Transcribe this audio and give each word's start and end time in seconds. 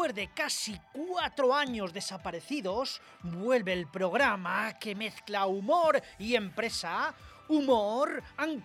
Después 0.00 0.14
de 0.14 0.32
casi 0.32 0.80
cuatro 0.94 1.54
años 1.54 1.92
desaparecidos, 1.92 3.02
vuelve 3.22 3.74
el 3.74 3.86
programa 3.86 4.78
que 4.78 4.94
mezcla 4.94 5.44
humor 5.44 6.00
y 6.18 6.36
empresa, 6.36 7.14
Humor 7.48 8.22
and 8.38 8.64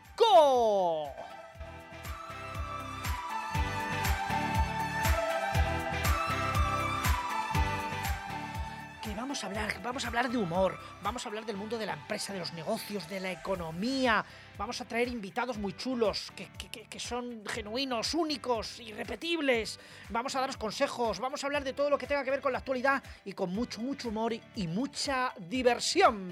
vamos 9.26 9.44
a 9.44 9.48
hablar, 9.48 9.82
vamos 9.82 10.04
a 10.06 10.08
hablar 10.10 10.30
de 10.30 10.38
humor, 10.38 10.78
vamos 11.02 11.26
a 11.26 11.30
hablar 11.30 11.48
del 11.48 11.58
mundo 11.58 11.80
de 11.80 11.88
la 11.88 11.94
empresa, 11.94 12.32
de 12.32 12.38
los 12.38 12.54
negocios, 12.54 13.10
de 13.10 13.20
la 13.20 13.32
economía, 13.32 14.24
vamos 14.56 14.80
a 14.82 14.86
traer 14.86 15.08
invitados 15.08 15.58
muy 15.58 15.74
chulos, 15.74 16.32
que, 16.36 16.48
que- 16.50 16.70
que- 16.86 17.00
son 17.00 17.42
genuinos, 17.48 18.14
únicos, 18.14 18.80
irrepetibles, 18.80 19.80
vamos 20.10 20.36
a 20.36 20.42
daros 20.42 20.58
consejos, 20.58 21.20
vamos 21.20 21.44
a 21.44 21.48
hablar 21.48 21.64
de 21.64 21.74
todo 21.74 21.90
lo 21.90 21.98
que 21.98 22.06
tenga 22.06 22.24
que 22.24 22.30
ver 22.30 22.40
con 22.40 22.52
la 22.52 22.60
actualidad 22.60 23.02
y 23.26 23.34
con 23.34 23.50
mucho, 23.50 23.82
mucho 23.82 24.10
humor 24.10 24.32
y, 24.32 24.68
mucha 24.68 25.34
diversión. 25.40 26.32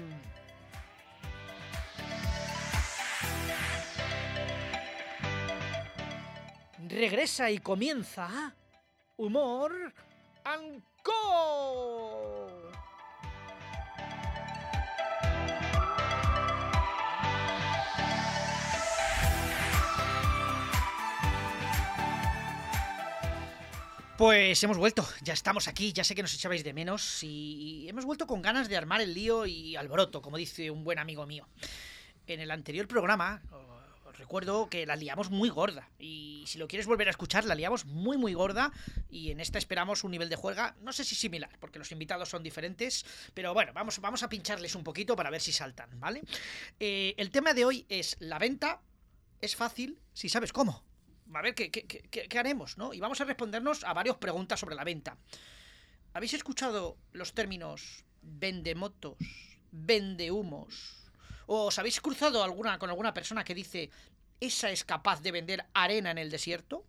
Regresa 6.88 7.50
y 7.50 7.58
comienza 7.58 8.54
Humor 9.16 9.92
and 10.44 10.82
Pues 24.16 24.62
hemos 24.62 24.78
vuelto, 24.78 25.04
ya 25.22 25.32
estamos 25.32 25.66
aquí, 25.66 25.92
ya 25.92 26.04
sé 26.04 26.14
que 26.14 26.22
nos 26.22 26.32
echabais 26.32 26.62
de 26.62 26.72
menos 26.72 27.24
y 27.24 27.88
hemos 27.88 28.04
vuelto 28.04 28.28
con 28.28 28.42
ganas 28.42 28.68
de 28.68 28.76
armar 28.76 29.00
el 29.00 29.12
lío 29.12 29.44
y 29.44 29.74
alboroto, 29.74 30.22
como 30.22 30.36
dice 30.36 30.70
un 30.70 30.84
buen 30.84 31.00
amigo 31.00 31.26
mío. 31.26 31.48
En 32.28 32.38
el 32.38 32.52
anterior 32.52 32.86
programa 32.86 33.42
os 34.06 34.16
recuerdo 34.16 34.70
que 34.70 34.86
la 34.86 34.94
liamos 34.94 35.30
muy 35.30 35.48
gorda 35.48 35.90
y 35.98 36.44
si 36.46 36.58
lo 36.58 36.68
quieres 36.68 36.86
volver 36.86 37.08
a 37.08 37.10
escuchar 37.10 37.44
la 37.44 37.56
liamos 37.56 37.86
muy 37.86 38.16
muy 38.16 38.34
gorda 38.34 38.70
y 39.10 39.32
en 39.32 39.40
esta 39.40 39.58
esperamos 39.58 40.04
un 40.04 40.12
nivel 40.12 40.28
de 40.28 40.36
juega, 40.36 40.76
no 40.80 40.92
sé 40.92 41.02
si 41.02 41.16
similar, 41.16 41.50
porque 41.58 41.80
los 41.80 41.90
invitados 41.90 42.28
son 42.28 42.44
diferentes, 42.44 43.04
pero 43.34 43.52
bueno, 43.52 43.72
vamos, 43.72 43.98
vamos 43.98 44.22
a 44.22 44.28
pincharles 44.28 44.76
un 44.76 44.84
poquito 44.84 45.16
para 45.16 45.30
ver 45.30 45.40
si 45.40 45.50
saltan, 45.50 45.98
¿vale? 45.98 46.22
Eh, 46.78 47.14
el 47.16 47.30
tema 47.32 47.52
de 47.52 47.64
hoy 47.64 47.84
es 47.88 48.16
la 48.20 48.38
venta 48.38 48.80
es 49.40 49.56
fácil 49.56 49.98
si 50.12 50.28
sabes 50.28 50.52
cómo. 50.52 50.84
A 51.34 51.42
ver, 51.42 51.54
¿qué, 51.54 51.70
qué- 51.70 52.38
haremos, 52.38 52.78
no? 52.78 52.94
Y 52.94 53.00
vamos 53.00 53.20
a 53.20 53.24
respondernos 53.24 53.84
a 53.84 53.92
varias 53.92 54.16
preguntas 54.16 54.60
sobre 54.60 54.74
la 54.76 54.84
venta. 54.84 55.16
¿Habéis 56.12 56.34
escuchado 56.34 56.96
los 57.12 57.32
términos 57.34 58.04
vende 58.22 58.74
motos, 58.74 59.16
vende 59.72 60.30
humos? 60.30 60.96
¿O 61.46 61.66
os 61.66 61.78
habéis 61.78 62.00
cruzado 62.00 62.42
alguna, 62.42 62.78
con 62.78 62.88
alguna 62.90 63.12
persona 63.12 63.44
que 63.44 63.54
dice 63.54 63.90
esa 64.40 64.70
es 64.70 64.84
capaz 64.84 65.20
de 65.22 65.32
vender 65.32 65.66
arena 65.74 66.10
en 66.10 66.18
el 66.18 66.30
desierto? 66.30 66.84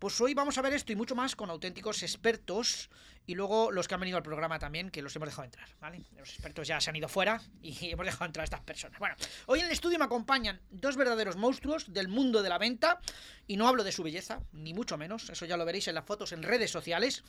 Pues 0.00 0.18
hoy 0.22 0.32
vamos 0.32 0.56
a 0.56 0.62
ver 0.62 0.72
esto 0.72 0.92
y 0.92 0.96
mucho 0.96 1.14
más 1.14 1.36
con 1.36 1.50
auténticos 1.50 2.02
expertos 2.02 2.88
y 3.26 3.34
luego 3.34 3.70
los 3.70 3.86
que 3.86 3.92
han 3.92 4.00
venido 4.00 4.16
al 4.16 4.22
programa 4.22 4.58
también, 4.58 4.90
que 4.90 5.02
los 5.02 5.14
hemos 5.14 5.28
dejado 5.28 5.44
entrar, 5.44 5.68
¿vale? 5.78 6.06
Los 6.16 6.30
expertos 6.30 6.66
ya 6.66 6.80
se 6.80 6.88
han 6.88 6.96
ido 6.96 7.06
fuera 7.06 7.42
y 7.60 7.76
hemos 7.90 8.06
dejado 8.06 8.24
entrar 8.24 8.40
a 8.40 8.44
estas 8.44 8.62
personas. 8.62 8.98
Bueno, 8.98 9.14
hoy 9.44 9.58
en 9.60 9.66
el 9.66 9.72
estudio 9.72 9.98
me 9.98 10.06
acompañan 10.06 10.58
dos 10.70 10.96
verdaderos 10.96 11.36
monstruos 11.36 11.92
del 11.92 12.08
mundo 12.08 12.42
de 12.42 12.48
la 12.48 12.56
venta 12.56 12.98
y 13.46 13.58
no 13.58 13.68
hablo 13.68 13.84
de 13.84 13.92
su 13.92 14.02
belleza, 14.02 14.40
ni 14.52 14.72
mucho 14.72 14.96
menos, 14.96 15.28
eso 15.28 15.44
ya 15.44 15.58
lo 15.58 15.66
veréis 15.66 15.86
en 15.88 15.96
las 15.96 16.06
fotos 16.06 16.32
en 16.32 16.44
redes 16.44 16.70
sociales 16.70 17.22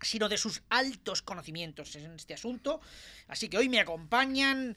sino 0.00 0.28
de 0.28 0.38
sus 0.38 0.62
altos 0.70 1.22
conocimientos 1.22 1.94
en 1.96 2.12
este 2.14 2.32
asunto. 2.32 2.80
Así 3.26 3.48
que 3.48 3.58
hoy 3.58 3.68
me 3.68 3.80
acompañan 3.80 4.76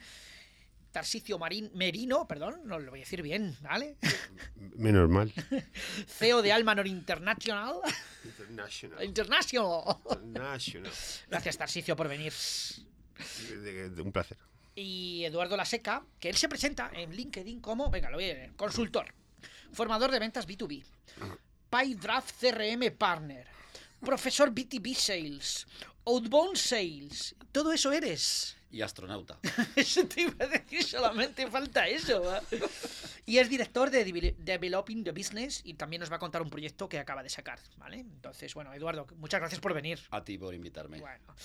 Tarsicio 0.91 1.39
Marín, 1.39 1.71
Merino, 1.73 2.27
perdón, 2.27 2.61
no 2.65 2.77
lo 2.79 2.91
voy 2.91 2.99
a 2.99 3.03
decir 3.03 3.21
bien, 3.21 3.57
¿vale? 3.61 3.95
Menos 4.75 5.09
mal. 5.09 5.31
CEO 6.07 6.41
de 6.41 6.51
Almanor 6.51 6.87
International. 6.87 7.75
International. 8.25 9.03
International. 9.05 9.97
International. 10.23 10.91
Gracias, 11.29 11.57
Tarsicio, 11.57 11.95
por 11.95 12.07
venir. 12.07 12.33
De- 13.49 13.57
de- 13.61 13.89
de- 13.89 14.01
un 14.01 14.11
placer. 14.11 14.37
Y 14.75 15.23
Eduardo 15.25 15.55
Laseca, 15.57 16.03
que 16.19 16.29
él 16.29 16.35
se 16.37 16.47
presenta 16.49 16.89
en 16.93 17.15
LinkedIn 17.15 17.59
como, 17.61 17.89
venga, 17.89 18.09
lo 18.09 18.17
voy 18.17 18.29
a 18.29 18.33
leer, 18.33 18.51
consultor, 18.55 19.13
formador 19.73 20.11
de 20.11 20.19
ventas 20.19 20.47
B2B, 20.47 20.83
PyDraft 21.69 22.35
CRM 22.41 22.91
Partner, 22.97 23.45
profesor 23.99 24.51
B2B 24.53 24.95
Sales, 24.95 25.67
Outbound 26.05 26.55
Sales, 26.55 27.35
todo 27.51 27.71
eso 27.73 27.91
eres. 27.91 28.55
Y 28.71 28.81
astronauta. 28.81 29.39
Eso 29.75 30.05
te 30.07 30.21
iba 30.21 30.33
a 30.45 30.47
decir, 30.47 30.83
solamente 30.83 31.45
falta 31.49 31.87
eso. 31.87 32.21
¿va? 32.23 32.41
Y 33.25 33.37
es 33.37 33.49
director 33.49 33.89
de 33.89 34.05
Devel- 34.05 34.35
Developing 34.37 35.03
the 35.03 35.11
Business 35.11 35.61
y 35.63 35.73
también 35.73 35.99
nos 35.99 36.11
va 36.11 36.15
a 36.15 36.19
contar 36.19 36.41
un 36.41 36.49
proyecto 36.49 36.87
que 36.89 36.97
acaba 36.99 37.21
de 37.23 37.29
sacar, 37.29 37.59
¿vale? 37.77 37.99
Entonces, 37.99 38.53
bueno, 38.53 38.73
Eduardo, 38.73 39.05
muchas 39.17 39.39
gracias 39.41 39.59
por 39.59 39.73
venir. 39.73 39.99
A 40.11 40.23
ti 40.23 40.37
por 40.37 40.53
invitarme. 40.55 40.99
Bueno, 40.99 41.35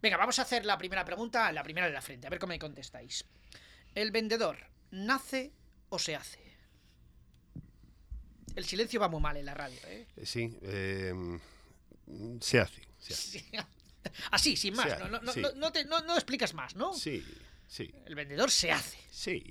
venga, 0.00 0.16
vamos 0.16 0.38
a 0.38 0.42
hacer 0.42 0.64
la 0.64 0.78
primera 0.78 1.04
pregunta, 1.04 1.50
la 1.52 1.62
primera 1.62 1.86
de 1.88 1.92
la 1.92 2.00
frente, 2.02 2.26
a 2.26 2.30
ver 2.30 2.38
cómo 2.38 2.50
me 2.52 2.58
contestáis. 2.58 3.24
¿El 3.94 4.10
vendedor 4.12 4.58
nace 4.90 5.52
o 5.88 5.98
se 5.98 6.14
hace? 6.16 6.40
El 8.54 8.64
silencio 8.64 8.98
va 9.00 9.08
muy 9.08 9.20
mal 9.20 9.36
en 9.36 9.44
la 9.44 9.54
radio, 9.54 9.78
¿eh? 9.86 10.06
Eh, 10.16 10.24
Sí, 10.26 10.56
eh, 10.62 11.12
se 12.40 12.60
hace. 12.60 12.82
Se 12.98 13.12
hace. 13.12 13.44
Sí. 14.14 14.22
Así, 14.30 14.56
sin 14.56 14.74
más, 14.74 14.88
Se 14.90 14.98
no, 14.98 15.20
no, 15.20 15.32
sí. 15.32 15.40
no, 15.40 15.52
no 15.52 15.72
te- 15.72 15.84
no- 15.84 16.14
explicas 16.14 16.54
más, 16.54 16.74
¿no? 16.76 16.94
Sí, 16.94 17.24
sí, 17.66 17.90
El 18.06 18.14
vendedor 18.14 18.50
se 18.50 18.70
hace. 18.72 18.98
sí. 19.10 19.42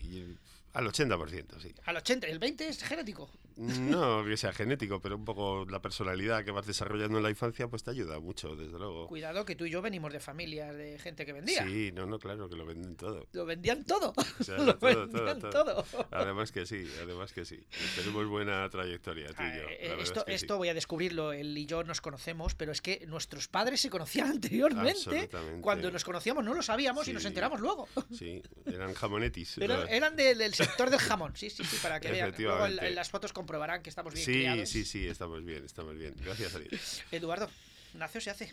Al 0.74 0.86
80%, 0.88 1.62
sí. 1.62 1.74
Al 1.86 1.96
80, 1.98 2.28
el 2.28 2.38
20 2.40 2.68
es 2.68 2.84
genético. 2.84 3.32
No 3.58 4.24
que 4.26 4.38
sea 4.38 4.54
genético, 4.54 5.00
pero 5.00 5.16
un 5.16 5.26
poco 5.26 5.66
la 5.70 5.82
personalidad 5.82 6.44
que 6.44 6.52
vas 6.52 6.66
desarrollando 6.66 7.18
en 7.18 7.24
la 7.24 7.30
infancia, 7.30 7.68
pues 7.68 7.84
te 7.84 7.92
ayuda 7.92 8.20
mucho, 8.20 8.56
desde 8.56 8.78
luego. 8.78 9.08
Cuidado 9.08 9.46
que 9.46 9.56
tú 9.56 9.66
y 9.66 9.70
yo 9.70 9.82
venimos 9.82 10.12
de 10.12 10.20
familias 10.20 10.76
de 10.76 11.00
gente 11.00 11.26
que 11.26 11.34
vendía. 11.34 11.66
Sí, 11.66 11.92
no, 11.94 12.06
no, 12.06 12.20
claro, 12.20 12.50
que 12.50 12.56
lo 12.56 12.66
venden 12.66 12.96
todo. 12.96 13.28
Lo 13.32 13.46
vendían 13.46 13.84
todo. 13.86 14.14
O 14.40 14.44
sea, 14.44 14.58
Lo 14.66 14.78
todo, 14.78 15.08
vendían 15.08 15.40
todo, 15.40 15.50
todo. 15.52 15.84
todo. 15.84 16.08
Además 16.12 16.52
que 16.52 16.66
sí, 16.66 16.86
además 17.02 17.32
que 17.32 17.46
sí. 17.46 17.66
Tenemos 17.96 18.28
buena 18.28 18.70
trayectoria, 18.70 19.28
tú 19.34 19.44
y 19.44 19.58
yo. 19.58 19.68
Eh, 19.70 19.96
la 19.96 20.04
esto 20.04 20.20
es 20.20 20.26
que 20.26 20.38
sí. 20.38 20.46
esto 20.46 20.58
voy 20.58 20.70
a 20.70 20.74
descubrirlo, 20.74 21.32
él 21.34 21.58
y 21.58 21.66
yo 21.66 21.84
nos 21.84 22.02
conocemos, 22.02 22.56
pero 22.56 22.72
es 22.72 22.82
que 22.82 23.06
nuestros 23.08 23.48
padres 23.48 23.82
se 23.82 23.90
conocían 23.90 24.28
anteriormente. 24.32 25.30
Cuando 25.62 25.92
nos 25.92 26.04
conocíamos 26.04 26.44
no 26.44 26.54
lo 26.54 26.62
sabíamos 26.62 27.08
y 27.08 27.14
nos 27.14 27.26
enteramos 27.26 27.60
luego. 27.60 27.88
Sí, 28.12 28.42
eran 28.66 28.94
jamonetis. 28.94 29.58
¿no? 29.58 29.66
eran 29.88 30.16
del, 30.16 30.38
del 30.38 30.54
sector 30.54 30.90
del 30.90 31.00
jamón, 31.00 31.36
sí, 31.36 31.50
sí, 31.50 31.64
sí, 31.64 31.78
para 31.82 32.00
que 32.00 32.12
vean. 32.12 32.34
Luego 32.38 32.66
en, 32.66 32.96
las 32.96 33.10
fotos 33.10 33.34
comprobarán 33.46 33.84
que 33.84 33.90
estamos 33.92 34.14
bien 34.14 34.26
Sí, 34.26 34.32
criados. 34.34 34.70
sí, 34.70 34.84
sí, 34.86 35.08
estamos 35.08 35.46
bien, 35.46 35.64
estamos 35.64 35.96
bien. 35.96 36.16
Gracias 36.24 36.56
a 36.56 36.60
Dios. 36.60 37.04
Eduardo, 37.12 37.48
¿nace 37.94 38.18
o 38.18 38.22
se 38.22 38.32
hace? 38.32 38.52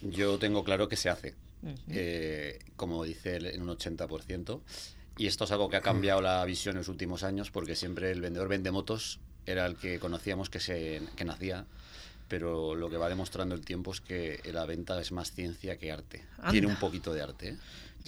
Yo 0.00 0.38
tengo 0.38 0.62
claro 0.62 0.88
que 0.88 0.94
se 0.94 1.08
hace, 1.10 1.34
eh, 1.88 2.60
como 2.76 3.02
dice 3.04 3.36
él, 3.36 3.46
en 3.46 3.62
un 3.62 3.68
80%. 3.76 4.60
Y 5.16 5.26
esto 5.26 5.42
es 5.44 5.50
algo 5.50 5.68
que 5.68 5.76
ha 5.76 5.80
cambiado 5.80 6.20
la 6.22 6.44
visión 6.44 6.76
en 6.76 6.78
los 6.78 6.88
últimos 6.88 7.24
años, 7.24 7.50
porque 7.50 7.74
siempre 7.74 8.12
el 8.12 8.20
vendedor 8.20 8.46
vende 8.46 8.70
motos 8.70 9.18
era 9.44 9.66
el 9.66 9.74
que 9.76 9.98
conocíamos 9.98 10.50
que, 10.50 10.60
se, 10.60 11.02
que 11.16 11.24
nacía. 11.24 11.66
Pero 12.28 12.74
lo 12.76 12.88
que 12.90 12.98
va 12.98 13.08
demostrando 13.08 13.54
el 13.56 13.64
tiempo 13.64 13.90
es 13.90 14.00
que 14.00 14.40
la 14.52 14.66
venta 14.66 15.00
es 15.00 15.10
más 15.10 15.32
ciencia 15.32 15.78
que 15.78 15.90
arte. 15.90 16.24
Tiene 16.52 16.66
un 16.68 16.76
poquito 16.76 17.12
de 17.12 17.22
arte. 17.22 17.48
¿eh? 17.48 17.56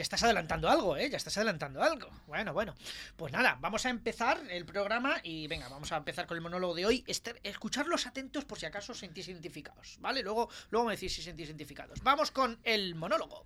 Ya 0.01 0.05
estás 0.05 0.23
adelantando 0.23 0.71
algo, 0.71 0.97
¿eh? 0.97 1.11
Ya 1.11 1.19
estás 1.19 1.37
adelantando 1.37 1.83
algo. 1.83 2.09
Bueno, 2.27 2.55
bueno. 2.55 2.75
Pues 3.17 3.35
nada, 3.35 3.59
vamos 3.61 3.85
a 3.85 3.91
empezar 3.91 4.41
el 4.49 4.65
programa 4.65 5.21
y 5.23 5.47
venga, 5.47 5.69
vamos 5.69 5.93
a 5.93 5.99
empezar 5.99 6.27
con 6.27 6.39
el 6.39 6.41
monólogo 6.41 6.75
de 6.75 6.87
hoy. 6.87 7.05
Escucharlos 7.43 8.07
atentos 8.07 8.47
por 8.47 8.59
si 8.59 8.65
acaso 8.65 8.95
sentís 8.95 9.29
identificados, 9.29 9.99
¿vale? 10.01 10.23
Luego, 10.23 10.49
luego 10.71 10.87
me 10.87 10.95
decís 10.95 11.15
si 11.15 11.21
sentís 11.21 11.49
identificados. 11.49 12.01
Vamos 12.03 12.31
con 12.31 12.59
el 12.65 12.95
monólogo. 12.95 13.45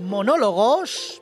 Monólogos 0.00 1.21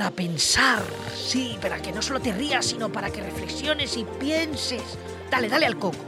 para 0.00 0.16
pensar. 0.16 0.82
Sí, 1.14 1.58
para 1.60 1.82
que 1.82 1.92
no 1.92 2.00
solo 2.00 2.20
te 2.20 2.32
rías, 2.32 2.64
sino 2.64 2.90
para 2.90 3.10
que 3.10 3.20
reflexiones 3.20 3.98
y 3.98 4.04
pienses. 4.18 4.96
Dale, 5.30 5.46
dale 5.46 5.66
al 5.66 5.78
coco. 5.78 5.98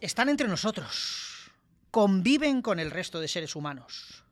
Están 0.00 0.30
entre 0.30 0.48
nosotros. 0.48 1.50
Conviven 1.90 2.62
con 2.62 2.80
el 2.80 2.90
resto 2.90 3.20
de 3.20 3.28
seres 3.28 3.54
humanos. 3.54 4.24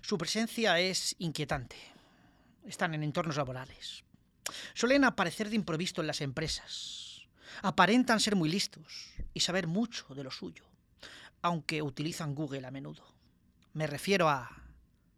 Su 0.00 0.16
presencia 0.16 0.80
es 0.80 1.16
inquietante. 1.18 1.76
Están 2.66 2.94
en 2.94 3.02
entornos 3.02 3.36
laborales. 3.36 4.02
Suelen 4.72 5.04
aparecer 5.04 5.50
de 5.50 5.56
improviso 5.56 6.00
en 6.00 6.06
las 6.06 6.22
empresas. 6.22 7.20
Aparentan 7.60 8.18
ser 8.18 8.34
muy 8.34 8.48
listos 8.48 9.12
y 9.34 9.40
saber 9.40 9.66
mucho 9.66 10.14
de 10.14 10.24
lo 10.24 10.30
suyo 10.30 10.69
aunque 11.42 11.82
utilizan 11.82 12.34
Google 12.34 12.66
a 12.66 12.70
menudo. 12.70 13.04
Me 13.72 13.86
refiero 13.86 14.28
a 14.28 14.50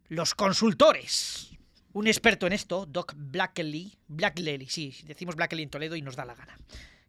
los 0.09 0.35
consultores. 0.35 1.51
Un 1.93 2.07
experto 2.07 2.47
en 2.47 2.53
esto, 2.53 2.87
Doc 2.87 3.15
Blackley, 3.17 3.99
Blackley, 4.09 4.67
sí, 4.67 4.95
decimos 5.05 5.37
Blackley 5.37 5.63
en 5.63 5.71
Toledo 5.71 5.97
y 5.97 6.03
nos 6.03 6.17
da 6.17 6.25
la 6.25 6.35
gana. 6.35 6.59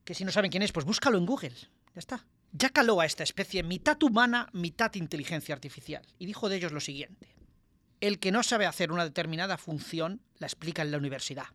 Que 0.03 0.13
si 0.13 0.25
no 0.25 0.31
saben 0.31 0.51
quién 0.51 0.63
es, 0.63 0.71
pues 0.71 0.85
búscalo 0.85 1.17
en 1.17 1.25
Google. 1.25 1.55
Ya 1.95 1.99
está. 1.99 2.25
Ya 2.51 2.69
caló 2.69 2.99
a 2.99 3.05
esta 3.05 3.23
especie 3.23 3.63
mitad 3.63 4.01
humana, 4.03 4.49
mitad 4.53 4.93
inteligencia 4.95 5.55
artificial. 5.55 6.05
Y 6.19 6.25
dijo 6.25 6.49
de 6.49 6.57
ellos 6.57 6.71
lo 6.71 6.81
siguiente. 6.81 7.33
El 8.01 8.19
que 8.19 8.31
no 8.31 8.43
sabe 8.43 8.65
hacer 8.65 8.91
una 8.91 9.05
determinada 9.05 9.57
función, 9.57 10.21
la 10.37 10.47
explica 10.47 10.81
en 10.81 10.91
la 10.91 10.97
universidad. 10.97 11.47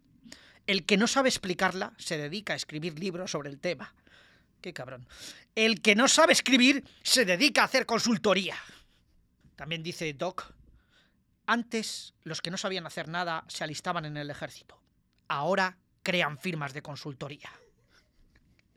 El 0.67 0.85
que 0.87 0.97
no 0.97 1.07
sabe 1.07 1.29
explicarla, 1.29 1.93
se 1.99 2.17
dedica 2.17 2.55
a 2.55 2.57
escribir 2.57 2.99
libros 2.99 3.31
sobre 3.31 3.51
el 3.51 3.59
tema. 3.59 3.95
Qué 4.61 4.73
cabrón. 4.73 5.07
El 5.55 5.81
que 5.81 5.95
no 5.95 6.09
sabe 6.09 6.33
escribir 6.33 6.85
se 7.03 7.25
dedica 7.25 7.63
a 7.63 7.65
hacer 7.67 7.87
consultoría. 7.87 8.57
También 9.57 9.83
dice 9.83 10.13
Doc, 10.15 10.53
antes 11.47 12.15
los 12.25 12.43
que 12.43 12.51
no 12.51 12.57
sabían 12.57 12.87
hacer 12.87 13.09
nada 13.09 13.45
se 13.49 13.65
alistaban 13.65 14.05
en 14.05 14.17
el 14.17 14.31
ejército. 14.31 14.81
Ahora 15.29 15.79
crean 16.03 16.39
firmas 16.39 16.73
de 16.73 16.83
consultoría. 16.83 17.51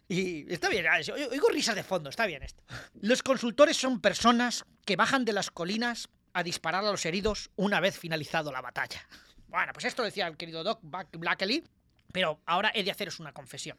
Y 0.07 0.51
está 0.51 0.67
bien, 0.69 0.85
ah, 0.87 0.99
oigo 1.31 1.49
risas 1.49 1.75
de 1.75 1.83
fondo, 1.83 2.09
está 2.09 2.25
bien 2.25 2.43
esto. 2.43 2.63
Los 3.01 3.23
consultores 3.23 3.77
son 3.77 4.01
personas 4.01 4.65
que 4.85 4.97
bajan 4.97 5.23
de 5.23 5.31
las 5.33 5.51
colinas 5.51 6.09
a 6.33 6.43
disparar 6.43 6.83
a 6.83 6.91
los 6.91 7.05
heridos 7.05 7.49
una 7.55 7.79
vez 7.79 7.97
finalizado 7.97 8.51
la 8.51 8.61
batalla. 8.61 9.07
Bueno, 9.47 9.71
pues 9.73 9.85
esto 9.85 10.03
decía 10.03 10.27
el 10.27 10.35
querido 10.37 10.63
Doc 10.63 10.79
Black- 10.81 11.17
Blackley, 11.17 11.63
pero 12.11 12.41
ahora 12.45 12.71
he 12.73 12.83
de 12.83 12.91
haceros 12.91 13.19
una 13.21 13.31
confesión. 13.33 13.77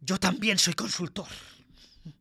Yo 0.00 0.18
también 0.18 0.58
soy 0.58 0.72
consultor. 0.72 1.28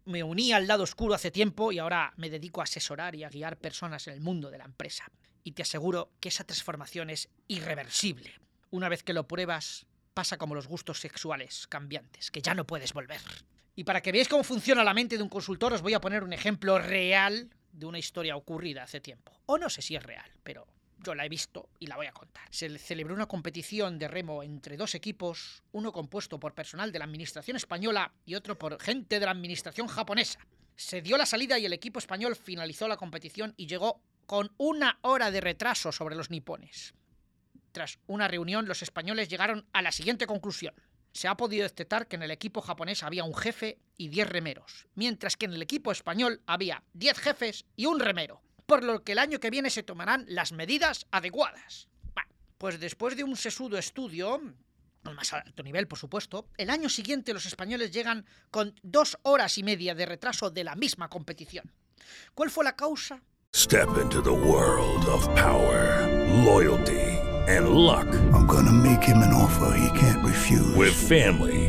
Me 0.05 0.21
uní 0.21 0.51
al 0.51 0.67
lado 0.67 0.83
oscuro 0.83 1.13
hace 1.13 1.31
tiempo 1.31 1.71
y 1.71 1.79
ahora 1.79 2.13
me 2.17 2.29
dedico 2.29 2.59
a 2.59 2.65
asesorar 2.65 3.15
y 3.15 3.23
a 3.23 3.29
guiar 3.29 3.57
personas 3.57 4.05
en 4.07 4.15
el 4.15 4.21
mundo 4.21 4.51
de 4.51 4.57
la 4.57 4.65
empresa. 4.65 5.09
Y 5.45 5.53
te 5.53 5.61
aseguro 5.61 6.11
que 6.19 6.27
esa 6.27 6.43
transformación 6.43 7.09
es 7.09 7.29
irreversible. 7.47 8.33
Una 8.71 8.89
vez 8.89 9.03
que 9.03 9.13
lo 9.13 9.27
pruebas, 9.27 9.85
pasa 10.13 10.37
como 10.37 10.55
los 10.55 10.67
gustos 10.67 10.99
sexuales 10.99 11.67
cambiantes, 11.67 12.31
que 12.31 12.41
ya 12.41 12.53
no 12.53 12.67
puedes 12.67 12.91
volver. 12.91 13.21
Y 13.75 13.85
para 13.85 14.01
que 14.01 14.11
veáis 14.11 14.27
cómo 14.27 14.43
funciona 14.43 14.83
la 14.83 14.93
mente 14.93 15.15
de 15.15 15.23
un 15.23 15.29
consultor, 15.29 15.71
os 15.71 15.81
voy 15.81 15.93
a 15.93 16.01
poner 16.01 16.23
un 16.23 16.33
ejemplo 16.33 16.77
real 16.79 17.49
de 17.71 17.85
una 17.85 17.99
historia 17.99 18.35
ocurrida 18.35 18.83
hace 18.83 18.99
tiempo. 18.99 19.31
O 19.45 19.57
no 19.57 19.69
sé 19.69 19.81
si 19.81 19.95
es 19.95 20.03
real, 20.03 20.29
pero 20.43 20.67
yo 21.03 21.15
la 21.15 21.25
he 21.25 21.29
visto 21.29 21.69
y 21.79 21.87
la 21.87 21.95
voy 21.95 22.07
a 22.07 22.11
contar. 22.11 22.43
Se 22.51 22.69
le- 22.69 22.79
celebró 22.79 23.13
una 23.15 23.27
competición 23.27 23.97
de 23.99 24.07
remo 24.07 24.43
entre 24.43 24.77
dos 24.77 24.95
equipos, 24.95 25.63
uno 25.71 25.91
compuesto 25.91 26.39
por 26.39 26.53
personal 26.53 26.91
de 26.91 26.99
la 26.99 27.05
administración 27.05 27.57
española 27.57 28.11
y 28.25 28.35
otro 28.35 28.57
por 28.57 28.79
gente 28.81 29.19
de 29.19 29.25
la 29.25 29.31
administración 29.31 29.87
japonesa. 29.87 30.39
Se 30.75 31.01
dio 31.01 31.17
la 31.17 31.25
salida 31.25 31.57
y 31.59 31.65
el 31.65 31.73
equipo 31.73 31.99
español 31.99 32.35
finalizó 32.35 32.87
la 32.87 32.97
competición 32.97 33.53
y 33.57 33.67
llegó 33.67 34.01
con 34.25 34.51
una 34.57 34.99
hora 35.01 35.31
de 35.31 35.41
retraso 35.41 35.91
sobre 35.91 36.15
los 36.15 36.29
nipones. 36.29 36.93
Tras 37.71 37.99
una 38.07 38.27
reunión, 38.27 38.67
los 38.67 38.81
españoles 38.81 39.29
llegaron 39.29 39.65
a 39.73 39.81
la 39.81 39.91
siguiente 39.91 40.25
conclusión. 40.27 40.73
Se 41.11 41.27
ha 41.27 41.35
podido 41.35 41.63
detectar 41.63 42.07
que 42.07 42.15
en 42.15 42.23
el 42.23 42.31
equipo 42.31 42.61
japonés 42.61 43.03
había 43.03 43.23
un 43.23 43.33
jefe 43.35 43.79
y 43.97 44.09
10 44.09 44.29
remeros, 44.29 44.87
mientras 44.95 45.35
que 45.35 45.45
en 45.45 45.53
el 45.53 45.61
equipo 45.61 45.91
español 45.91 46.41
había 46.45 46.83
10 46.93 47.17
jefes 47.17 47.65
y 47.75 47.85
un 47.87 47.99
remero, 47.99 48.41
por 48.69 48.83
lo 48.83 49.03
que 49.03 49.13
el 49.13 49.17
año 49.17 49.39
que 49.39 49.49
viene 49.49 49.71
se 49.71 49.81
tomarán 49.83 50.25
las 50.29 50.51
medidas 50.51 51.07
adecuadas. 51.11 51.87
Bueno, 52.13 52.29
pues 52.59 52.79
después 52.79 53.17
de 53.17 53.23
un 53.23 53.35
sesudo 53.35 53.79
estudio, 53.79 54.39
al 55.03 55.15
más 55.15 55.33
alto 55.33 55.63
nivel, 55.63 55.87
por 55.87 55.97
supuesto, 55.97 56.45
el 56.55 56.69
año 56.69 56.87
siguiente 56.87 57.33
los 57.33 57.47
españoles 57.47 57.91
llegan 57.91 58.27
con 58.51 58.79
dos 58.83 59.17
horas 59.23 59.57
y 59.57 59.63
media 59.63 59.95
de 59.95 60.05
retraso 60.05 60.51
de 60.51 60.63
la 60.63 60.75
misma 60.75 61.09
competición. 61.09 61.71
¿Cuál 62.35 62.51
fue 62.51 62.63
la 62.63 62.75
causa? 62.75 63.19
Step 63.55 63.89
into 63.99 64.21
the 64.21 64.29
world 64.29 65.03
of 65.07 65.27
power, 65.33 66.07
loyalty, 66.45 67.17
and 67.47 67.69
luck. 67.69 68.05
I'm 68.31 68.45
gonna 68.45 68.71
make 68.71 69.01
him 69.01 69.23
an 69.23 69.33
offer 69.33 69.75
he 69.75 69.89
can't 69.99 70.23
refuse. 70.23 70.75
With 70.75 70.93
family, 70.93 71.68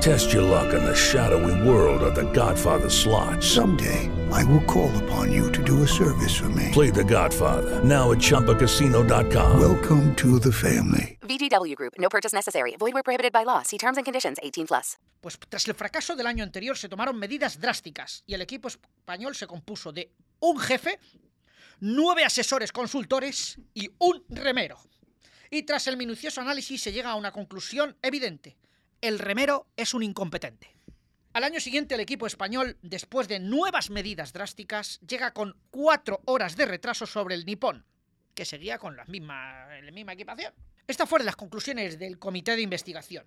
Test 0.00 0.32
your 0.32 0.42
luck 0.42 0.74
in 0.74 0.84
the 0.84 0.94
shadowy 0.94 1.68
world 1.68 2.02
of 2.02 2.14
The 2.14 2.30
Godfather 2.32 2.90
slot. 2.90 3.42
Someday, 3.42 4.10
I 4.30 4.44
will 4.44 4.62
call 4.64 4.90
upon 5.04 5.32
you 5.32 5.50
to 5.52 5.62
do 5.62 5.82
a 5.82 5.88
service 5.88 6.36
for 6.36 6.48
me. 6.50 6.70
Play 6.72 6.90
The 6.90 7.04
Godfather 7.04 7.82
now 7.82 8.12
at 8.12 8.18
ChumbaCasino.com. 8.18 9.58
Welcome 9.58 10.14
to 10.16 10.38
the 10.38 10.52
family. 10.52 11.18
VGW 11.22 11.74
Group. 11.74 11.94
No 11.98 12.08
purchase 12.08 12.32
necessary. 12.32 12.76
Void 12.78 12.92
where 12.94 13.02
prohibited 13.02 13.32
by 13.32 13.44
law. 13.44 13.62
See 13.62 13.78
terms 13.78 13.96
and 13.96 14.04
conditions. 14.04 14.38
18 14.42 14.66
plus. 14.66 14.96
Pues 15.20 15.38
tras 15.48 15.66
el 15.66 15.74
fracaso 15.74 16.14
del 16.14 16.26
año 16.26 16.44
anterior 16.44 16.76
se 16.76 16.88
tomaron 16.88 17.18
medidas 17.18 17.58
drásticas 17.58 18.22
y 18.26 18.34
el 18.34 18.42
equipo 18.42 18.68
español 18.68 19.34
se 19.34 19.46
compuso 19.46 19.92
de 19.92 20.12
un 20.40 20.58
jefe, 20.58 21.00
nueve 21.80 22.22
asesores 22.22 22.70
consultores 22.70 23.58
y 23.74 23.90
un 23.98 24.22
remero. 24.28 24.78
Y 25.50 25.62
tras 25.62 25.86
el 25.86 25.96
minucioso 25.96 26.40
análisis 26.42 26.82
se 26.82 26.92
llega 26.92 27.10
a 27.10 27.14
una 27.16 27.32
conclusión 27.32 27.96
evidente. 28.02 28.56
El 29.00 29.18
remero 29.18 29.66
es 29.76 29.94
un 29.94 30.02
incompetente. 30.02 30.74
Al 31.32 31.44
año 31.44 31.60
siguiente 31.60 31.94
el 31.94 32.00
equipo 32.00 32.26
español, 32.26 32.78
después 32.80 33.28
de 33.28 33.40
nuevas 33.40 33.90
medidas 33.90 34.32
drásticas, 34.32 35.00
llega 35.06 35.32
con 35.32 35.54
cuatro 35.70 36.22
horas 36.24 36.56
de 36.56 36.64
retraso 36.64 37.04
sobre 37.06 37.34
el 37.34 37.44
nipón, 37.44 37.84
que 38.34 38.46
seguía 38.46 38.78
con 38.78 38.96
la 38.96 39.04
misma, 39.04 39.68
equipación. 40.12 40.54
Esta 40.86 41.06
fue 41.06 41.18
de 41.18 41.26
las 41.26 41.36
conclusiones 41.36 41.98
del 41.98 42.18
comité 42.18 42.56
de 42.56 42.62
investigación. 42.62 43.26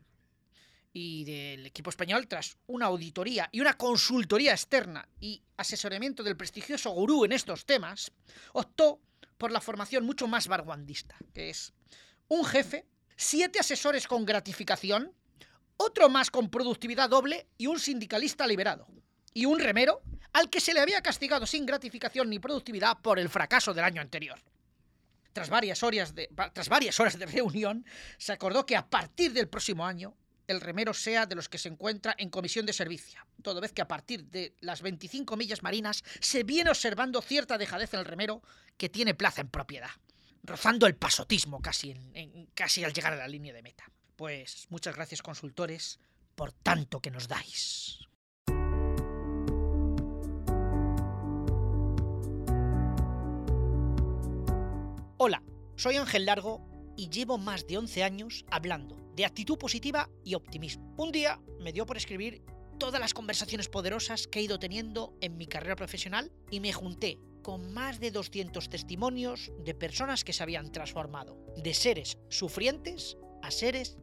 y 0.92 1.24
del 1.24 1.68
equipo 1.68 1.92
español, 1.92 2.28
tras 2.28 2.58
una 2.66 2.88
auditoría 2.88 3.48
y 3.52 3.62
una 3.62 3.78
consultoría 3.78 4.54
externa 4.54 5.08
y 5.20 5.44
asesoramiento 5.56 6.24
del 6.24 6.36
prestigioso 6.36 6.90
gurú 6.90 7.26
en 7.26 7.32
estos 7.32 7.68
temas, 7.68 8.12
optó 8.54 9.00
por 9.38 9.52
la 9.52 9.62
formación 9.62 10.04
mucho 10.04 10.28
más 10.28 10.48
barguandista, 10.48 11.16
que 11.32 11.52
es 11.52 11.74
un 12.28 12.44
jefe, 12.44 12.88
siete 13.16 13.60
asesores 13.60 14.08
con 14.08 14.26
gratificación, 14.26 15.14
otro 15.82 16.10
más 16.10 16.30
con 16.30 16.50
productividad 16.50 17.10
doble 17.10 17.48
y 17.58 17.68
un 17.68 17.80
sindicalista 17.80 18.46
liberado. 18.46 18.86
Y 19.34 19.46
un 19.46 19.60
remero 19.60 20.02
al 20.34 20.50
que 20.50 20.60
se 20.60 20.74
le 20.74 20.82
había 20.82 21.02
castigado 21.02 21.46
sin 21.48 21.66
gratificación 21.66 22.30
ni 22.30 22.38
productividad 22.38 22.98
por 23.02 23.18
el 23.18 23.30
fracaso 23.30 23.74
del 23.74 23.86
año 23.86 24.02
anterior. 24.02 24.38
Tras 25.32 25.50
varias, 25.50 25.82
horas 25.84 26.14
de, 26.14 26.30
tras 26.54 26.68
varias 26.70 27.00
horas 27.00 27.18
de 27.18 27.26
reunión, 27.26 27.86
se 28.18 28.34
acordó 28.34 28.66
que 28.66 28.76
a 28.76 28.90
partir 28.90 29.32
del 29.32 29.48
próximo 29.48 29.86
año 29.86 30.18
el 30.48 30.60
remero 30.60 30.94
sea 30.94 31.26
de 31.28 31.36
los 31.36 31.48
que 31.48 31.60
se 31.60 31.70
encuentra 31.70 32.14
en 32.18 32.30
comisión 32.30 32.66
de 32.66 32.74
servicio, 32.74 33.22
toda 33.44 33.62
vez 33.62 33.72
que 33.72 33.84
a 33.84 33.88
partir 33.88 34.26
de 34.26 34.56
las 34.62 34.82
25 34.82 35.38
millas 35.38 35.62
marinas 35.64 36.04
se 36.20 36.44
viene 36.44 36.72
observando 36.72 37.22
cierta 37.22 37.58
dejadez 37.58 37.94
en 37.94 38.00
el 38.02 38.06
remero 38.06 38.42
que 38.76 38.90
tiene 38.90 39.14
plaza 39.14 39.42
en 39.42 39.50
propiedad, 39.50 39.92
rozando 40.44 40.88
el 40.88 40.96
pasotismo 40.96 41.62
casi, 41.62 41.92
en- 41.92 42.48
casi 42.56 42.84
al 42.84 42.92
llegar 42.94 43.14
a 43.14 43.18
la 43.18 43.28
línea 43.28 43.54
de 43.54 43.62
meta. 43.62 43.86
Pues 44.20 44.68
muchas 44.70 44.98
gracias 44.98 45.22
consultores 45.22 45.98
por 46.36 46.52
tanto 46.52 47.00
que 47.00 47.10
nos 47.10 47.30
dais. 47.30 48.00
Hola, 55.16 55.42
soy 55.78 55.96
Ángel 55.96 56.26
Largo 56.26 56.68
y 56.98 57.08
llevo 57.10 57.38
más 57.38 57.66
de 57.66 57.78
11 57.78 58.04
años 58.04 58.46
hablando 58.52 58.98
de 59.16 59.24
actitud 59.24 59.58
positiva 59.58 60.10
y 60.26 60.34
optimismo. 60.34 60.94
Un 60.98 61.14
día 61.14 61.40
me 61.62 61.72
dio 61.72 61.86
por 61.86 61.96
escribir 61.96 62.44
todas 62.78 63.00
las 63.00 63.14
conversaciones 63.14 63.70
poderosas 63.70 64.28
que 64.28 64.40
he 64.40 64.44
ido 64.44 64.60
teniendo 64.60 65.16
en 65.22 65.38
mi 65.38 65.48
carrera 65.48 65.78
profesional 65.78 66.30
y 66.52 66.60
me 66.60 66.74
junté 66.74 67.20
con 67.42 67.72
más 67.72 68.02
de 68.02 68.12
200 68.12 68.68
testimonios 68.68 69.54
de 69.64 69.74
personas 69.76 70.26
que 70.26 70.34
se 70.34 70.44
habían 70.44 70.74
transformado 70.74 71.38
de 71.56 71.74
seres 71.74 72.18
sufrientes 72.28 73.16
a 73.42 73.52
seres 73.52 73.98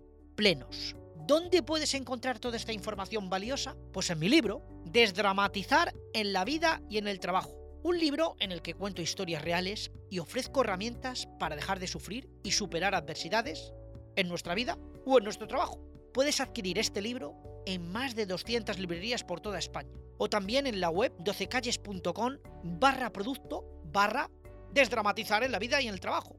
¿Dónde 1.26 1.62
puedes 1.62 1.94
encontrar 1.94 2.38
toda 2.38 2.56
esta 2.56 2.72
información 2.72 3.28
valiosa? 3.28 3.74
Pues 3.92 4.10
en 4.10 4.18
mi 4.18 4.28
libro, 4.28 4.62
Desdramatizar 4.84 5.92
en 6.12 6.32
la 6.32 6.44
vida 6.44 6.80
y 6.88 6.98
en 6.98 7.08
el 7.08 7.18
trabajo. 7.18 7.56
Un 7.82 7.98
libro 7.98 8.36
en 8.38 8.52
el 8.52 8.62
que 8.62 8.74
cuento 8.74 9.02
historias 9.02 9.42
reales 9.42 9.90
y 10.10 10.20
ofrezco 10.20 10.60
herramientas 10.60 11.26
para 11.40 11.56
dejar 11.56 11.80
de 11.80 11.88
sufrir 11.88 12.28
y 12.44 12.52
superar 12.52 12.94
adversidades 12.94 13.72
en 14.14 14.28
nuestra 14.28 14.54
vida 14.54 14.78
o 15.04 15.18
en 15.18 15.24
nuestro 15.24 15.48
trabajo. 15.48 15.80
Puedes 16.14 16.40
adquirir 16.40 16.78
este 16.78 17.02
libro 17.02 17.34
en 17.66 17.90
más 17.90 18.14
de 18.14 18.26
200 18.26 18.78
librerías 18.78 19.24
por 19.24 19.40
toda 19.40 19.58
España 19.58 19.92
o 20.18 20.28
también 20.28 20.66
en 20.66 20.80
la 20.80 20.90
web 20.90 21.12
12calles.com 21.18 22.38
barra 22.62 23.12
producto 23.12 23.64
barra 23.84 24.30
desdramatizar 24.72 25.42
en 25.42 25.52
la 25.52 25.58
vida 25.58 25.80
y 25.80 25.88
en 25.88 25.94
el 25.94 26.00
trabajo. 26.00 26.38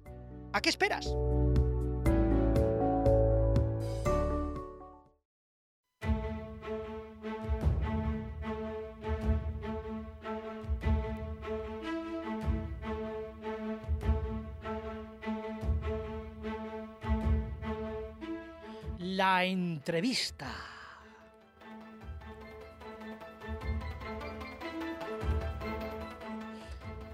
¿A 0.54 0.62
qué 0.62 0.70
esperas? 0.70 1.08
Entrevista. 19.48 20.48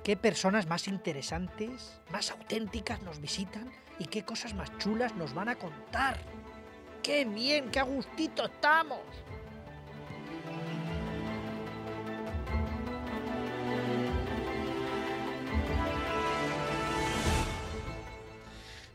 Qué 0.03 0.17
personas 0.17 0.67
más 0.67 0.87
interesantes, 0.87 2.01
más 2.11 2.31
auténticas 2.31 3.01
nos 3.03 3.21
visitan 3.21 3.71
y 3.99 4.05
qué 4.05 4.23
cosas 4.23 4.53
más 4.53 4.77
chulas 4.77 5.15
nos 5.15 5.33
van 5.33 5.49
a 5.49 5.55
contar. 5.55 6.19
¡Qué 7.01 7.23
bien, 7.23 7.71
qué 7.71 7.79
a 7.79 7.83
gustito 7.83 8.45
estamos! 8.45 8.99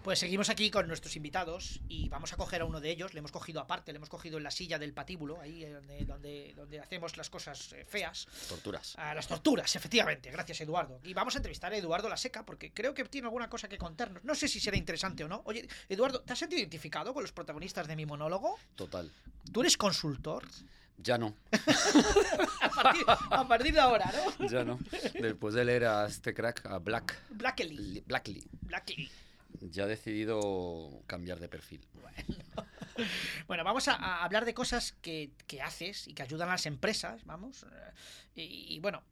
Pues 0.09 0.21
seguimos 0.21 0.49
aquí 0.49 0.71
con 0.71 0.89
nuestros 0.89 1.17
invitados 1.17 1.81
y 1.87 2.09
vamos 2.09 2.33
a 2.33 2.39
coger 2.39 2.63
a 2.63 2.65
uno 2.65 2.81
de 2.81 2.91
ellos. 2.91 3.13
Le 3.13 3.19
hemos 3.19 3.31
cogido 3.31 3.61
aparte, 3.61 3.93
le 3.93 3.99
hemos 3.99 4.09
cogido 4.09 4.39
en 4.39 4.43
la 4.43 4.51
silla 4.51 4.79
del 4.79 4.95
patíbulo, 4.95 5.39
ahí 5.39 5.65
eh, 5.65 5.71
donde, 5.71 6.07
donde, 6.07 6.55
donde 6.57 6.81
hacemos 6.81 7.19
las 7.19 7.29
cosas 7.29 7.75
eh, 7.75 7.85
feas. 7.85 8.27
Torturas. 8.49 8.95
A 8.97 9.13
las 9.15 9.29
torturas, 9.29 9.77
efectivamente. 9.77 10.31
Gracias, 10.31 10.63
Eduardo. 10.63 10.99
Y 11.05 11.13
vamos 11.13 11.35
a 11.35 11.41
entrevistar 11.41 11.75
a 11.75 11.77
Eduardo 11.77 12.09
La 12.09 12.17
Seca 12.17 12.43
porque 12.43 12.73
creo 12.73 12.95
que 12.95 13.05
tiene 13.05 13.27
alguna 13.27 13.51
cosa 13.51 13.69
que 13.69 13.77
contarnos. 13.77 14.25
No 14.25 14.35
sé 14.35 14.49
si 14.49 14.61
será 14.61 14.79
interesante 14.79 15.25
o 15.25 15.29
no. 15.29 15.43
Oye, 15.45 15.69
Eduardo, 15.91 16.23
¿te 16.23 16.33
has 16.33 16.39
sentido 16.39 16.61
identificado 16.61 17.13
con 17.13 17.23
los 17.23 17.33
protagonistas 17.33 17.87
de 17.87 17.95
mi 17.95 18.07
monólogo? 18.07 18.59
Total. 18.77 19.13
¿Tú 19.53 19.61
eres 19.61 19.77
consultor? 19.77 20.49
Ya 20.97 21.19
no, 21.19 21.37
A 22.63 22.71
partir, 22.71 23.05
a 23.07 23.47
partir 23.47 23.75
de 23.75 23.81
ahora, 23.81 24.11
¿no? 24.39 24.49
ya 24.49 24.65
no. 24.65 24.79
Después 25.21 25.53
de 25.53 25.67
leer 25.67 25.85
a 25.85 26.07
este 26.07 26.33
crack, 26.33 26.65
a 26.65 26.79
Black, 26.79 27.15
Blackley. 27.29 28.03
Blackley, 28.07 28.43
Blackley. 28.63 29.11
Ya 29.61 29.85
he 29.85 29.89
decidido 29.89 31.03
cambiar 31.07 31.41
de 31.41 31.49
perfil. 31.49 31.87
Bueno, 33.47 33.65
vamos 33.65 33.89
a, 33.89 34.25
hablar 34.25 34.45
de 34.45 34.55
cosas 34.55 34.93
que, 35.01 35.33
que 35.47 35.63
haces 35.63 36.09
y 36.09 36.15
que 36.15 36.23
ayudan 36.23 36.49
a 36.49 36.53
las 36.53 36.67
empresas, 36.67 37.25
vamos. 37.25 37.65
eh, 38.37 38.43
Y, 38.45 38.79
bueno, 38.81 39.03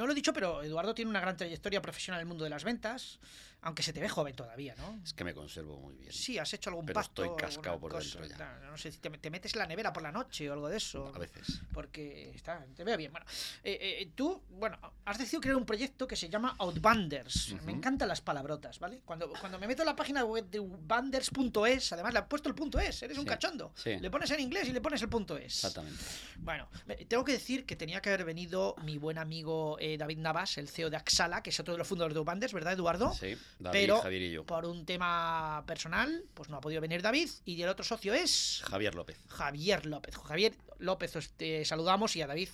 no 0.00 0.06
lo 0.06 0.12
he 0.12 0.14
dicho, 0.14 0.32
pero 0.32 0.62
Eduardo 0.62 0.94
tiene 0.94 1.10
una 1.10 1.20
gran 1.20 1.36
trayectoria 1.36 1.80
profesional 1.82 2.20
en 2.20 2.22
el 2.22 2.28
mundo 2.28 2.44
de 2.44 2.50
las 2.50 2.64
ventas, 2.64 3.18
aunque 3.62 3.82
se 3.82 3.92
te 3.92 4.00
ve 4.00 4.08
joven 4.08 4.34
todavía, 4.34 4.74
¿no? 4.76 4.98
Es 5.04 5.12
que 5.12 5.22
me 5.22 5.34
conservo 5.34 5.76
muy 5.78 5.94
bien. 5.94 6.10
Sí, 6.12 6.38
has 6.38 6.52
hecho 6.54 6.70
algún 6.70 6.86
Pero 6.86 6.94
pacto. 7.00 7.22
estoy 7.24 7.36
cascado 7.36 7.78
por 7.78 7.92
cosa, 7.92 8.20
dentro 8.20 8.38
ya. 8.38 8.58
No, 8.62 8.70
no 8.70 8.76
sé 8.78 8.90
si 8.90 8.98
te, 8.98 9.10
te 9.10 9.30
metes 9.30 9.52
en 9.54 9.58
la 9.58 9.66
nevera 9.66 9.92
por 9.92 10.02
la 10.02 10.10
noche 10.10 10.48
o 10.48 10.54
algo 10.54 10.68
de 10.70 10.78
eso. 10.78 11.12
A 11.14 11.18
veces. 11.18 11.60
Porque 11.74 12.30
está, 12.34 12.64
te 12.74 12.84
veo 12.84 12.96
bien. 12.96 13.12
Bueno, 13.12 13.26
eh, 13.62 13.78
eh, 14.00 14.10
tú, 14.14 14.42
bueno, 14.48 14.78
has 15.04 15.18
decidido 15.18 15.42
crear 15.42 15.56
un 15.56 15.66
proyecto 15.66 16.06
que 16.06 16.16
se 16.16 16.30
llama 16.30 16.56
Outbanders. 16.58 17.54
Me 17.66 17.72
encantan 17.72 18.08
las 18.08 18.22
palabrotas, 18.22 18.78
¿vale? 18.78 19.02
Cuando, 19.04 19.30
cuando 19.38 19.58
me 19.58 19.66
meto 19.66 19.82
en 19.82 19.86
la 19.86 19.96
página 19.96 20.24
web 20.24 20.48
de 20.48 20.58
outbanders.es, 20.58 21.92
además 21.92 22.12
le 22.14 22.18
has 22.20 22.26
puesto 22.26 22.48
el 22.48 22.54
punto 22.54 22.78
es, 22.78 23.02
eres 23.02 23.18
un 23.18 23.26
cachondo. 23.26 23.72
sí. 23.76 23.98
Le 23.98 24.10
pones 24.10 24.30
en 24.30 24.40
inglés 24.40 24.68
y 24.68 24.72
le 24.72 24.80
pones 24.80 25.02
el 25.02 25.08
punto 25.10 25.36
es. 25.36 25.56
Exactamente. 25.56 26.02
Bueno, 26.38 26.68
tengo 27.08 27.24
que 27.24 27.32
decir 27.32 27.66
que 27.66 27.76
tenía 27.76 28.00
que 28.00 28.08
haber 28.08 28.24
venido 28.24 28.74
mi 28.84 28.96
buen 28.96 29.18
amigo 29.18 29.76
eh, 29.80 29.89
David 29.98 30.18
Navas, 30.18 30.58
el 30.58 30.68
CEO 30.68 30.90
de 30.90 30.96
Axala, 30.96 31.42
que 31.42 31.50
es 31.50 31.60
otro 31.60 31.74
de 31.74 31.78
los 31.78 31.86
fundadores 31.88 32.14
de 32.14 32.18
Outbanders, 32.18 32.52
¿verdad, 32.52 32.72
Eduardo? 32.74 33.12
Sí, 33.14 33.36
David, 33.58 33.78
Pero 33.80 33.98
Javier 34.00 34.22
y 34.22 34.30
yo. 34.32 34.44
por 34.44 34.64
un 34.66 34.84
tema 34.86 35.64
personal, 35.66 36.24
pues 36.34 36.48
no 36.48 36.56
ha 36.56 36.60
podido 36.60 36.80
venir 36.80 37.02
David 37.02 37.28
y 37.44 37.60
el 37.62 37.68
otro 37.68 37.84
socio 37.84 38.14
es 38.14 38.62
Javier 38.66 38.94
López. 38.94 39.16
Javier 39.28 39.86
López. 39.86 40.16
Javier 40.16 40.54
López, 40.78 41.12
te 41.36 41.64
saludamos 41.64 42.14
y 42.16 42.22
a 42.22 42.26
David 42.26 42.48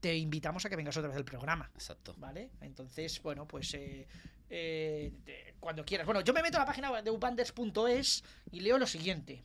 te 0.00 0.16
invitamos 0.16 0.64
a 0.64 0.68
que 0.68 0.74
vengas 0.76 0.96
otra 0.96 1.08
vez 1.08 1.16
al 1.16 1.24
programa. 1.24 1.70
Exacto. 1.74 2.14
¿Vale? 2.18 2.50
Entonces, 2.60 3.22
bueno, 3.22 3.46
pues 3.46 3.72
eh, 3.74 4.08
eh, 4.50 5.12
te- 5.24 5.54
cuando 5.60 5.84
quieras. 5.84 6.04
Bueno, 6.06 6.20
yo 6.22 6.32
me 6.32 6.42
meto 6.42 6.56
a 6.56 6.60
la 6.60 6.66
página 6.66 7.00
de 7.02 7.10
upanders.es 7.10 8.24
y 8.50 8.60
leo 8.60 8.78
lo 8.78 8.86
siguiente. 8.86 9.44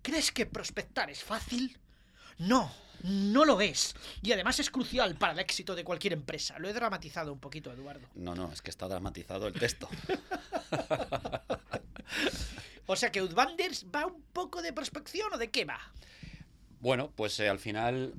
¿Crees 0.00 0.32
que 0.32 0.46
prospectar 0.46 1.10
es 1.10 1.22
fácil? 1.22 1.78
No, 2.38 2.70
no 3.02 3.44
lo 3.44 3.60
es. 3.60 3.94
Y 4.22 4.32
además 4.32 4.60
es 4.60 4.70
crucial 4.70 5.14
para 5.16 5.32
el 5.32 5.38
éxito 5.38 5.74
de 5.74 5.84
cualquier 5.84 6.12
empresa. 6.12 6.58
Lo 6.58 6.68
he 6.68 6.72
dramatizado 6.72 7.32
un 7.32 7.38
poquito, 7.38 7.72
Eduardo. 7.72 8.08
No, 8.14 8.34
no, 8.34 8.52
es 8.52 8.62
que 8.62 8.70
está 8.70 8.88
dramatizado 8.88 9.46
el 9.46 9.54
texto. 9.54 9.88
O 12.86 12.96
sea 12.96 13.10
que 13.10 13.20
Outbanders 13.20 13.86
va 13.94 14.06
un 14.06 14.22
poco 14.32 14.60
de 14.60 14.72
prospección 14.72 15.32
o 15.32 15.38
de 15.38 15.50
qué 15.50 15.64
va? 15.64 15.80
Bueno, 16.80 17.10
pues 17.16 17.40
eh, 17.40 17.48
al 17.48 17.58
final 17.58 18.12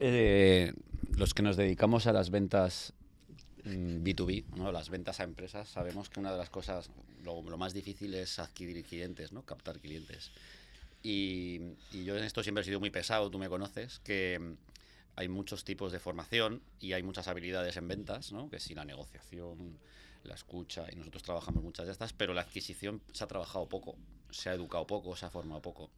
eh, 0.00 0.72
los 1.16 1.34
que 1.34 1.42
nos 1.42 1.56
dedicamos 1.56 2.06
a 2.06 2.12
las 2.12 2.30
ventas 2.30 2.92
mm, 3.64 4.02
B2B, 4.02 4.44
¿no? 4.56 4.72
las 4.72 4.90
ventas 4.90 5.20
a 5.20 5.24
empresas, 5.24 5.68
sabemos 5.68 6.10
que 6.10 6.18
una 6.18 6.32
de 6.32 6.38
las 6.38 6.50
cosas, 6.50 6.90
lo, 7.22 7.42
lo 7.42 7.58
más 7.58 7.72
difícil 7.74 8.12
es 8.14 8.40
adquirir 8.40 8.84
clientes, 8.84 9.32
¿no? 9.32 9.42
captar 9.42 9.78
clientes. 9.78 10.32
Y, 11.02 11.60
y 11.92 12.04
yo 12.04 12.16
en 12.16 12.24
esto 12.24 12.42
siempre 12.42 12.62
he 12.62 12.64
sido 12.64 12.80
muy 12.80 12.90
pesado, 12.90 13.30
tú 13.30 13.38
me 13.38 13.48
conoces, 13.48 14.00
que 14.00 14.38
mm, 14.38 14.56
hay 15.16 15.28
muchos 15.28 15.64
tipos 15.64 15.92
de 15.92 15.98
formación 15.98 16.62
y 16.80 16.92
hay 16.92 17.02
muchas 17.02 17.28
habilidades 17.28 17.76
en 17.76 17.88
ventas, 17.88 18.32
¿no? 18.32 18.50
que 18.50 18.60
si 18.60 18.74
la 18.74 18.84
negociación, 18.84 19.78
la 20.24 20.34
escucha, 20.34 20.86
y 20.90 20.96
nosotros 20.96 21.22
trabajamos 21.22 21.62
muchas 21.62 21.86
de 21.86 21.92
estas, 21.92 22.12
pero 22.12 22.34
la 22.34 22.42
adquisición 22.42 23.00
se 23.12 23.24
ha 23.24 23.26
trabajado 23.26 23.68
poco, 23.68 23.96
se 24.30 24.50
ha 24.50 24.54
educado 24.54 24.86
poco, 24.86 25.16
se 25.16 25.26
ha 25.26 25.30
formado 25.30 25.62
poco 25.62 25.90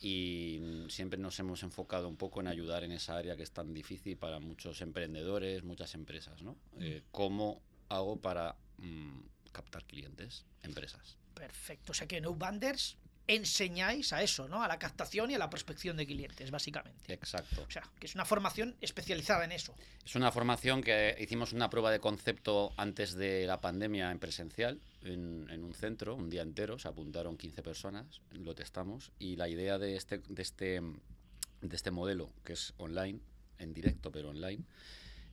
y 0.00 0.58
mm, 0.60 0.88
siempre 0.90 1.18
nos 1.18 1.38
hemos 1.38 1.62
enfocado 1.62 2.08
un 2.08 2.16
poco 2.16 2.40
en 2.40 2.48
ayudar 2.48 2.84
en 2.84 2.92
esa 2.92 3.16
área 3.16 3.36
que 3.36 3.42
es 3.42 3.52
tan 3.52 3.72
difícil 3.72 4.16
para 4.16 4.38
muchos 4.38 4.80
emprendedores, 4.80 5.64
muchas 5.64 5.94
empresas, 5.94 6.42
¿no? 6.42 6.56
Eh, 6.78 7.02
¿Cómo 7.10 7.62
hago 7.88 8.20
para 8.20 8.56
mm, 8.78 9.20
captar 9.52 9.84
clientes, 9.84 10.44
empresas? 10.62 11.16
Perfecto. 11.34 11.92
O 11.92 11.94
sea 11.94 12.06
que 12.06 12.18
en 12.18 12.26
Outbanders 12.26 12.96
enseñáis 13.26 14.12
a 14.12 14.22
eso, 14.22 14.48
¿no? 14.48 14.62
A 14.62 14.68
la 14.68 14.78
captación 14.78 15.30
y 15.30 15.34
a 15.34 15.38
la 15.38 15.48
prospección 15.48 15.96
de 15.96 16.06
clientes, 16.06 16.50
básicamente. 16.50 17.12
Exacto. 17.12 17.64
O 17.66 17.70
sea, 17.70 17.82
que 17.98 18.06
es 18.06 18.14
una 18.14 18.24
formación 18.24 18.76
especializada 18.80 19.44
en 19.44 19.52
eso. 19.52 19.74
Es 20.04 20.14
una 20.14 20.30
formación 20.30 20.82
que 20.82 21.16
hicimos 21.18 21.52
una 21.52 21.70
prueba 21.70 21.90
de 21.90 22.00
concepto 22.00 22.72
antes 22.76 23.14
de 23.14 23.46
la 23.46 23.60
pandemia 23.60 24.10
en 24.10 24.18
presencial, 24.18 24.80
en, 25.02 25.48
en 25.50 25.64
un 25.64 25.74
centro, 25.74 26.14
un 26.14 26.30
día 26.30 26.42
entero, 26.42 26.78
se 26.78 26.88
apuntaron 26.88 27.36
15 27.36 27.62
personas, 27.62 28.20
lo 28.32 28.54
testamos 28.54 29.12
y 29.18 29.36
la 29.36 29.48
idea 29.48 29.78
de 29.78 29.96
este, 29.96 30.18
de 30.28 30.42
este, 30.42 30.80
de 30.80 31.76
este 31.76 31.90
modelo, 31.90 32.30
que 32.44 32.54
es 32.54 32.74
online, 32.76 33.20
en 33.58 33.72
directo 33.72 34.10
pero 34.12 34.30
online, 34.30 34.64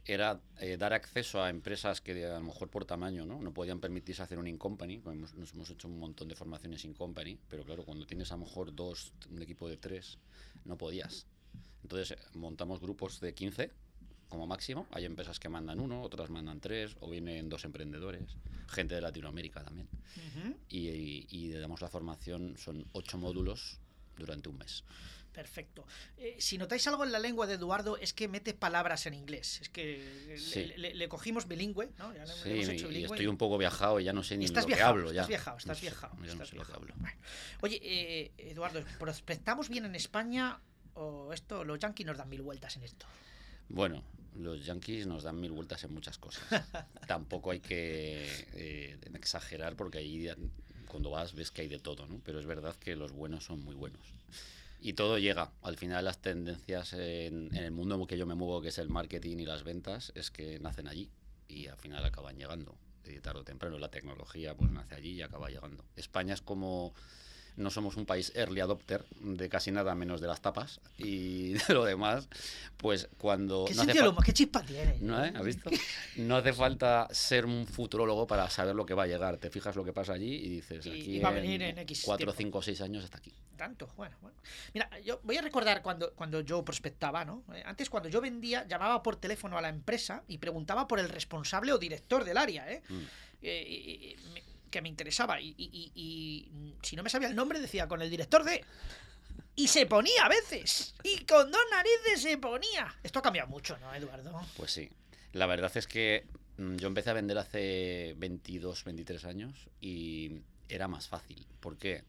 era 0.06 0.42
eh, 0.60 0.78
dar 0.78 0.94
acceso 0.94 1.42
a 1.44 1.50
empresas 1.50 2.02
que 2.02 2.26
a 2.26 2.40
lo 2.40 2.46
mejor 2.46 2.70
por 2.70 2.86
tamaño 2.86 3.26
no, 3.26 3.42
no 3.42 3.54
podían 3.54 3.80
permitirse 3.80 4.24
hacer 4.24 4.40
un 4.40 4.48
in-company. 4.48 5.02
Hemos- 5.06 5.34
Nos 5.36 5.54
hemos 5.54 5.70
hecho 5.70 5.88
un 5.88 6.00
montón 6.00 6.28
de 6.28 6.36
formaciones 6.36 6.84
in-company, 6.86 7.38
pero 7.48 7.64
claro, 7.64 7.84
cuando 7.86 8.06
tienes 8.06 8.32
a 8.32 8.36
lo 8.36 8.46
mejor 8.46 8.74
dos, 8.76 9.14
un 9.30 9.42
equipo 9.42 9.68
de 9.70 9.78
tres, 9.78 10.18
no 10.66 10.78
podías. 10.78 11.28
Entonces 11.84 12.12
eh, 12.12 12.18
montamos 12.34 12.80
grupos 12.80 13.20
de 13.20 13.34
15 13.34 13.72
como 14.30 14.48
máximo. 14.48 14.88
Hay 14.92 15.06
empresas 15.06 15.40
que 15.40 15.50
mandan 15.50 15.80
uno, 15.80 16.02
otras 16.02 16.30
mandan 16.30 16.60
tres, 16.62 16.96
o 17.02 17.10
vienen 17.10 17.50
dos 17.50 17.64
emprendedores, 17.66 18.38
gente 18.70 18.96
de 18.96 19.02
Latinoamérica 19.02 19.64
también. 19.64 19.88
y, 20.70 20.88
y- 20.90 21.28
y 21.30 21.48
le 21.50 21.60
damos 21.60 21.82
la 21.82 21.90
formación, 21.90 22.58
son 22.58 22.86
ocho 22.94 23.18
módulos 23.18 23.78
durante 24.18 24.50
un 24.50 24.58
mes. 24.58 24.84
Perfecto. 25.34 25.86
Eh, 26.18 26.36
si 26.40 26.58
notáis 26.58 26.86
algo 26.88 27.04
en 27.06 27.12
la 27.12 27.20
lengua 27.20 27.48
de 27.48 27.54
Eduardo 27.54 27.96
es 27.98 28.14
que 28.14 28.28
mete 28.28 28.54
palabras 28.54 29.06
en 29.06 29.14
inglés. 29.14 29.62
Es 29.62 29.70
que 29.70 30.26
le- 30.28 30.38
Sí. 30.38 30.66
le, 30.66 30.78
le- 30.78 30.94
le 30.96 31.08
cogimos 31.10 31.48
bilingüe, 31.48 31.90
¿no? 31.98 32.14
Ya 32.14 32.26
le- 32.26 32.34
Sí, 32.34 32.50
hemos 32.50 32.68
hecho 32.70 32.86
y 32.86 32.90
bilingüe 32.90 33.16
estoy 33.16 33.28
un 33.28 33.38
poco 33.38 33.58
viajado 33.58 34.00
y 34.00 34.04
ya 34.04 34.12
no 34.14 34.24
sé 34.24 34.38
ni 34.38 34.46
Estás 34.46 34.68
lo 34.68 34.76
que 34.76 34.82
hablo. 34.82 35.06
Ya. 35.14 35.22
estás 35.22 35.28
viajado, 35.30 35.58
estás 35.58 35.68
No 35.70 35.76
sé, 35.76 35.82
viajado, 35.82 36.18
ya 36.26 36.36
no 36.36 36.46
sé 36.46 36.56
lo 36.56 36.66
que 36.66 36.74
hablo. 36.74 36.94
Bueno. 36.98 37.18
Oye, 37.62 37.80
eh, 37.82 38.32
Eduardo, 38.38 38.84
¿prospectamos 39.00 39.70
bien 39.70 39.86
en 39.86 39.96
España 39.96 40.60
o 40.96 41.32
esto, 41.32 41.64
los 41.64 41.80
yankees 41.80 42.06
nos 42.08 42.18
dan 42.18 42.28
mil 42.30 42.42
vueltas 42.42 42.76
en 42.76 42.84
esto? 42.84 43.06
Bueno, 43.70 44.04
los 44.36 44.66
yankees 44.66 45.08
nos 45.08 45.24
dan 45.24 45.40
mil 45.40 45.52
vueltas 45.52 45.82
en 45.86 45.94
muchas 45.94 46.18
cosas. 46.18 46.44
Tampoco 47.08 47.52
hay 47.52 47.62
que 47.62 48.28
eh, 48.54 48.98
exagerar 49.14 49.78
porque 49.78 50.00
ahí 50.00 50.30
cuando 50.88 51.10
vas 51.10 51.34
ves 51.34 51.52
que 51.52 51.62
hay 51.62 51.68
de 51.70 51.80
todo, 51.80 52.06
¿no? 52.08 52.20
Pero 52.26 52.38
es 52.42 52.46
verdad 52.46 52.76
que 52.76 52.98
los 52.98 53.14
buenos 53.14 53.46
son 53.46 53.64
muy 53.64 53.76
buenos. 53.76 54.02
Y 54.82 54.94
todo 54.94 55.20
llega. 55.20 55.52
Al 55.62 55.78
final 55.78 56.04
las 56.06 56.20
tendencias 56.22 56.94
en, 56.94 57.56
en 57.56 57.64
el 57.64 57.72
mundo 57.72 58.06
que 58.08 58.18
yo 58.18 58.26
me 58.26 58.36
muevo, 58.36 58.62
que 58.62 58.70
es 58.70 58.80
el 58.80 58.90
marketing 58.90 59.38
y 59.38 59.46
las 59.46 59.64
ventas, 59.64 60.12
es 60.16 60.32
que 60.32 60.60
nacen 60.60 60.88
allí 60.88 61.12
y 61.48 61.68
al 61.68 61.78
final 61.78 62.04
acaban 62.04 62.36
llegando. 62.38 62.76
Tarde 63.22 63.42
o 63.42 63.44
temprano 63.44 63.78
la 63.78 63.92
tecnología 63.92 64.56
pues 64.56 64.72
nace 64.72 64.96
allí 64.96 65.12
y 65.12 65.22
acaba 65.22 65.50
llegando. 65.50 65.84
España 65.96 66.34
es 66.34 66.42
como 66.42 66.94
no 67.58 67.70
somos 67.70 67.98
un 67.98 68.06
país 68.06 68.32
early 68.36 68.60
adopter 68.62 69.04
de 69.20 69.50
casi 69.50 69.72
nada 69.72 69.94
menos 69.96 70.22
de 70.22 70.28
las 70.28 70.42
tapas 70.42 70.80
y 70.98 71.54
de 71.68 71.74
lo 71.74 71.84
demás, 71.86 72.28
pues 72.78 73.10
cuando 73.18 73.66
¿Qué 73.68 73.74
no 73.76 73.82
tiene? 73.94 74.08
¿No, 75.02 75.24
eh? 75.24 75.32
¿Has 75.36 75.44
visto? 75.46 75.70
No 76.18 76.38
hace 76.38 76.54
falta 76.54 77.08
ser 77.12 77.46
un 77.46 77.68
futurólogo 77.68 78.26
para 78.28 78.50
saber 78.50 78.76
lo 78.76 78.86
que 78.86 78.94
va 78.94 79.04
a 79.04 79.08
llegar. 79.08 79.38
Te 79.38 79.50
fijas 79.50 79.76
lo 79.76 79.84
que 79.84 79.94
pasa 79.94 80.14
allí 80.14 80.34
y 80.34 80.50
dices, 80.50 80.86
Y- 80.86 80.90
aquí 80.90 81.16
y 81.18 81.20
va 81.20 81.30
a 81.30 81.34
venir 81.34 81.62
en 81.62 81.78
X 81.80 82.02
4, 82.06 82.34
tiempo. 82.34 82.62
5, 82.62 82.78
6 82.78 82.82
años 82.82 83.04
hasta 83.04 83.18
aquí. 83.18 83.34
Tanto, 83.58 83.88
bueno, 83.96 84.18
bueno. 84.22 84.36
Mira, 84.74 84.90
yo 85.02 85.20
voy 85.24 85.38
a 85.38 85.42
recordar 85.42 85.82
cuando, 85.84 86.14
cuando 86.14 86.42
yo 86.42 86.66
prospectaba, 86.66 87.24
¿no? 87.26 87.44
Eh, 87.54 87.62
Antes, 87.66 87.90
cuando 87.92 88.10
yo 88.10 88.20
vendía, 88.20 88.66
llamaba 88.68 89.04
por 89.04 89.18
teléfono 89.18 89.58
a 89.58 89.62
la 89.62 89.70
empresa 89.70 90.24
y 90.28 90.40
preguntaba 90.40 90.88
por 90.88 91.00
el 91.00 91.10
responsable 91.10 91.72
o 91.72 91.78
director 91.78 92.24
del 92.24 92.38
área, 92.38 92.72
¿eh? 92.72 92.82
Mm. 92.90 93.00
Eh, 93.44 93.66
y- 93.68 94.16
y- 94.20 94.34
me- 94.34 94.44
que 94.72 94.82
me 94.82 94.90
interesaba. 94.90 95.40
Y, 95.40 96.50
si 96.82 96.96
no 96.96 97.04
me 97.04 97.10
sabía 97.10 97.28
el 97.28 97.36
nombre, 97.36 97.60
decía 97.60 97.88
con 97.88 98.02
el 98.02 98.10
director 98.10 98.44
de. 98.44 98.64
Y 99.56 99.68
se 99.68 99.86
ponía 99.86 100.26
a 100.26 100.30
veces. 100.30 100.96
Y 101.04 101.26
con 101.26 101.52
dos 101.52 101.62
narices 101.70 102.22
se 102.22 102.38
ponía. 102.38 102.96
Esto 103.04 103.20
ha 103.20 103.22
cambiado 103.22 103.50
mucho, 103.50 103.78
¿no, 103.78 103.94
Eduardo? 103.94 104.42
Pues 104.58 104.72
sí. 104.72 104.90
La 105.34 105.46
verdad 105.46 105.72
es 105.76 105.88
que 105.88 106.26
mm, 106.58 106.78
yo 106.78 106.88
empecé 106.88 107.12
a 107.12 107.14
vender 107.14 107.38
hace 107.38 108.16
22, 108.18 108.84
23 108.84 109.26
años 109.26 109.70
y 109.80 110.42
era 110.68 110.88
más 110.88 111.08
fácil. 111.08 111.46
¿Por 111.60 111.78
qué? 111.78 112.04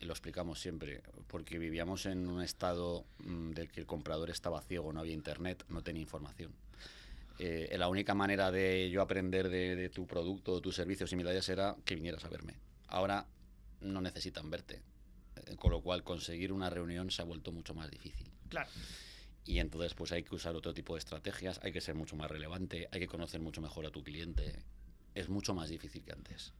Lo 0.00 0.12
explicamos 0.12 0.58
siempre. 0.58 1.02
Porque 1.28 1.58
vivíamos 1.58 2.06
en 2.06 2.28
un 2.28 2.42
estado 2.42 3.04
mm, 3.18 3.50
del 3.50 3.70
que 3.70 3.80
el 3.80 3.86
comprador 3.86 4.30
estaba 4.30 4.60
ciego, 4.62 4.92
no 4.92 5.00
había 5.00 5.14
internet, 5.14 5.64
no 5.68 5.82
tenía 5.82 6.02
información. 6.02 6.52
Eh, 7.38 7.74
la 7.78 7.88
única 7.88 8.14
manera 8.14 8.50
de 8.50 8.88
yo 8.90 9.02
aprender 9.02 9.48
de, 9.48 9.76
de 9.76 9.88
tu 9.90 10.06
producto 10.06 10.52
o 10.54 10.60
tus 10.60 10.74
servicios 10.74 11.10
similares 11.10 11.48
era 11.48 11.76
que 11.84 11.94
vinieras 11.94 12.24
a 12.24 12.28
verme. 12.28 12.54
Ahora 12.88 13.26
no 13.80 14.00
necesitan 14.00 14.50
verte. 14.50 14.82
Eh, 15.46 15.56
Con 15.56 15.70
lo 15.70 15.80
cual 15.82 16.02
conseguir 16.02 16.52
una 16.52 16.70
reunión 16.70 17.10
se 17.10 17.22
ha 17.22 17.24
vuelto 17.26 17.52
mucho 17.52 17.74
más 17.74 17.90
difícil. 17.90 18.30
Claro. 18.48 18.70
Y 19.44 19.58
entonces 19.58 19.94
pues 19.94 20.12
hay 20.12 20.22
que 20.22 20.34
usar 20.34 20.56
otro 20.56 20.72
tipo 20.74 20.94
de 20.94 20.98
estrategias, 21.00 21.60
hay 21.62 21.72
que 21.72 21.80
ser 21.80 21.94
mucho 21.94 22.16
más 22.16 22.30
relevante, 22.30 22.88
hay 22.90 23.00
que 23.00 23.06
conocer 23.06 23.40
mucho 23.40 23.60
mejor 23.60 23.86
a 23.86 23.90
tu 23.90 24.02
cliente. 24.02 24.64
Es 25.14 25.28
mucho 25.28 25.54
más 25.54 25.68
difícil 25.68 26.02
que 26.04 26.12
antes. 26.12 26.52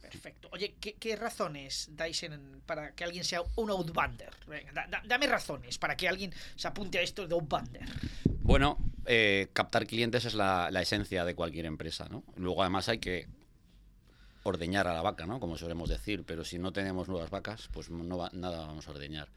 Perfecto. 0.00 0.48
Oye, 0.52 0.74
¿qué, 0.80 0.94
qué 0.94 1.14
razones 1.14 1.90
dais 1.92 2.22
en- 2.24 2.62
para 2.66 2.94
que 2.94 3.04
alguien 3.04 3.22
sea 3.22 3.42
un 3.56 3.70
outbander? 3.70 4.30
Venga, 4.48 4.72
da- 4.72 4.86
da- 4.88 5.02
dame 5.06 5.26
razones 5.26 5.78
para 5.78 5.96
que 5.96 6.08
alguien 6.08 6.32
se 6.56 6.66
apunte 6.66 6.98
a 6.98 7.02
esto 7.02 7.28
de 7.28 7.34
outbander. 7.34 7.86
Bueno, 8.42 8.78
eh, 9.12 9.48
captar 9.52 9.88
clientes 9.88 10.24
es 10.24 10.34
la, 10.34 10.68
esencia 10.80 11.24
de 11.24 11.34
cualquier 11.34 11.66
empresa, 11.66 12.08
¿no? 12.08 12.22
Luego 12.36 12.62
además 12.62 12.88
hay 12.88 12.98
que 12.98 13.26
ordeñar 14.44 14.86
a 14.86 14.94
la 14.94 15.02
vaca, 15.02 15.26
¿no? 15.26 15.40
Como 15.40 15.58
solemos 15.58 15.88
decir, 15.88 16.22
pero 16.24 16.44
si 16.44 16.60
no 16.60 16.72
tenemos 16.72 17.08
nuevas 17.08 17.28
vacas, 17.28 17.68
pues 17.72 17.90
no 17.90 18.04
nada 18.04 18.66
vamos 18.68 18.86
a 18.86 18.92
ordeñar. 18.92 19.28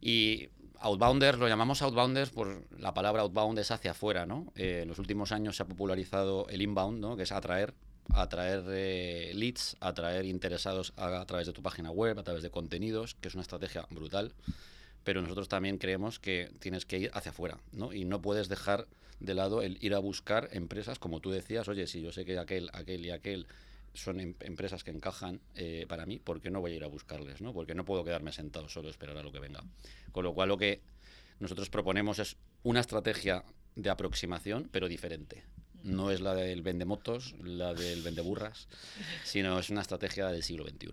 Y 0.00 0.48
outbounders, 0.78 1.38
lo 1.38 1.46
llamamos 1.46 1.82
outbounders 1.82 2.30
por 2.30 2.64
la 2.80 2.94
palabra 2.94 3.20
outbound 3.20 3.58
es 3.58 3.70
hacia 3.70 3.90
afuera, 3.90 4.24
¿no? 4.24 4.50
Eh, 4.56 4.80
en 4.84 4.88
los 4.88 4.98
últimos 4.98 5.30
años 5.30 5.56
se 5.56 5.64
ha 5.64 5.66
popularizado 5.66 6.48
el 6.48 6.62
inbound, 6.62 6.98
¿no? 6.98 7.14
Que 7.14 7.24
es 7.24 7.32
atraer, 7.32 7.74
atraer 8.14 8.64
eh, 8.70 9.32
leads, 9.34 9.76
atraer 9.80 10.24
interesados 10.24 10.94
a, 10.96 11.20
a 11.20 11.26
través 11.26 11.46
de 11.46 11.52
tu 11.52 11.62
página 11.62 11.90
web, 11.90 12.18
a 12.18 12.22
través 12.22 12.42
de 12.42 12.48
contenidos, 12.48 13.14
que 13.16 13.28
es 13.28 13.34
una 13.34 13.42
estrategia 13.42 13.86
brutal. 13.90 14.32
Pero 15.04 15.20
nosotros 15.20 15.48
también 15.48 15.76
creemos 15.76 16.18
que 16.18 16.50
tienes 16.60 16.86
que 16.86 16.98
ir 16.98 17.10
hacia 17.12 17.32
afuera, 17.32 17.58
¿no? 17.72 17.92
Y 17.92 18.06
no 18.06 18.22
puedes 18.22 18.48
dejar 18.48 18.86
de 19.24 19.34
lado 19.34 19.62
el 19.62 19.78
ir 19.80 19.94
a 19.94 19.98
buscar 19.98 20.48
empresas, 20.52 20.98
como 20.98 21.20
tú 21.20 21.30
decías, 21.30 21.68
oye, 21.68 21.86
si 21.86 22.00
yo 22.02 22.12
sé 22.12 22.24
que 22.24 22.38
aquel, 22.38 22.70
aquel 22.72 23.04
y 23.06 23.10
aquel 23.10 23.46
son 23.94 24.20
em- 24.20 24.34
empresas 24.40 24.84
que 24.84 24.90
encajan 24.90 25.40
eh, 25.54 25.86
para 25.88 26.06
mí, 26.06 26.18
¿por 26.18 26.40
qué 26.40 26.50
no 26.50 26.60
voy 26.60 26.72
a 26.72 26.76
ir 26.76 26.84
a 26.84 26.88
buscarles? 26.88 27.40
¿no? 27.40 27.52
Porque 27.52 27.74
no 27.74 27.84
puedo 27.84 28.04
quedarme 28.04 28.32
sentado 28.32 28.68
solo 28.68 28.88
esperar 28.88 29.16
a 29.16 29.22
lo 29.22 29.30
que 29.32 29.38
venga. 29.38 29.62
Con 30.12 30.24
lo 30.24 30.34
cual 30.34 30.48
lo 30.48 30.58
que 30.58 30.80
nosotros 31.40 31.70
proponemos 31.70 32.18
es 32.18 32.36
una 32.62 32.80
estrategia 32.80 33.44
de 33.76 33.90
aproximación, 33.90 34.68
pero 34.72 34.88
diferente. 34.88 35.42
No 35.82 36.10
es 36.10 36.20
la 36.20 36.34
del 36.34 36.62
vendemotos, 36.62 37.34
la 37.42 37.74
del 37.74 38.02
vendeburras, 38.02 38.68
sino 39.24 39.58
es 39.58 39.68
una 39.70 39.80
estrategia 39.80 40.28
del 40.28 40.42
siglo 40.42 40.64
XXI. 40.64 40.92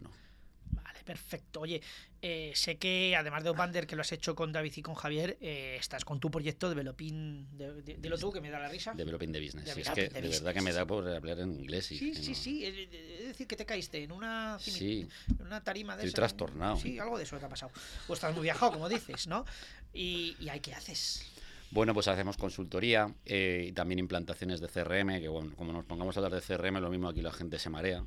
Perfecto. 1.14 1.62
Oye, 1.62 1.82
eh, 2.22 2.52
sé 2.54 2.78
que 2.78 3.16
además 3.18 3.42
de 3.42 3.50
outbander 3.50 3.88
que 3.88 3.96
lo 3.96 4.02
has 4.04 4.12
hecho 4.12 4.36
con 4.36 4.52
David 4.52 4.74
y 4.76 4.82
con 4.84 4.94
Javier, 4.94 5.38
eh, 5.42 5.76
estás 5.80 6.06
con 6.06 6.20
tu 6.20 6.30
proyecto 6.30 6.70
Developing, 6.70 7.58
de, 7.58 7.82
de- 7.82 7.96
dilo 7.98 8.16
tú 8.20 8.32
que 8.32 8.40
me 8.40 8.52
da 8.52 8.60
la 8.60 8.70
risa. 8.70 8.94
Developing 8.94 9.32
the 9.32 9.40
business. 9.40 9.74
Sí, 9.74 9.82
es 9.82 9.90
que 9.90 10.08
de 10.10 10.22
verdad 10.22 10.54
que 10.54 10.62
me 10.62 10.70
business. 10.70 10.76
da 10.76 10.86
por 10.86 11.08
hablar 11.10 11.40
en 11.40 11.52
inglés. 11.56 11.92
y 11.94 11.98
Sí, 11.98 12.14
sí, 12.14 12.30
no- 12.30 12.36
sí. 12.36 12.64
Es 12.64 13.26
decir, 13.30 13.48
que 13.48 13.56
te 13.56 13.66
caíste 13.66 14.04
en 14.04 14.12
una, 14.12 14.60
Sí. 14.60 15.08
en 15.40 15.48
una 15.48 15.64
tarima 15.64 15.98
de 15.98 16.02
Estoy 16.06 16.10
esas, 16.10 16.38
trastornado. 16.38 16.78
Sí, 16.78 17.00
algo 17.00 17.18
de 17.18 17.24
eso 17.24 17.40
te 17.40 17.46
ha 17.46 17.50
pasado. 17.50 17.72
O 18.08 18.14
estás 18.14 18.32
muy 18.36 18.44
viajado, 18.44 18.74
como 18.74 18.88
dices, 18.88 19.26
¿no? 19.26 19.46
Y, 19.92 20.36
y 20.40 20.50
ahí, 20.50 20.60
¿qué 20.60 20.76
haces? 20.76 21.26
Bueno, 21.72 21.94
pues 21.94 22.08
hacemos 22.08 22.36
consultoría 22.36 23.14
eh, 23.26 23.66
y 23.70 23.72
también 23.74 24.00
implantaciones 24.00 24.60
de 24.60 24.68
CRM, 24.68 25.20
que 25.22 25.28
bueno, 25.28 25.52
como 25.56 25.72
nos 25.72 25.86
pongamos 25.86 26.18
a 26.18 26.20
hablar 26.20 26.34
de 26.34 26.42
CRM, 26.42 26.80
lo 26.82 26.90
mismo 26.90 27.08
aquí 27.10 27.22
la 27.22 27.32
gente 27.32 27.60
se 27.60 27.70
marea. 27.70 28.04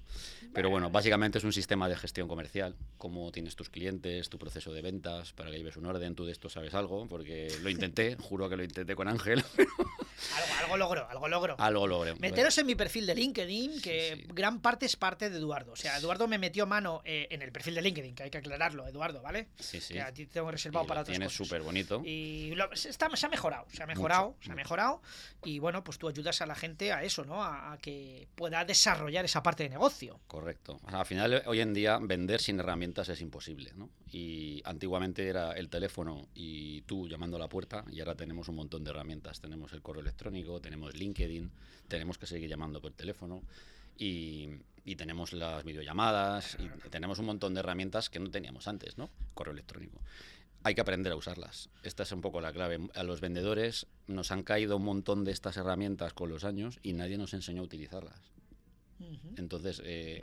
Pero 0.54 0.68
bueno, 0.70 0.90
básicamente 0.90 1.38
es 1.38 1.44
un 1.44 1.52
sistema 1.52 1.88
de 1.88 1.96
gestión 1.96 2.28
comercial, 2.28 2.76
cómo 2.98 3.32
tienes 3.32 3.56
tus 3.56 3.70
clientes, 3.70 4.28
tu 4.28 4.38
proceso 4.38 4.72
de 4.72 4.82
ventas, 4.82 5.32
para 5.32 5.50
que 5.50 5.56
lleves 5.58 5.76
un 5.76 5.86
orden, 5.86 6.14
tú 6.14 6.24
de 6.26 6.32
esto 6.32 6.48
sabes 6.50 6.74
algo, 6.74 7.06
porque 7.08 7.48
lo 7.62 7.70
intenté, 7.70 8.16
juro 8.20 8.48
que 8.48 8.56
lo 8.56 8.64
intenté 8.64 8.94
con 8.94 9.08
Ángel, 9.08 9.42
Algo, 10.36 10.54
algo 10.62 10.76
logro, 10.76 11.08
algo 11.08 11.28
logro. 11.28 11.56
algo 11.58 11.86
logré. 11.86 12.14
Meteros 12.16 12.56
en 12.58 12.66
mi 12.66 12.74
perfil 12.74 13.06
de 13.06 13.14
LinkedIn, 13.14 13.80
que 13.80 14.26
gran 14.32 14.60
parte 14.60 14.86
es 14.86 14.94
parte 14.96 15.30
de 15.30 15.38
Eduardo. 15.38 15.72
O 15.72 15.76
sea, 15.76 15.96
Eduardo 15.98 16.28
me 16.28 16.38
metió 16.38 16.66
mano 16.66 17.02
eh, 17.04 17.26
en 17.30 17.42
el 17.42 17.50
perfil 17.50 17.74
de 17.74 17.82
LinkedIn, 17.82 18.14
que 18.14 18.22
hay 18.24 18.30
que 18.30 18.38
aclararlo, 18.38 18.86
Eduardo, 18.86 19.20
¿vale? 19.22 19.48
Sí, 19.58 19.80
sí. 19.80 19.94
Que 19.94 20.00
a 20.02 20.12
ti 20.12 20.26
te 20.26 20.34
tengo 20.34 20.50
reservado 20.50 20.84
Y 20.84 20.88
para 20.88 21.00
otras 21.00 21.16
tienes 21.16 21.32
súper 21.32 21.62
bonito. 21.62 22.02
Y 22.04 22.54
lo- 22.54 22.74
se 22.76 22.90
está- 22.90 23.14
se 23.16 23.26
ha 23.26 23.28
mejorado, 23.28 23.66
se 23.72 23.82
ha 23.82 23.86
mejorado, 23.86 24.36
se 24.40 24.52
ha 24.52 24.54
mejorado. 24.54 25.02
Y 25.44 25.58
bueno, 25.58 25.82
pues 25.82 25.98
tú 25.98 26.08
ayudas 26.08 26.40
a 26.40 26.46
la 26.46 26.54
gente 26.54 26.92
a 26.92 27.02
eso, 27.02 27.24
¿no? 27.24 27.42
A, 27.42 27.72
a 27.72 27.78
que 27.78 28.28
pueda 28.36 28.64
desarrollar 28.64 29.24
esa 29.24 29.42
parte 29.42 29.64
de 29.64 29.70
negocio. 29.70 30.20
Correcto. 30.28 30.41
O 30.84 30.90
sea, 30.90 31.00
al 31.00 31.06
final, 31.06 31.42
hoy 31.46 31.60
en 31.60 31.72
día, 31.72 31.98
vender 32.00 32.40
sin 32.40 32.58
herramientas 32.60 33.08
es 33.08 33.20
imposible, 33.20 33.72
¿no? 33.74 33.90
Y 34.10 34.60
antiguamente 34.64 35.26
era 35.26 35.52
el 35.52 35.68
teléfono 35.68 36.28
y 36.34 36.82
tú 36.82 37.08
llamando 37.08 37.36
a 37.36 37.40
la 37.40 37.48
puerta, 37.48 37.84
y 37.90 38.00
ahora 38.00 38.14
tenemos 38.14 38.48
un 38.48 38.56
montón 38.56 38.84
de 38.84 38.90
herramientas. 38.90 39.40
Tenemos 39.40 39.72
el 39.72 39.82
correo 39.82 40.02
electrónico, 40.02 40.60
tenemos 40.60 40.94
LinkedIn, 40.96 41.50
tenemos 41.88 42.18
que 42.18 42.26
seguir 42.26 42.48
llamando 42.50 42.80
por 42.80 42.92
teléfono. 42.92 43.42
y, 43.98 44.48
y 44.84 44.96
tenemos 44.96 45.32
las 45.32 45.64
videollamadas 45.64 46.56
y 46.58 46.88
tenemos 46.88 47.18
un 47.18 47.26
montón 47.26 47.54
de 47.54 47.60
herramientas 47.60 48.10
que 48.10 48.18
no 48.18 48.30
teníamos 48.30 48.66
antes, 48.66 48.98
¿no? 48.98 49.10
Correo 49.34 49.52
electrónico. 49.52 50.00
Hay 50.64 50.74
que 50.74 50.80
aprender 50.80 51.12
a 51.12 51.16
usarlas. 51.16 51.70
Esta 51.82 52.04
es 52.04 52.12
un 52.12 52.20
poco 52.20 52.40
la 52.40 52.52
clave. 52.52 52.78
A 52.94 53.02
los 53.02 53.20
vendedores 53.20 53.86
nos 54.06 54.30
han 54.30 54.42
caído 54.42 54.76
un 54.76 54.84
montón 54.84 55.24
de 55.24 55.32
estas 55.32 55.56
herramientas 55.56 56.12
con 56.12 56.30
los 56.30 56.44
años 56.44 56.78
y 56.82 56.92
nadie 56.92 57.18
nos 57.18 57.34
enseñó 57.34 57.62
a 57.62 57.64
utilizarlas. 57.64 58.20
Entonces, 59.36 59.82
eh, 59.84 60.22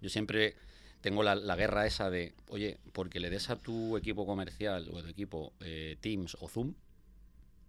yo 0.00 0.08
siempre 0.08 0.54
tengo 1.00 1.22
la, 1.22 1.34
la 1.34 1.56
guerra 1.56 1.86
esa 1.86 2.10
de, 2.10 2.34
oye, 2.48 2.78
porque 2.92 3.20
le 3.20 3.30
des 3.30 3.50
a 3.50 3.56
tu 3.56 3.96
equipo 3.96 4.26
comercial 4.26 4.88
o 4.92 4.98
a 4.98 5.02
tu 5.02 5.08
equipo 5.08 5.52
eh, 5.60 5.96
Teams 6.00 6.36
o 6.40 6.48
Zoom, 6.48 6.74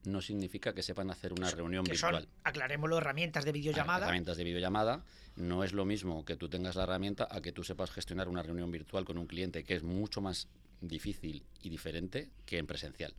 no 0.04 0.22
significa 0.22 0.74
que 0.74 0.82
sepan 0.82 1.12
hacer 1.12 1.32
una 1.32 1.50
reunión 1.52 1.84
que 1.84 1.92
virtual. 1.92 2.24
son, 2.24 2.30
aclarémoslo, 2.44 2.98
herramientas 2.98 3.46
de 3.46 3.52
videollamada. 3.52 4.06
Herramientas 4.06 4.38
de 4.38 4.44
videollamada. 4.44 5.06
No 5.36 5.64
es 5.64 5.74
lo 5.74 5.86
mismo 5.86 6.26
que 6.26 6.36
tú 6.36 6.50
tengas 6.50 6.76
la 6.76 6.84
herramienta 6.84 7.28
a 7.30 7.42
que 7.42 7.52
tú 7.52 7.64
sepas 7.64 7.92
gestionar 7.92 8.28
una 8.28 8.44
reunión 8.44 8.72
virtual 8.72 9.06
con 9.06 9.18
un 9.18 9.28
cliente, 9.28 9.64
que 9.64 9.76
es 9.76 9.84
mucho 9.84 10.20
más 10.20 10.48
difícil 10.82 11.44
y 11.62 11.70
diferente 11.70 12.32
que 12.46 12.58
en 12.58 12.68
presencial. 12.68 13.14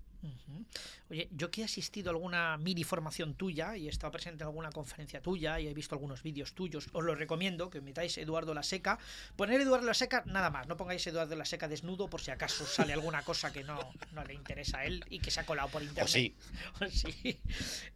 Oye, 1.10 1.28
yo 1.32 1.50
que 1.50 1.62
he 1.62 1.64
asistido 1.64 2.10
a 2.10 2.14
alguna 2.14 2.56
mini 2.56 2.84
formación 2.84 3.34
tuya 3.34 3.76
y 3.76 3.86
he 3.86 3.90
estado 3.90 4.12
presente 4.12 4.42
en 4.44 4.48
alguna 4.48 4.70
conferencia 4.70 5.20
tuya 5.20 5.60
y 5.60 5.68
he 5.68 5.74
visto 5.74 5.94
algunos 5.94 6.22
vídeos 6.22 6.54
tuyos, 6.54 6.88
os 6.92 7.04
lo 7.04 7.14
recomiendo 7.14 7.70
que 7.70 7.80
metáis 7.80 8.16
Eduardo 8.18 8.54
La 8.54 8.62
Seca. 8.62 8.98
Poner 9.36 9.60
Eduardo 9.60 9.86
La 9.86 9.94
Seca, 9.94 10.22
nada 10.26 10.50
más, 10.50 10.66
no 10.68 10.76
pongáis 10.76 11.06
Eduardo 11.06 11.34
La 11.36 11.44
Seca 11.44 11.68
desnudo 11.68 12.08
por 12.08 12.20
si 12.20 12.30
acaso 12.30 12.64
sale 12.66 12.92
alguna 12.92 13.22
cosa 13.22 13.52
que 13.52 13.64
no, 13.64 13.78
no 14.12 14.24
le 14.24 14.34
interesa 14.34 14.78
a 14.78 14.84
él 14.84 15.04
y 15.10 15.18
que 15.18 15.30
se 15.30 15.40
ha 15.40 15.46
colado 15.46 15.68
por 15.68 15.82
internet. 15.82 16.08
sí. 16.08 16.36
O 16.80 16.88
sí. 16.88 17.40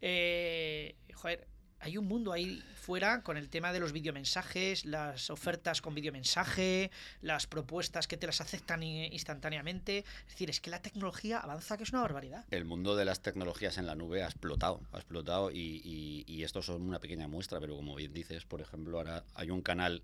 Eh, 0.01 0.95
joder, 1.13 1.47
hay 1.79 1.97
un 1.97 2.05
mundo 2.07 2.31
ahí 2.33 2.63
fuera 2.75 3.21
con 3.21 3.37
el 3.37 3.49
tema 3.49 3.71
de 3.73 3.79
los 3.79 3.91
videomensajes, 3.91 4.85
las 4.85 5.29
ofertas 5.29 5.81
con 5.81 5.93
videomensaje, 5.93 6.89
las 7.21 7.47
propuestas 7.47 8.07
que 8.07 8.17
te 8.17 8.25
las 8.27 8.41
aceptan 8.41 8.81
instantáneamente. 8.83 9.99
Es 10.25 10.33
decir, 10.33 10.49
es 10.49 10.59
que 10.61 10.69
la 10.69 10.81
tecnología 10.81 11.39
avanza 11.39 11.77
que 11.77 11.83
es 11.83 11.89
una 11.91 12.01
barbaridad. 12.01 12.45
El 12.51 12.65
mundo 12.65 12.95
de 12.95 13.05
las 13.05 13.21
tecnologías 13.21 13.77
en 13.77 13.85
la 13.85 13.95
nube 13.95 14.23
ha 14.23 14.27
explotado, 14.27 14.81
ha 14.91 14.97
explotado 14.97 15.51
y, 15.51 15.81
y, 15.83 16.23
y 16.27 16.43
esto 16.43 16.61
son 16.61 16.81
una 16.81 16.99
pequeña 16.99 17.27
muestra, 17.27 17.59
pero 17.59 17.75
como 17.75 17.95
bien 17.95 18.13
dices, 18.13 18.45
por 18.45 18.61
ejemplo, 18.61 18.97
ahora 18.97 19.23
hay 19.35 19.49
un 19.51 19.61
canal 19.61 20.01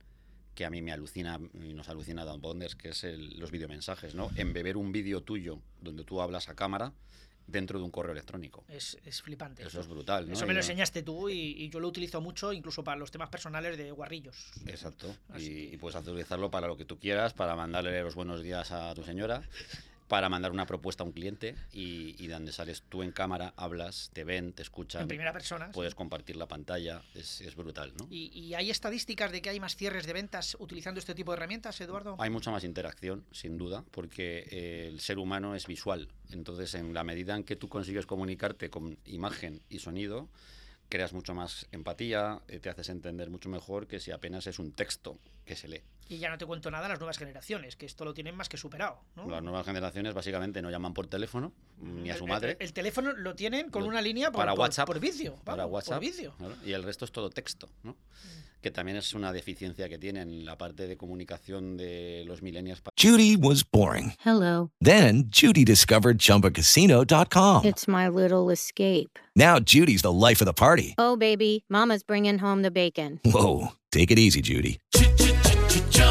que 0.55 0.65
a 0.65 0.69
mí 0.69 0.81
me 0.83 0.91
alucina 0.91 1.39
y 1.55 1.73
nos 1.73 1.89
alucina 1.89 2.21
a 2.21 2.25
Don 2.25 2.39
Bonders, 2.41 2.75
que 2.75 2.89
es 2.89 3.03
el- 3.03 3.39
los 3.39 3.49
videomensajes, 3.49 4.13
¿no? 4.13 4.29
Embeber 4.35 4.77
un 4.77 4.91
vídeo 4.91 5.21
tuyo 5.21 5.59
donde 5.81 6.03
tú 6.03 6.21
hablas 6.21 6.47
a 6.49 6.55
cámara 6.55 6.93
dentro 7.47 7.79
de 7.79 7.85
un 7.85 7.91
correo 7.91 8.11
electrónico. 8.13 8.63
Es, 8.67 8.97
es 9.05 9.21
flipante. 9.21 9.63
Eso 9.63 9.79
es 9.79 9.87
brutal, 9.87 10.27
¿no? 10.27 10.33
Eso 10.33 10.45
me 10.45 10.53
lo 10.53 10.59
enseñaste 10.59 11.03
tú 11.03 11.29
y, 11.29 11.55
y 11.63 11.69
yo 11.69 11.79
lo 11.79 11.87
utilizo 11.87 12.21
mucho, 12.21 12.53
incluso 12.53 12.83
para 12.83 12.97
los 12.97 13.11
temas 13.11 13.29
personales 13.29 13.77
de 13.77 13.91
guarrillos. 13.91 14.51
Exacto. 14.65 15.15
Y, 15.37 15.73
y 15.73 15.77
puedes 15.77 15.99
utilizarlo 15.99 16.49
para 16.49 16.67
lo 16.67 16.77
que 16.77 16.85
tú 16.85 16.97
quieras, 16.99 17.33
para 17.33 17.55
mandarle 17.55 18.01
los 18.01 18.15
buenos 18.15 18.41
días 18.41 18.71
a 18.71 18.93
tu 18.95 19.03
señora, 19.03 19.43
para 20.13 20.29
mandar 20.29 20.51
una 20.51 20.67
propuesta 20.67 21.01
a 21.01 21.07
un 21.07 21.11
cliente 21.11 21.55
y, 21.71 22.15
y 22.23 22.27
donde 22.27 22.51
sales 22.51 22.83
tú 22.87 23.01
en 23.01 23.11
cámara, 23.11 23.51
hablas, 23.57 24.11
te 24.13 24.23
ven, 24.23 24.53
te 24.53 24.61
escuchan. 24.61 25.01
En 25.01 25.07
primera 25.07 25.33
persona, 25.33 25.65
sí. 25.65 25.71
Puedes 25.73 25.95
compartir 25.95 26.35
la 26.35 26.47
pantalla, 26.47 27.01
es, 27.15 27.41
es 27.41 27.55
brutal, 27.55 27.93
¿no? 27.97 28.05
¿Y, 28.11 28.29
y 28.31 28.53
hay 28.53 28.69
estadísticas 28.69 29.31
de 29.31 29.41
que 29.41 29.49
hay 29.49 29.59
más 29.59 29.75
cierres 29.75 30.05
de 30.05 30.13
ventas 30.13 30.55
utilizando 30.59 30.99
este 30.99 31.15
tipo 31.15 31.31
de 31.31 31.37
herramientas, 31.37 31.81
Eduardo? 31.81 32.15
Hay 32.19 32.29
mucha 32.29 32.51
más 32.51 32.63
interacción, 32.63 33.25
sin 33.31 33.57
duda, 33.57 33.83
porque 33.89 34.45
eh, 34.51 34.87
el 34.87 34.99
ser 34.99 35.17
humano 35.17 35.55
es 35.55 35.65
visual. 35.65 36.09
Entonces, 36.29 36.75
en 36.75 36.93
la 36.93 37.03
medida 37.03 37.35
en 37.35 37.43
que 37.43 37.55
tú 37.55 37.67
consigues 37.67 38.05
comunicarte 38.05 38.69
con 38.69 38.99
imagen 39.05 39.63
y 39.67 39.79
sonido, 39.79 40.29
creas 40.89 41.13
mucho 41.13 41.33
más 41.33 41.65
empatía, 41.71 42.39
eh, 42.47 42.59
te 42.59 42.69
haces 42.69 42.89
entender 42.89 43.31
mucho 43.31 43.49
mejor 43.49 43.87
que 43.87 43.99
si 43.99 44.11
apenas 44.11 44.45
es 44.45 44.59
un 44.59 44.73
texto 44.73 45.17
que 45.43 45.55
se 45.55 45.67
lee. 45.67 45.81
Y 46.09 46.17
ya 46.17 46.29
no 46.29 46.37
te 46.37 46.45
cuento 46.45 46.69
nada 46.69 46.87
las 46.89 46.99
nuevas 46.99 47.17
generaciones, 47.17 47.75
que 47.75 47.85
esto 47.85 48.03
lo 48.05 48.13
tienen 48.13 48.35
más 48.35 48.49
que 48.49 48.57
superado. 48.57 48.99
¿no? 49.15 49.27
Las 49.29 49.41
nuevas 49.41 49.65
generaciones 49.65 50.13
básicamente 50.13 50.61
no 50.61 50.69
llaman 50.69 50.93
por 50.93 51.07
teléfono, 51.07 51.53
ni 51.81 52.09
a 52.09 52.13
El- 52.13 52.19
su 52.19 52.25
el- 52.25 52.29
madre. 52.29 52.57
El, 52.59 52.73
teléfono 52.73 53.13
lo 53.13 53.35
tienen 53.35 53.69
con 53.69 53.83
Lo- 53.83 53.89
una 53.89 54.01
línea 54.01 54.31
por, 54.31 54.39
para 54.41 54.51
por- 54.51 54.59
WhatsApp. 54.61 54.85
por 54.85 54.99
vicio. 54.99 55.35
para 55.43 55.63
vamos, 55.63 55.73
WhatsApp. 55.75 55.93
Por 55.95 56.01
vicio. 56.01 56.33
claro, 56.37 56.55
y 56.65 56.71
el 56.73 56.83
resto 56.83 57.05
es 57.05 57.11
todo 57.11 57.29
texto, 57.29 57.69
¿no? 57.83 57.95
Que 58.61 58.71
también 58.71 58.95
es 58.97 59.13
una 59.13 59.33
deficiencia 59.33 59.89
que 59.89 59.97
tienen 59.97 60.45
la 60.45 60.57
parte 60.57 60.87
de 60.87 60.95
comunicación 60.95 61.75
de 61.75 62.23
los 62.25 62.41
millennials. 62.41 62.81
Judy 62.97 63.35
was 63.35 63.61
boring. 63.69 64.13
Hello. 64.23 64.71
Then 64.81 65.29
Judy 65.29 65.65
discovered 65.65 66.17
ChumbaCasino.com. 66.19 67.65
It's 67.65 67.87
my 67.89 68.07
little 68.07 68.51
escape. 68.53 69.19
Now 69.35 69.59
Judy's 69.59 70.01
the 70.01 70.13
life 70.13 70.41
of 70.41 70.45
the 70.47 70.53
party. 70.53 70.93
Oh, 70.97 71.17
baby, 71.17 71.65
Mama's 71.69 72.03
bringing 72.05 72.39
home 72.39 72.61
the 72.61 72.71
bacon. 72.71 73.19
Whoa, 73.25 73.73
take 73.91 74.11
it 74.11 74.17
easy, 74.19 74.41
Judy. 74.41 74.79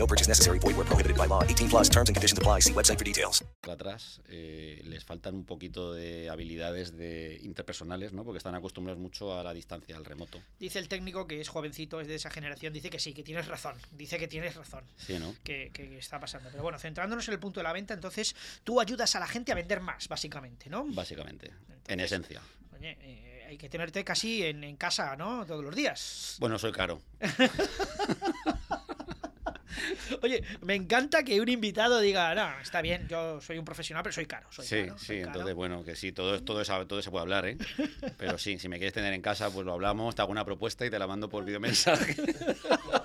No 0.00 0.06
purchase 0.06 0.28
necessary. 0.30 0.58
Void 0.58 0.76
where 0.78 0.86
prohibited 0.86 1.14
by 1.18 1.26
law. 1.26 1.42
18 1.44 1.68
plus 1.68 1.90
terms 1.90 2.08
and 2.08 2.16
conditions 2.16 2.38
apply. 2.38 2.60
See 2.62 2.72
website 2.72 2.96
for 2.96 3.04
details. 3.04 3.44
atrás 3.70 4.22
eh, 4.28 4.80
les 4.84 5.04
faltan 5.04 5.34
un 5.34 5.44
poquito 5.44 5.92
de 5.92 6.30
habilidades 6.30 6.96
de 6.96 7.38
interpersonales, 7.42 8.14
¿no? 8.14 8.24
Porque 8.24 8.38
están 8.38 8.54
acostumbrados 8.54 8.98
mucho 8.98 9.38
a 9.38 9.44
la 9.44 9.52
distancia, 9.52 9.96
al 9.96 10.06
remoto. 10.06 10.40
Dice 10.58 10.78
el 10.78 10.88
técnico 10.88 11.26
que 11.26 11.40
es 11.40 11.48
jovencito, 11.50 12.00
es 12.00 12.08
de 12.08 12.14
esa 12.14 12.30
generación, 12.30 12.72
dice 12.72 12.88
que 12.88 12.98
sí, 12.98 13.12
que 13.12 13.22
tienes 13.22 13.46
razón. 13.46 13.76
Dice 13.92 14.18
que 14.18 14.26
tienes 14.26 14.56
razón. 14.56 14.84
Sí, 14.96 15.18
¿no? 15.18 15.34
Que, 15.44 15.70
que 15.72 15.98
está 15.98 16.18
pasando. 16.18 16.48
Pero 16.50 16.62
bueno, 16.62 16.78
centrándonos 16.78 17.28
en 17.28 17.34
el 17.34 17.40
punto 17.40 17.60
de 17.60 17.64
la 17.64 17.72
venta, 17.74 17.92
entonces 17.92 18.34
tú 18.64 18.80
ayudas 18.80 19.14
a 19.16 19.20
la 19.20 19.26
gente 19.26 19.52
a 19.52 19.54
vender 19.54 19.80
más, 19.80 20.08
básicamente, 20.08 20.70
¿no? 20.70 20.86
Básicamente, 20.86 21.50
en 21.88 22.00
esencia. 22.00 22.40
Oye, 22.74 22.96
eh, 23.02 23.44
hay 23.50 23.58
que 23.58 23.68
tenerte 23.68 24.02
casi 24.02 24.44
en, 24.44 24.64
en 24.64 24.76
casa, 24.76 25.14
¿no? 25.16 25.44
Todos 25.44 25.62
los 25.62 25.76
días. 25.76 26.36
Bueno, 26.40 26.58
soy 26.58 26.72
caro. 26.72 27.02
Oye, 30.22 30.42
me 30.62 30.74
encanta 30.74 31.22
que 31.22 31.40
un 31.40 31.48
invitado 31.48 32.00
diga, 32.00 32.34
no, 32.34 32.60
está 32.60 32.82
bien, 32.82 33.06
yo 33.08 33.40
soy 33.40 33.58
un 33.58 33.64
profesional, 33.64 34.02
pero 34.02 34.12
soy 34.12 34.26
caro. 34.26 34.46
Soy 34.50 34.66
Sí, 34.66 34.76
caro, 34.86 34.98
sí, 34.98 35.06
soy 35.06 35.16
caro". 35.18 35.28
entonces 35.28 35.54
bueno, 35.54 35.84
que 35.84 35.96
sí, 35.96 36.12
todo, 36.12 36.42
todo, 36.42 36.60
esa- 36.60 36.86
todo 36.86 37.00
se 37.02 37.10
puede 37.10 37.22
hablar, 37.22 37.46
¿eh? 37.46 37.56
Pero 38.18 38.36
sí, 38.38 38.58
si 38.58 38.68
me 38.68 38.76
quieres 38.78 38.92
tener 38.94 39.12
en 39.14 39.22
casa, 39.22 39.50
pues 39.50 39.64
lo 39.64 39.72
hablamos, 39.72 40.14
te 40.14 40.22
hago 40.22 40.30
una 40.32 40.44
propuesta 40.44 40.84
y 40.84 40.90
te 40.90 40.98
la 40.98 41.06
mando 41.06 41.28
por 41.28 41.44
videomensaje. 41.44 42.16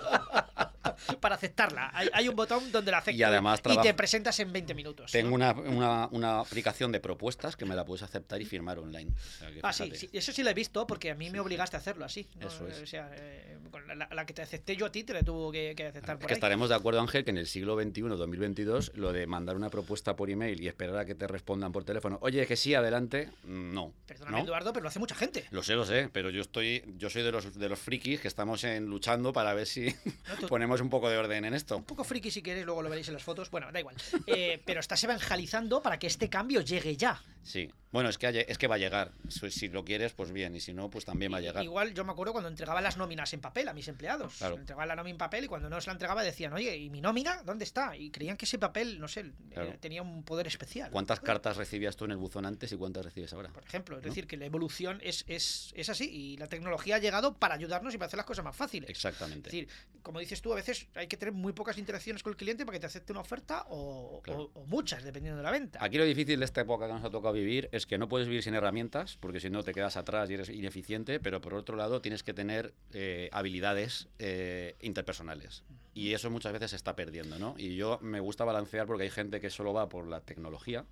Para 1.20 1.36
aceptarla. 1.36 1.90
Hay, 1.94 2.10
hay 2.14 2.28
un 2.30 2.36
botón 2.36 2.72
donde 2.72 2.92
la 2.92 2.98
aceptas 3.00 3.20
Y 3.20 3.24
además 3.24 3.62
y 3.70 3.78
te 3.82 3.94
presentas 3.94 4.40
en 4.40 4.52
20 4.54 4.74
minutos. 4.74 5.12
Tengo 5.12 5.30
¿no? 5.30 5.36
una, 5.36 5.52
una, 5.54 6.08
una 6.12 6.40
aplicación 6.40 6.92
de 6.92 7.00
propuestas 7.00 7.56
que 7.56 7.66
me 7.66 7.76
la 7.76 7.86
puedes 7.86 8.04
aceptar 8.04 8.42
y 8.42 8.46
firmar 8.46 8.80
online. 8.80 9.12
O 9.12 9.40
sea, 9.40 9.52
que 9.52 9.60
Ah, 9.64 9.74
sí, 9.74 9.92
sí, 9.96 10.10
eso 10.14 10.32
sí 10.32 10.44
lo 10.44 10.50
he 10.50 10.54
visto 10.54 10.86
porque 10.88 11.12
a 11.12 11.16
mí 11.16 11.30
me 11.30 11.40
obligaste 11.40 11.76
a 11.76 11.80
hacerlo 11.80 12.06
así. 12.06 12.28
¿no? 12.40 12.48
Eso 12.48 12.68
es. 12.68 12.80
O 12.82 12.86
sea, 12.86 13.10
eh, 13.16 13.58
con 13.72 13.88
la, 13.88 14.08
la 14.12 14.26
que 14.26 14.34
te 14.34 14.42
acepté 14.42 14.76
yo 14.76 14.86
a 14.86 14.92
ti 14.92 15.04
te 15.04 15.14
la 15.14 15.24
tuvo 15.24 15.52
que, 15.52 15.74
que 15.76 15.88
aceptar 15.88 16.16
Es 16.16 16.20
por 16.22 16.28
que 16.28 16.34
ahí. 16.34 16.38
estaremos 16.38 16.70
de 16.70 16.76
acuerdo, 16.76 17.00
Ángel, 17.02 17.24
que 17.24 17.32
en 17.32 17.38
el 17.38 17.48
siglo 17.48 17.76
XXI, 17.82 18.02
2022, 18.02 18.92
lo 18.96 19.12
de 19.14 19.28
mandar 19.28 19.56
una 19.56 19.70
propuesta 19.70 20.16
por 20.16 20.30
email 20.30 20.62
y 20.62 20.68
esperar 20.68 20.98
a 20.98 21.06
que 21.06 21.16
te 21.16 21.28
respondan 21.28 21.72
por 21.72 21.84
teléfono, 21.84 22.18
oye, 22.22 22.46
que 22.46 22.56
sí, 22.56 22.74
adelante, 22.76 23.30
mm, 23.44 23.74
no. 23.74 23.94
Perdóname, 24.06 24.38
¿no? 24.40 24.44
Eduardo, 24.44 24.74
pero 24.74 24.84
lo 24.84 24.90
hace 24.90 25.00
mucha 25.00 25.16
gente. 25.16 25.46
Lo 25.52 25.64
sé, 25.64 25.74
lo 25.74 25.86
sé, 25.86 26.10
pero 26.12 26.30
yo 26.30 26.42
estoy, 26.42 26.84
yo 26.98 27.10
soy 27.10 27.24
de 27.24 27.32
los 27.32 27.58
de 27.58 27.70
los 27.70 27.80
frikis 27.80 28.20
que 28.22 28.28
estamos 28.28 28.64
en, 28.64 28.86
luchando 28.86 29.34
para 29.34 29.54
ver 29.54 29.66
si 29.68 29.94
tú- 30.40 30.48
ponemos 30.50 30.80
un 30.86 30.90
poco 30.90 31.10
de 31.10 31.18
orden 31.18 31.44
en 31.46 31.54
esto. 31.54 31.78
Un 31.78 31.84
poco 31.84 32.04
friki 32.04 32.32
si 32.32 32.42
queréis, 32.42 32.66
luego 32.66 32.82
lo 32.82 32.90
veréis 32.90 33.08
en 33.10 33.16
las 33.16 33.24
fotos. 33.24 33.50
Bueno, 33.52 33.72
da 33.72 33.80
igual. 33.80 33.96
Eh, 34.28 34.62
pero 34.66 34.80
estás 34.80 35.04
evangelizando 35.04 35.82
para 35.82 36.00
que 36.00 36.08
este 36.08 36.30
cambio 36.30 36.62
llegue 36.62 36.96
ya. 36.96 37.22
Sí. 37.44 37.70
Bueno, 37.92 38.10
es 38.10 38.18
que, 38.18 38.46
es 38.50 38.58
que 38.58 38.68
va 38.68 38.76
a 38.76 38.78
llegar. 38.78 39.12
Si 39.30 39.70
lo 39.70 39.86
quieres, 39.86 40.12
pues 40.14 40.32
bien, 40.32 40.54
y 40.56 40.60
si 40.60 40.74
no, 40.74 40.90
pues 40.90 41.06
también 41.06 41.32
va 41.32 41.38
a 41.38 41.42
llegar. 41.42 41.64
Igual 41.64 41.94
yo 41.94 42.04
me 42.04 42.12
acuerdo 42.12 42.34
cuando 42.34 42.50
entregaba 42.50 42.82
las 42.82 42.98
nóminas 42.98 43.32
en 43.34 43.40
papel 43.40 43.70
a 43.70 43.74
mis 43.74 43.88
empleados. 43.88 44.36
Claro. 44.38 44.58
Entregaba 44.58 44.86
la 44.86 44.96
nómina 44.98 45.12
en 45.12 45.18
papel 45.18 45.46
y 45.46 45.48
cuando 45.48 45.70
no 45.70 45.80
se 45.80 45.88
la 45.88 45.94
entregaba 45.94 46.22
decían, 46.24 46.52
oye, 46.52 46.76
¿y 46.76 46.90
mi 46.90 47.00
nómina 47.00 47.42
dónde 47.44 47.64
está? 47.64 47.96
Y 47.96 48.10
creían 48.10 48.36
que 48.36 48.44
ese 48.44 48.60
papel, 48.60 49.00
no 49.00 49.08
sé, 49.08 49.32
eh, 49.52 49.78
tenía 49.80 50.02
un 50.02 50.24
poder 50.24 50.48
especial. 50.48 50.92
¿Cuántas 50.92 51.22
cartas 51.22 51.56
recibías 51.56 51.96
tú 51.96 52.04
en 52.04 52.12
el 52.12 52.18
buzón 52.18 52.46
antes 52.46 52.70
y 52.74 52.76
cuántas 52.76 53.06
recibes 53.06 53.32
ahora? 53.32 53.50
Por 53.50 53.64
ejemplo, 53.64 53.98
es 53.98 54.04
¿No? 54.04 54.10
decir, 54.10 54.28
que 54.28 54.36
la 54.36 54.46
evolución 54.46 55.00
es, 55.02 55.24
es, 55.28 55.72
es 55.76 55.88
así 55.88 56.10
y 56.12 56.38
la 56.38 56.48
tecnología 56.48 56.96
ha 56.96 57.00
llegado 57.00 57.36
para 57.36 57.56
ayudarnos 57.56 57.94
y 57.94 57.98
para 57.98 58.08
hacer 58.08 58.18
las 58.18 58.26
cosas 58.26 58.44
más 58.44 58.58
fáciles. 58.58 58.90
Exactamente. 58.90 59.50
Es 59.50 59.54
decir, 59.54 59.70
como 60.02 60.20
dices 60.20 60.42
tú, 60.42 60.52
a 60.52 60.58
veces 60.58 60.75
hay 60.96 61.08
que 61.08 61.18
tener 61.18 61.34
muy 61.34 61.54
pocas 61.54 61.78
interacciones 61.78 62.24
con 62.24 62.32
el 62.32 62.38
cliente 62.38 62.66
para 62.66 62.76
que 62.76 62.80
te 62.80 62.86
acepte 62.88 63.12
una 63.12 63.22
oferta 63.22 63.66
o, 63.70 64.22
Claro. 64.24 64.52
o- 64.54 64.62
o 64.62 64.66
muchas, 64.66 65.04
dependiendo 65.04 65.38
de 65.38 65.44
la 65.44 65.52
venta. 65.52 65.80
Aquí 65.84 65.98
lo 65.98 66.06
difícil 66.06 66.40
de 66.40 66.46
esta 66.46 66.62
época 66.62 66.88
que 66.88 66.94
nos 66.94 67.04
ha 67.04 67.10
tocado 67.10 67.34
vivir 67.34 67.70
es 67.72 67.86
que 67.86 67.98
no 67.98 68.08
puedes 68.08 68.28
vivir 68.28 68.44
sin 68.44 68.54
herramientas, 68.56 69.18
porque 69.20 69.40
si 69.40 69.50
no 69.50 69.64
te 69.64 69.74
quedas 69.74 69.98
atrás 69.98 70.30
y 70.30 70.34
eres 70.36 70.50
ineficiente, 70.50 71.20
pero 71.20 71.42
por 71.42 71.54
otro 71.54 71.76
lado 71.76 72.02
tienes 72.02 72.24
que 72.24 72.34
tener 72.34 72.74
eh, 72.94 73.30
habilidades 73.32 74.08
eh, 74.20 74.76
interpersonales. 74.82 75.64
Y 75.94 76.14
eso 76.14 76.30
muchas 76.30 76.52
veces 76.54 76.72
se 76.72 76.76
está 76.76 76.96
perdiendo, 76.96 77.40
¿no? 77.40 77.56
Y 77.58 77.76
yo 77.76 78.00
me 78.02 78.20
gusta 78.20 78.44
balancear 78.44 78.86
porque 78.86 79.04
hay 79.04 79.10
gente 79.10 79.40
que 79.40 79.50
solo 79.50 79.74
va 79.74 79.88
por 79.88 80.08
la 80.08 80.20
tecnología 80.22 80.86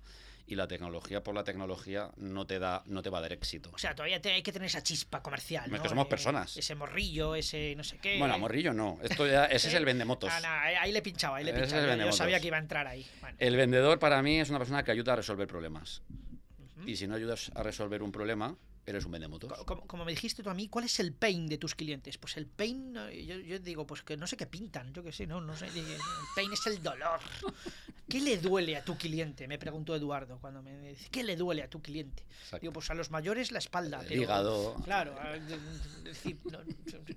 y 0.46 0.54
la 0.56 0.68
tecnología 0.68 1.22
por 1.22 1.34
la 1.34 1.42
tecnología 1.44 2.10
no 2.16 2.46
te 2.46 2.58
da 2.58 2.82
no 2.86 3.02
te 3.02 3.08
va 3.10 3.18
a 3.18 3.20
dar 3.22 3.32
éxito. 3.32 3.70
O 3.72 3.78
sea, 3.78 3.94
todavía 3.94 4.20
te- 4.20 4.32
hay 4.32 4.42
que 4.42 4.52
tener 4.52 4.66
esa 4.66 4.82
chispa 4.82 5.22
comercial. 5.22 5.64
Es 5.66 5.72
¿no? 5.72 5.82
que 5.82 5.88
somos 5.88 6.06
Eh, 6.06 6.08
personas. 6.10 6.56
Ese 6.56 6.74
morrillo, 6.74 7.34
ese 7.34 7.74
no 7.76 7.82
sé 7.84 7.98
qué. 7.98 8.18
Bueno, 8.18 8.38
morrillo 8.38 8.72
no. 8.74 8.98
Esto 9.02 9.26
ya, 9.26 9.46
ese 9.46 9.68
es 9.68 9.74
¿Eh? 9.74 9.76
el 9.78 9.84
vendemotos. 9.86 10.30
Ah, 10.32 10.40
no, 10.40 10.48
ahí, 10.80 10.92
le 10.92 11.00
pinchaba, 11.02 11.38
ahí 11.38 11.44
le 11.44 11.50
Ese 11.52 11.60
es 11.60 11.64
pinchaba. 11.66 11.80
el 11.82 11.86
Yo- 11.86 11.90
vendemotos. 11.92 12.18
sabía 12.18 12.40
que 12.40 12.46
iba 12.48 12.56
a 12.56 12.60
entrar 12.60 12.86
ahí. 12.86 13.06
Bueno, 13.20 13.36
El 13.40 13.56
vendedor 13.56 13.98
para 13.98 14.20
mí 14.22 14.38
es 14.40 14.50
una 14.50 14.58
persona 14.58 14.82
que 14.82 14.90
ayuda 14.90 15.14
a 15.14 15.16
resolver 15.16 15.46
problemas. 15.48 16.02
Y 16.86 16.96
si 16.96 17.06
no 17.06 17.14
ayudas 17.14 17.50
a 17.54 17.62
resolver 17.62 18.02
un 18.02 18.12
problema, 18.12 18.54
eres 18.86 19.04
un 19.04 19.12
vendemotos. 19.12 19.52
co- 19.52 19.64
como, 19.66 19.86
como 19.86 20.04
me 20.04 20.12
dijiste 20.12 20.42
tú 20.42 20.50
a 20.50 20.54
mí, 20.54 20.68
¿cuál 20.68 20.84
es 20.84 20.98
el 21.00 21.12
pain 21.12 21.46
de 21.48 21.58
tus 21.58 21.74
clientes? 21.74 22.18
Pues 22.18 22.36
el 22.36 22.46
pain, 22.46 22.94
yo, 22.94 23.36
yo 23.38 23.58
digo, 23.58 23.86
pues 23.86 24.02
que 24.02 24.16
no 24.16 24.26
sé 24.26 24.36
qué 24.36 24.46
pintan, 24.46 24.92
yo 24.92 25.02
qué 25.02 25.12
sé, 25.12 25.26
no, 25.26 25.40
no 25.40 25.56
sé. 25.56 25.66
El 25.68 25.84
pain 26.34 26.52
es 26.52 26.66
el 26.66 26.82
dolor. 26.82 27.20
¿Qué 28.08 28.20
le 28.20 28.36
duele 28.36 28.76
a 28.76 28.84
tu 28.84 28.98
cliente? 28.98 29.48
Me 29.48 29.58
preguntó 29.58 29.96
Eduardo 29.96 30.38
cuando 30.38 30.60
me 30.62 30.78
dice, 30.90 31.08
¿qué 31.10 31.24
le 31.24 31.36
duele 31.36 31.62
a 31.62 31.70
tu 31.70 31.80
cliente? 31.80 32.22
Digo, 32.60 32.72
pues 32.74 32.90
a 32.90 32.94
los 32.94 33.10
mayores 33.10 33.50
la 33.50 33.58
espalda. 33.58 34.02
El 34.02 34.08
pero- 34.08 34.22
hígado. 34.22 34.74
Claro, 34.84 35.14
de- 35.14 35.58
decir, 36.10 36.38
no, 36.44 36.58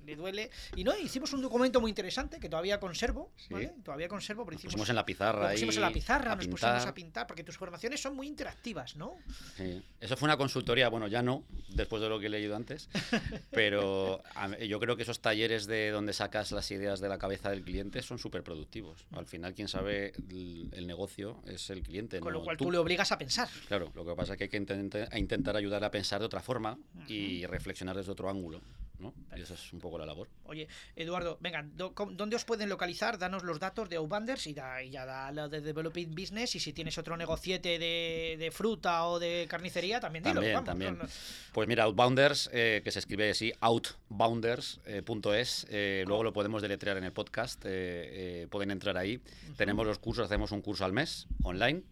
le 0.05 0.15
duele. 0.15 0.49
Y 0.77 0.85
no, 0.85 0.97
hicimos 0.97 1.33
un 1.33 1.41
documento 1.41 1.81
muy 1.81 1.89
interesante 1.91 2.39
que 2.39 2.47
todavía 2.47 2.79
conservo, 2.79 3.33
¿vale? 3.49 3.73
Todavía 3.83 4.07
conservo, 4.07 4.45
pero 4.45 4.55
hicimos. 4.55 4.73
pusimos 4.75 4.89
en 4.89 4.95
la 4.95 5.05
pizarra 5.05 5.43
Lo 5.47 5.51
pusimos 5.51 5.75
en 5.75 5.81
la 5.81 5.91
pizarra, 5.91 6.35
nos 6.35 6.47
pusimos 6.47 6.61
pintar. 6.75 6.87
a 6.87 6.93
pintar, 6.93 7.27
porque 7.27 7.43
tus 7.43 7.57
formaciones 7.57 8.01
son 8.01 8.15
muy 8.15 8.27
interactivas, 8.27 8.95
¿no? 8.95 9.15
Sí. 9.57 9.83
Eso 9.99 10.15
fue 10.15 10.27
una 10.27 10.37
consultoría, 10.37 10.87
bueno, 10.87 11.07
ya 11.07 11.21
no, 11.21 11.43
después 11.69 12.01
de 12.01 12.09
lo 12.09 12.19
que 12.19 12.27
he 12.27 12.29
leído 12.29 12.55
antes, 12.55 12.89
pero 13.51 14.21
a 14.35 14.57
yo 14.59 14.79
creo 14.79 14.95
que 14.95 15.03
esos 15.03 15.19
talleres 15.19 15.67
de 15.67 15.91
donde 15.91 16.13
sacas 16.13 16.51
las 16.51 16.69
ideas 16.71 16.99
de 16.99 17.09
la 17.09 17.17
cabeza 17.17 17.49
del 17.49 17.63
cliente 17.63 18.01
son 18.01 18.19
súper 18.19 18.43
productivos. 18.43 19.05
Al 19.11 19.25
final, 19.25 19.53
quien 19.53 19.67
sabe 19.67 20.13
el, 20.29 20.69
el 20.73 20.87
negocio 20.87 21.41
es 21.45 21.69
el 21.69 21.83
cliente. 21.83 22.19
Con 22.19 22.33
no 22.33 22.39
lo 22.39 22.45
cual 22.45 22.57
tú. 22.57 22.65
tú 22.65 22.71
le 22.71 22.77
obligas 22.77 23.11
a 23.11 23.17
pensar. 23.17 23.49
Claro, 23.67 23.91
lo 23.95 24.05
que 24.05 24.15
pasa 24.15 24.33
es 24.33 24.37
que 24.37 24.43
hay 24.45 24.49
que 24.49 25.07
a 25.11 25.19
intentar 25.19 25.55
ayudar 25.55 25.83
a 25.83 25.91
pensar 25.91 26.19
de 26.19 26.25
otra 26.25 26.41
forma 26.41 26.77
y 27.07 27.45
reflexionar 27.45 27.95
desde 27.95 28.11
otro 28.11 28.29
ángulo. 28.29 28.61
¿No? 28.99 29.13
Y 29.35 29.41
esa 29.41 29.53
es 29.53 29.73
un 29.73 29.79
poco 29.79 29.97
la 29.97 30.05
labor. 30.05 30.27
Oye, 30.45 30.67
Eduardo, 30.95 31.37
venga, 31.41 31.63
do- 31.63 31.93
¿dónde 32.11 32.35
os 32.35 32.45
pueden 32.45 32.69
localizar? 32.69 33.17
Danos 33.17 33.43
los 33.43 33.59
datos 33.59 33.89
de 33.89 33.97
Outbanders 33.97 34.47
y, 34.47 34.53
da, 34.53 34.81
y 34.81 34.89
ya 34.89 35.05
da 35.05 35.31
lo 35.31 35.49
de 35.49 35.61
Developing 35.61 36.15
Business. 36.15 36.55
Y 36.55 36.59
si 36.59 36.73
tienes 36.73 36.97
otro 36.97 37.17
negociete 37.17 37.77
de, 37.79 38.35
de 38.39 38.51
fruta 38.51 39.05
o 39.05 39.19
de 39.19 39.45
carnicería, 39.49 39.99
también 39.99 40.23
dilo. 40.23 40.35
También, 40.35 40.53
vamos, 40.55 40.65
también. 40.67 40.97
no, 40.97 41.03
no. 41.03 41.09
Pues 41.53 41.67
mira, 41.67 41.83
Outbounders, 41.83 42.49
eh, 42.53 42.81
que 42.83 42.91
se 42.91 42.99
escribe 42.99 43.29
así, 43.29 43.51
outbounders.es, 43.59 45.67
eh, 45.69 46.03
luego 46.07 46.23
lo 46.23 46.33
podemos 46.33 46.61
deletrear 46.61 46.97
en 46.97 47.03
el 47.03 47.11
podcast, 47.11 47.63
eh, 47.65 48.43
eh, 48.43 48.47
pueden 48.49 48.71
entrar 48.71 48.97
ahí. 48.97 49.19
Tenemos 49.57 49.85
los 49.85 49.99
cursos, 49.99 50.25
hacemos 50.25 50.51
un 50.51 50.61
curso 50.61 50.85
al 50.85 50.93
mes, 50.93 51.27
online. 51.43 51.83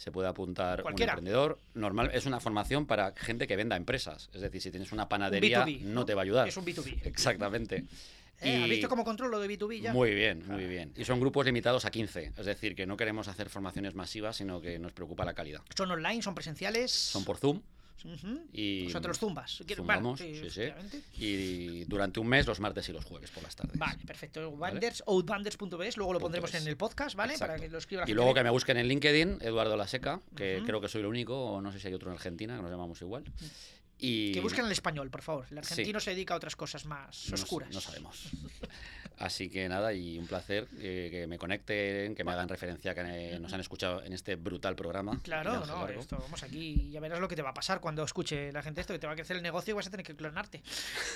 Se 0.00 0.10
puede 0.10 0.28
apuntar 0.28 0.80
Cualquiera. 0.80 1.12
un 1.12 1.18
emprendedor. 1.18 1.58
Normal, 1.74 2.10
es 2.14 2.24
una 2.24 2.40
formación 2.40 2.86
para 2.86 3.12
gente 3.14 3.46
que 3.46 3.54
venda 3.54 3.76
empresas. 3.76 4.30
Es 4.32 4.40
decir, 4.40 4.62
si 4.62 4.70
tienes 4.70 4.92
una 4.92 5.10
panadería, 5.10 5.66
B2B, 5.66 5.82
no, 5.82 6.06
te 6.06 6.14
va 6.14 6.22
a 6.22 6.24
ayudar. 6.24 6.48
Es 6.48 6.56
un 6.56 6.64
B2B. 6.64 7.00
Exactamente. 7.04 7.84
¿Eh? 8.40 8.62
¿Has 8.62 8.70
visto 8.70 8.88
cómo 8.88 9.04
controlo 9.04 9.38
de 9.38 9.46
B2B 9.46 9.82
ya? 9.82 9.92
Muy 9.92 10.14
bien, 10.14 10.42
muy 10.46 10.64
bien. 10.64 10.94
Y 10.96 11.04
son 11.04 11.20
grupos 11.20 11.44
limitados 11.44 11.84
a 11.84 11.90
15. 11.90 12.32
Es 12.34 12.46
decir, 12.46 12.74
que 12.74 12.86
no 12.86 12.96
queremos 12.96 13.28
hacer 13.28 13.50
formaciones 13.50 13.94
masivas, 13.94 14.36
sino 14.36 14.62
que 14.62 14.78
nos 14.78 14.94
preocupa 14.94 15.26
la 15.26 15.34
calidad. 15.34 15.60
¿Son 15.76 15.90
online? 15.90 16.22
¿Son 16.22 16.34
presenciales? 16.34 16.90
Son 16.90 17.22
por 17.22 17.36
Zoom. 17.36 17.60
Ujú. 18.04 18.46
Y 18.52 18.86
O 18.86 18.90
sea, 18.90 19.00
te 19.00 19.08
los 19.08 19.18
zumbas. 19.18 19.62
Zumbamos, 19.76 20.18
sí, 20.20 20.50
sí. 20.50 20.62
Y 21.18 21.84
durante 21.84 22.20
un 22.20 22.26
mes, 22.28 22.46
los 22.46 22.60
martes 22.60 22.88
y 22.88 22.92
los 22.92 23.04
jueves 23.04 23.30
por 23.30 23.42
las 23.42 23.54
tardes. 23.56 23.78
Vale, 23.78 23.98
perfecto. 24.06 24.40
Outbanders, 24.42 25.02
outbanders.es, 25.06 25.96
luego 25.96 26.12
lo 26.14 26.20
pondremos 26.20 26.54
en 26.54 26.66
el 26.66 26.76
podcast, 26.76 27.14
¿vale? 27.16 27.38
Para 27.38 27.56
que 27.58 27.68
lo 27.68 27.78
escriba 27.78 28.04
la 28.04 28.10
Y 28.10 28.14
luego 28.14 28.34
que 28.34 28.42
me 28.42 28.50
busquen 28.50 28.76
en 28.76 28.86
LinkedIn, 28.88 29.38
Eduardo 29.40 29.76
La 29.76 29.86
Seca, 29.86 30.20
que 30.36 30.62
creo 30.64 30.80
que 30.80 30.88
soy 30.88 31.00
el 31.00 31.06
único, 31.06 31.36
o 31.38 31.60
no 31.60 31.72
sé 31.72 31.80
si 31.80 31.88
hay 31.88 31.94
otro 31.94 32.10
en 32.10 32.14
Argentina, 32.16 32.56
que 32.56 32.62
nos 32.62 32.70
llamamos 32.70 33.00
igual. 33.02 33.24
Y 34.02 34.32
Que 34.32 34.40
busquen 34.40 34.64
el 34.64 34.72
español, 34.72 35.10
por 35.10 35.20
favor. 35.20 35.44
El 35.50 35.62
Sí. 35.62 35.72
argentino 35.72 36.00
se 36.00 36.10
dedica 36.12 36.32
a 36.32 36.38
otras 36.38 36.56
cosas 36.56 36.86
más 36.86 37.28
no, 37.28 37.34
oscuras. 37.34 37.68
no 37.74 37.80
sabemos. 37.82 38.30
Así 39.20 39.50
que 39.50 39.68
nada, 39.68 39.92
y 39.92 40.18
un 40.18 40.26
placer 40.26 40.66
eh, 40.78 41.08
que 41.10 41.26
me 41.26 41.36
conecten, 41.36 42.14
que 42.14 42.24
me 42.24 42.32
hagan 42.32 42.48
referencia, 42.48 42.94
que 42.94 43.02
eh, 43.02 43.38
nos 43.38 43.52
han 43.52 43.60
escuchado 43.60 44.02
en 44.02 44.14
este 44.14 44.36
brutal 44.36 44.74
programa. 44.74 45.20
Claro, 45.22 45.66
no, 45.66 45.86
esto, 45.88 46.16
vamos 46.18 46.42
aquí 46.42 46.86
y 46.86 46.90
ya 46.90 47.00
verás 47.00 47.20
lo 47.20 47.28
que 47.28 47.36
te 47.36 47.42
va 47.42 47.50
a 47.50 47.54
pasar 47.54 47.82
cuando 47.82 48.02
escuche 48.02 48.50
la 48.50 48.62
gente 48.62 48.80
esto, 48.80 48.94
que 48.94 48.98
te 48.98 49.06
va 49.06 49.12
a 49.12 49.16
crecer 49.16 49.36
el 49.36 49.42
negocio 49.42 49.72
y 49.72 49.74
vas 49.74 49.86
a 49.86 49.90
tener 49.90 50.06
que 50.06 50.16
clonarte. 50.16 50.62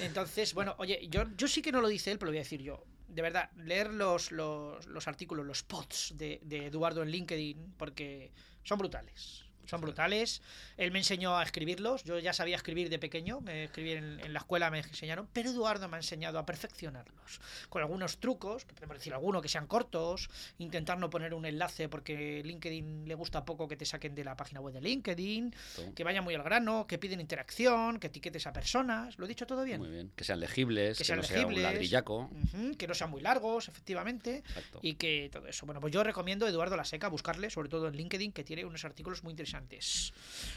Entonces, 0.01 0.53
bueno, 0.53 0.75
oye, 0.77 1.09
yo, 1.09 1.25
yo 1.35 1.49
sí 1.49 1.63
que 1.63 1.73
no 1.73 1.81
lo 1.81 1.89
dice 1.89 2.13
él, 2.13 2.19
pero 2.19 2.27
lo 2.27 2.33
voy 2.33 2.41
a 2.41 2.43
decir 2.43 2.61
yo. 2.61 2.85
De 3.09 3.23
verdad, 3.23 3.51
leer 3.57 3.91
los, 3.95 4.33
los, 4.33 4.85
los 4.85 5.09
artículos, 5.09 5.47
los 5.47 5.63
posts 5.63 6.15
de, 6.15 6.41
de 6.43 6.67
Eduardo 6.67 7.03
en 7.03 7.09
LinkedIn, 7.09 7.73
porque 7.79 8.33
son 8.65 8.79
brutales. 8.79 9.44
Son 9.67 9.81
brutales. 9.81 10.43
Él 10.77 10.91
me 10.91 10.99
enseñó 10.99 11.37
a 11.37 11.43
escribirlos. 11.43 12.05
Yo 12.05 12.19
ya 12.19 12.33
sabía 12.33 12.57
escribir 12.57 12.89
de 12.91 12.99
pequeño. 12.99 13.41
Me 13.41 13.65
escribí 13.65 13.93
en, 13.93 14.21
en 14.21 14.33
la 14.33 14.41
escuela, 14.41 14.71
me 14.71 14.79
enseñaron. 14.81 15.29
Pero 15.33 15.51
Eduardo 15.51 15.89
me 15.89 15.97
ha 15.97 16.01
enseñado 16.01 16.39
a 16.39 16.47
perfeccionarlos. 16.47 17.41
Con 17.69 17.83
algunos 17.83 18.19
trucos, 18.19 18.65
que 18.65 18.75
podemos 18.75 18.99
decir 18.99 19.13
alguno 19.15 19.41
que 19.41 19.49
sean 19.49 19.67
cortos. 19.67 20.29
Intentar 20.59 20.99
no 20.99 21.11
poner 21.11 21.35
un 21.35 21.47
enlace 21.47 21.89
porque 21.89 22.43
LinkedIn 22.45 23.09
le 23.09 23.15
gusta 23.15 23.45
poco 23.45 23.69
que 23.69 23.77
te 23.77 23.85
saquen 23.85 24.15
de 24.15 24.25
la 24.25 24.37
página 24.37 24.61
web 24.61 24.75
de 24.75 24.81
LinkedIn. 24.81 25.55
Que 25.95 26.05
vaya 26.05 26.23
muy 26.23 26.35
al 26.35 26.43
grano, 26.43 26.87
que 26.87 26.99
piden 26.99 27.21
interacción, 27.21 27.99
que 27.99 28.09
etiquetes 28.09 28.47
a 28.47 28.53
personas. 28.53 29.19
¿Lo 29.19 29.25
he 29.25 29.29
dicho 29.29 29.47
todo 29.47 29.65
bien? 29.65 29.81
Muy 29.81 29.91
bien. 29.91 30.13
Que 30.15 30.25
sean 30.25 30.41
legibles, 30.41 30.99
que, 30.99 31.05
sean 31.05 31.19
no 31.19 31.23
sea 31.25 31.39
un 31.39 31.55
legibles, 31.55 31.73
ladrillaco. 31.73 32.31
ujú, 32.31 32.77
que 32.77 32.87
no 32.87 32.95
sean 32.95 33.11
muy 33.11 33.21
largos, 33.21 33.69
efectivamente, 33.69 34.43
y 34.83 34.95
que 34.95 35.31
todo 35.33 35.47
eso. 35.47 35.67
Bueno, 35.67 35.81
pues 35.81 35.93
yo 35.93 36.03
recomiendo 36.03 36.47
a 36.47 36.49
Eduardo 36.49 36.77
La 36.77 36.85
Seca 36.85 37.09
buscarle, 37.09 37.51
sobre 37.51 37.69
todo 37.69 37.89
en 37.89 37.97
LinkedIn, 37.97 38.33
que 38.33 38.45
tiene 38.45 38.65
unos 38.65 38.85
artículos 38.85 39.23
muy 39.23 39.31
interesantes. 39.31 39.54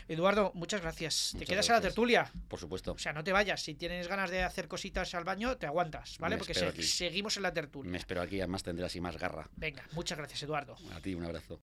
Eduardo, 0.08 0.52
muchas 0.56 0.82
gracias. 0.82 1.36
¿Te 1.38 1.46
quedas 1.46 1.70
a 1.70 1.74
la 1.74 1.82
tertulia? 1.82 2.32
Por 2.48 2.60
supuesto. 2.60 2.94
O 2.94 2.98
sea, 2.98 3.14
no 3.14 3.24
te 3.24 3.32
vayas. 3.32 3.62
Si 3.62 3.76
tienes 3.76 4.08
ganas 4.08 4.30
de 4.30 4.44
hacer 4.44 4.68
cositas 4.68 5.14
al 5.16 5.24
baño, 5.24 5.58
te 5.58 5.66
aguantas, 5.68 6.18
¿vale? 6.20 6.36
Me 6.36 6.40
Porque 6.40 6.54
espero 6.54 6.72
se- 6.72 6.78
aquí. 6.80 6.88
seguimos 6.88 7.38
en 7.38 7.44
la 7.44 7.54
tertulia. 7.54 7.92
Me 7.92 7.98
espero 7.98 8.22
aquí, 8.22 8.40
además 8.40 8.64
tendré 8.64 8.86
así 8.86 9.00
más 9.02 9.18
garra. 9.18 9.50
Venga, 9.56 9.84
muchas 9.94 10.18
gracias, 10.18 10.44
Eduardo. 10.44 10.76
A 10.94 11.02
ti, 11.02 11.14
un 11.16 11.24
abrazo. 11.26 11.62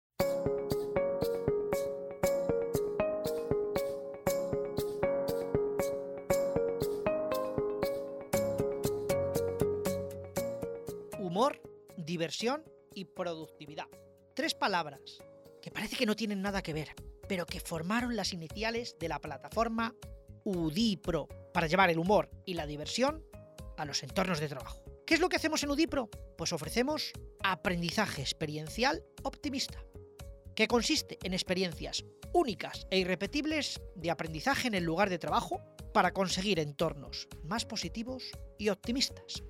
Humor, 11.18 11.60
diversión 11.96 12.64
y 12.94 13.04
productividad. 13.06 13.86
Tres 14.34 14.54
palabras 14.54 15.00
que 15.60 15.70
parece 15.70 15.96
que 15.96 16.06
no 16.06 16.16
tienen 16.16 16.42
nada 16.42 16.62
que 16.62 16.72
ver, 16.72 16.88
pero 17.28 17.46
que 17.46 17.60
formaron 17.60 18.16
las 18.16 18.32
iniciales 18.32 18.96
de 18.98 19.08
la 19.08 19.20
plataforma 19.20 19.94
Udipro 20.44 21.28
para 21.52 21.66
llevar 21.66 21.90
el 21.90 21.98
humor 21.98 22.30
y 22.46 22.54
la 22.54 22.66
diversión 22.66 23.24
a 23.76 23.84
los 23.84 24.02
entornos 24.02 24.40
de 24.40 24.48
trabajo. 24.48 24.82
¿Qué 25.06 25.14
es 25.14 25.20
lo 25.20 25.28
que 25.28 25.36
hacemos 25.36 25.62
en 25.62 25.70
Udipro? 25.70 26.10
Pues 26.36 26.52
ofrecemos 26.52 27.12
aprendizaje 27.42 28.22
experiencial 28.22 29.04
optimista, 29.22 29.82
que 30.54 30.68
consiste 30.68 31.18
en 31.22 31.32
experiencias 31.32 32.04
únicas 32.32 32.86
e 32.90 32.98
irrepetibles 32.98 33.80
de 33.94 34.10
aprendizaje 34.10 34.68
en 34.68 34.74
el 34.74 34.84
lugar 34.84 35.08
de 35.10 35.18
trabajo 35.18 35.62
para 35.94 36.12
conseguir 36.12 36.58
entornos 36.58 37.28
más 37.44 37.64
positivos 37.64 38.24
y 38.58 38.68
optimistas. 38.68 39.42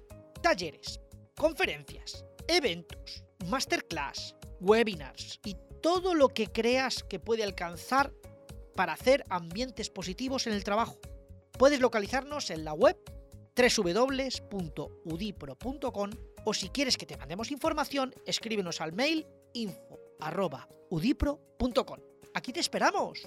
Talleres, 0.43 1.01
conferencias, 1.37 2.25
eventos, 2.47 3.25
masterclass, 3.47 4.37
webinars 4.61 5.41
y 5.45 5.57
todo 5.81 6.15
lo 6.15 6.29
que 6.29 6.47
creas 6.47 7.03
que 7.03 7.19
puede 7.19 7.43
alcanzar 7.45 8.13
para 8.75 8.93
hacer 8.93 9.25
ambientes 9.29 9.91
positivos 9.91 10.47
en 10.47 10.53
el 10.53 10.63
trabajo. 10.65 10.99
Puedes 11.59 11.81
localizarnos 11.81 12.51
en 12.51 12.65
la 12.65 12.73
web 12.73 12.97
www.udipro.com 13.57 16.11
o 16.45 16.55
si 16.55 16.69
quieres 16.69 16.97
que 16.97 17.07
te 17.07 17.17
mandemos 17.17 17.51
información, 17.51 18.15
escríbenos 18.25 18.81
al 18.81 18.93
mail 18.93 19.27
info@udipro.com. 19.53 21.99
Aquí 22.35 22.53
te 22.53 22.61
esperamos. 22.61 23.27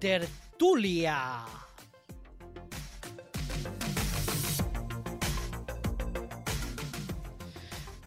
Tertulia. 0.00 1.44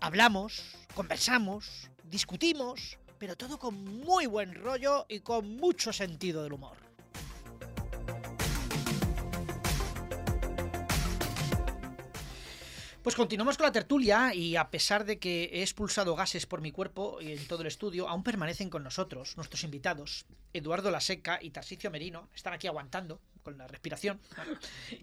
Hablamos, 0.02 0.76
conversamos, 0.96 1.90
discutimos, 2.04 2.98
pero 3.20 3.38
todo 3.38 3.58
con 3.60 3.76
muy 4.02 4.26
buen 4.26 4.56
rollo 4.56 5.06
y 5.08 5.20
con 5.20 5.56
mucho 5.58 5.94
sentido 5.94 6.44
del 6.44 6.54
humor. 6.54 6.93
Pues 13.04 13.18
continuamos 13.18 13.58
con 13.58 13.66
la 13.66 13.74
tertulia 13.74 14.34
y 14.34 14.56
a 14.56 14.70
pesar 14.70 15.04
de 15.04 15.20
que 15.20 15.50
he 15.52 15.62
expulsado 15.62 16.16
gases 16.16 16.46
por 16.46 16.62
mi 16.62 16.72
cuerpo 16.72 17.20
y 17.20 17.34
en 17.34 17.48
todo 17.48 17.60
el 17.60 17.68
estudio, 17.68 18.08
aún 18.08 18.24
permanecen 18.24 18.70
con 18.70 18.82
nosotros 18.82 19.36
nuestros 19.36 19.66
invitados, 19.66 20.26
Eduardo 20.54 20.90
Laseca 20.90 21.38
y 21.42 21.50
Tarsicio 21.50 21.92
Merino, 21.92 22.30
están 22.34 22.54
aquí 22.54 22.68
aguantando 22.68 23.20
con 23.44 23.58
la 23.58 23.68
respiración 23.68 24.20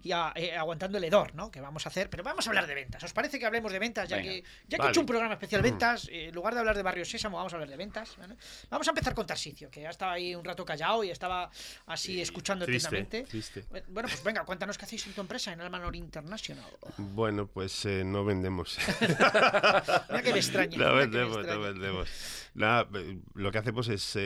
y 0.03 0.11
a- 0.11 0.33
eh, 0.35 0.55
aguantando 0.57 0.97
el 0.97 1.03
hedor, 1.03 1.33
¿no? 1.35 1.49
Que 1.51 1.61
vamos 1.61 1.85
a 1.85 1.89
hacer, 1.89 2.09
pero 2.09 2.23
vamos 2.23 2.45
a 2.45 2.49
hablar 2.49 2.67
de 2.67 2.75
ventas. 2.75 3.03
¿Os 3.03 3.13
parece 3.13 3.39
que 3.39 3.45
hablemos 3.45 3.71
de 3.71 3.79
ventas? 3.79 4.09
Ya 4.09 4.17
Venga. 4.17 4.29
que 4.31 4.41
ya 4.41 4.45
que 4.67 4.75
he 4.75 4.77
Vale. 4.79 4.89
hecho 4.91 4.99
un 5.01 5.05
programa 5.05 5.33
especial 5.35 5.61
ventas, 5.61 6.07
eh, 6.11 6.27
en 6.29 6.35
lugar 6.35 6.53
de 6.53 6.59
hablar 6.59 6.75
de 6.75 6.83
Barrio 6.83 7.05
Sésamo, 7.05 7.37
vamos 7.37 7.53
a 7.53 7.55
hablar 7.55 7.69
de 7.69 7.77
ventas. 7.77 8.17
¿vale? 8.17 8.35
Vamos 8.69 8.87
a 8.87 8.91
empezar 8.91 9.13
con 9.13 9.25
Tarsicio, 9.27 9.69
que 9.69 9.81
ya 9.81 9.89
estaba 9.89 10.13
ahí 10.13 10.33
un 10.35 10.43
rato 10.43 10.65
callado 10.65 11.03
y 11.03 11.09
estaba 11.11 11.49
así 11.85 12.19
escuchando 12.21 12.65
triste, 12.65 12.87
atentamente. 12.87 13.29
triste. 13.29 13.65
Bueno, 13.89 14.09
pues 14.09 14.23
venga, 14.23 14.43
cuéntanos 14.43 14.77
qué 14.77 14.85
hacéis 14.85 15.05
en 15.07 15.13
tu 15.13 15.21
empresa 15.21 15.53
en 15.53 15.61
Almanor 15.61 15.95
International. 15.95 16.65
Bueno, 16.97 17.47
pues 17.47 17.85
eh, 17.85 18.03
no 18.03 18.25
vendemos. 18.25 18.77
Mira 19.01 20.21
que 20.23 20.33
me 20.33 20.39
extraña, 20.39 20.77
No 20.77 20.89
me 20.93 20.99
vendemos, 21.01 21.37
extraña. 21.37 21.53
no 21.59 21.61
vendemos. 21.61 22.09
Nada, 22.53 22.87
lo 23.35 23.51
que 23.51 23.57
hacemos 23.59 23.87
es 23.87 24.17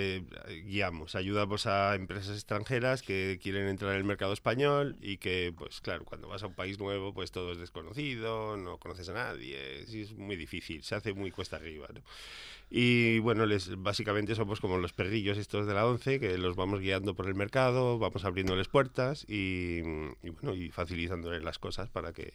guiamos, 0.65 1.15
ayudamos 1.15 1.67
a 1.67 1.93
empresas 1.95 2.36
extranjeras 2.36 3.01
que 3.04 3.39
quieren 3.41 3.67
entrar 3.67 3.91
en 3.91 3.97
el 3.97 4.04
mercado 4.06 4.34
español 4.34 4.98
y 5.02 5.18
que, 5.18 5.54
pues 5.58 5.82
claro, 5.82 6.06
cuando 6.06 6.28
vas 6.28 6.44
a 6.44 6.48
un 6.48 6.54
país 6.54 6.80
nuevo, 6.80 7.13
pues 7.13 7.32
todo 7.32 7.52
es 7.52 7.58
desconocido, 7.58 8.58
no 8.58 8.78
conoces 8.78 9.10
a 9.10 9.13
nadie, 9.13 9.82
es 9.82 10.13
muy 10.13 10.36
difícil, 10.36 10.84
se 10.84 10.96
hace 10.96 11.13
muy 11.13 11.32
cuesta 11.32 11.58
arriba, 11.58 11.88
¿no? 11.94 12.02
Y 12.70 13.20
bueno, 13.20 13.46
les, 13.46 13.82
básicamente 13.82 14.34
somos 14.34 14.60
como 14.60 14.78
los 14.78 14.91
perrillos 14.91 15.38
estos 15.38 15.68
de 15.68 15.74
la 15.74 15.86
ONCE, 15.86 16.20
que 16.20 16.38
los 16.38 16.56
vamos 16.56 16.80
guiando 16.80 17.13
por 17.13 17.28
el 17.28 17.36
mercado, 17.36 18.00
vamos 18.00 18.26
abriéndoles 18.26 18.68
puertas 18.68 19.24
y, 19.30 19.82
y, 20.24 20.30
bueno, 20.30 20.56
y 20.56 20.72
facilitándoles 20.72 21.44
las 21.44 21.60
cosas 21.60 21.89
para 21.89 22.12
que, 22.12 22.34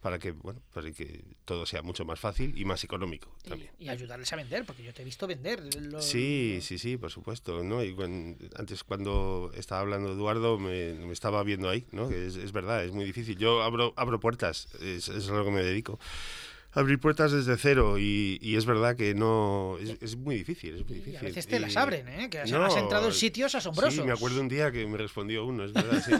para 0.00 0.18
que, 0.18 0.30
bueno, 0.32 0.60
para 0.72 0.90
que 0.92 1.24
todo 1.44 1.66
sea 1.66 1.82
mucho 1.82 2.04
más 2.04 2.20
fácil 2.20 2.56
y 2.56 2.64
más 2.64 2.84
económico 2.84 3.34
también. 3.48 3.70
Y 3.78 3.88
ayudarles 3.88 4.32
a 4.32 4.36
vender, 4.36 4.64
porque 4.64 4.82
yo 4.84 4.94
te 4.94 5.02
he 5.02 5.04
visto 5.04 5.26
vender. 5.26 5.60
lo- 5.74 6.00
Sí, 6.00 6.60
sí, 6.62 6.78
sí, 6.78 6.96
por 6.96 7.10
supuesto, 7.10 7.62
¿no? 7.64 7.82
Y 7.82 7.96
antes 8.56 8.84
cuando 8.84 9.50
estaba 9.54 9.80
hablando 9.80 10.12
Eduardo 10.12 10.58
me, 10.58 10.94
me 10.94 11.12
estaba 11.12 11.42
viendo 11.42 11.68
ahí, 11.68 11.86
¿no? 11.92 12.10
Es, 12.10 12.36
es 12.36 12.52
verdad, 12.52 12.84
es 12.84 12.92
muy 12.92 13.04
difícil. 13.04 13.36
Yo 13.38 13.62
abro, 13.62 13.92
abro 13.96 14.20
puertas, 14.20 14.68
es, 14.80 15.08
es 15.08 15.28
a 15.28 15.32
lo 15.32 15.44
que 15.44 15.50
me 15.50 15.62
dedico. 15.62 15.98
Abrir 16.72 17.00
puertas 17.00 17.32
desde 17.32 17.56
cero 17.56 17.98
y, 17.98 18.38
y 18.42 18.56
es 18.56 18.66
verdad 18.66 18.94
que 18.94 19.14
no... 19.14 19.78
Es, 19.80 19.96
es 20.02 20.16
muy 20.16 20.36
difícil, 20.36 20.74
es 20.76 20.84
muy 20.86 20.96
Y 20.96 21.00
difícil. 21.00 21.16
a 21.18 21.22
veces 21.22 21.46
te 21.46 21.56
Y- 21.56 21.60
las 21.60 21.76
abren, 21.78 22.06
¿eh? 22.08 22.28
Que 22.30 22.40
has, 22.40 22.50
No, 22.52 22.62
has 22.64 22.76
entrado 22.76 23.06
en 23.08 23.14
sitios 23.14 23.54
asombrosos. 23.54 23.94
Sí, 23.94 24.02
me 24.02 24.12
acuerdo 24.12 24.40
un 24.40 24.48
día 24.48 24.70
que 24.70 24.86
me 24.86 24.98
respondió 24.98 25.46
uno, 25.46 25.64
es 25.64 25.72
verdad, 25.72 26.04
sí. 26.04 26.12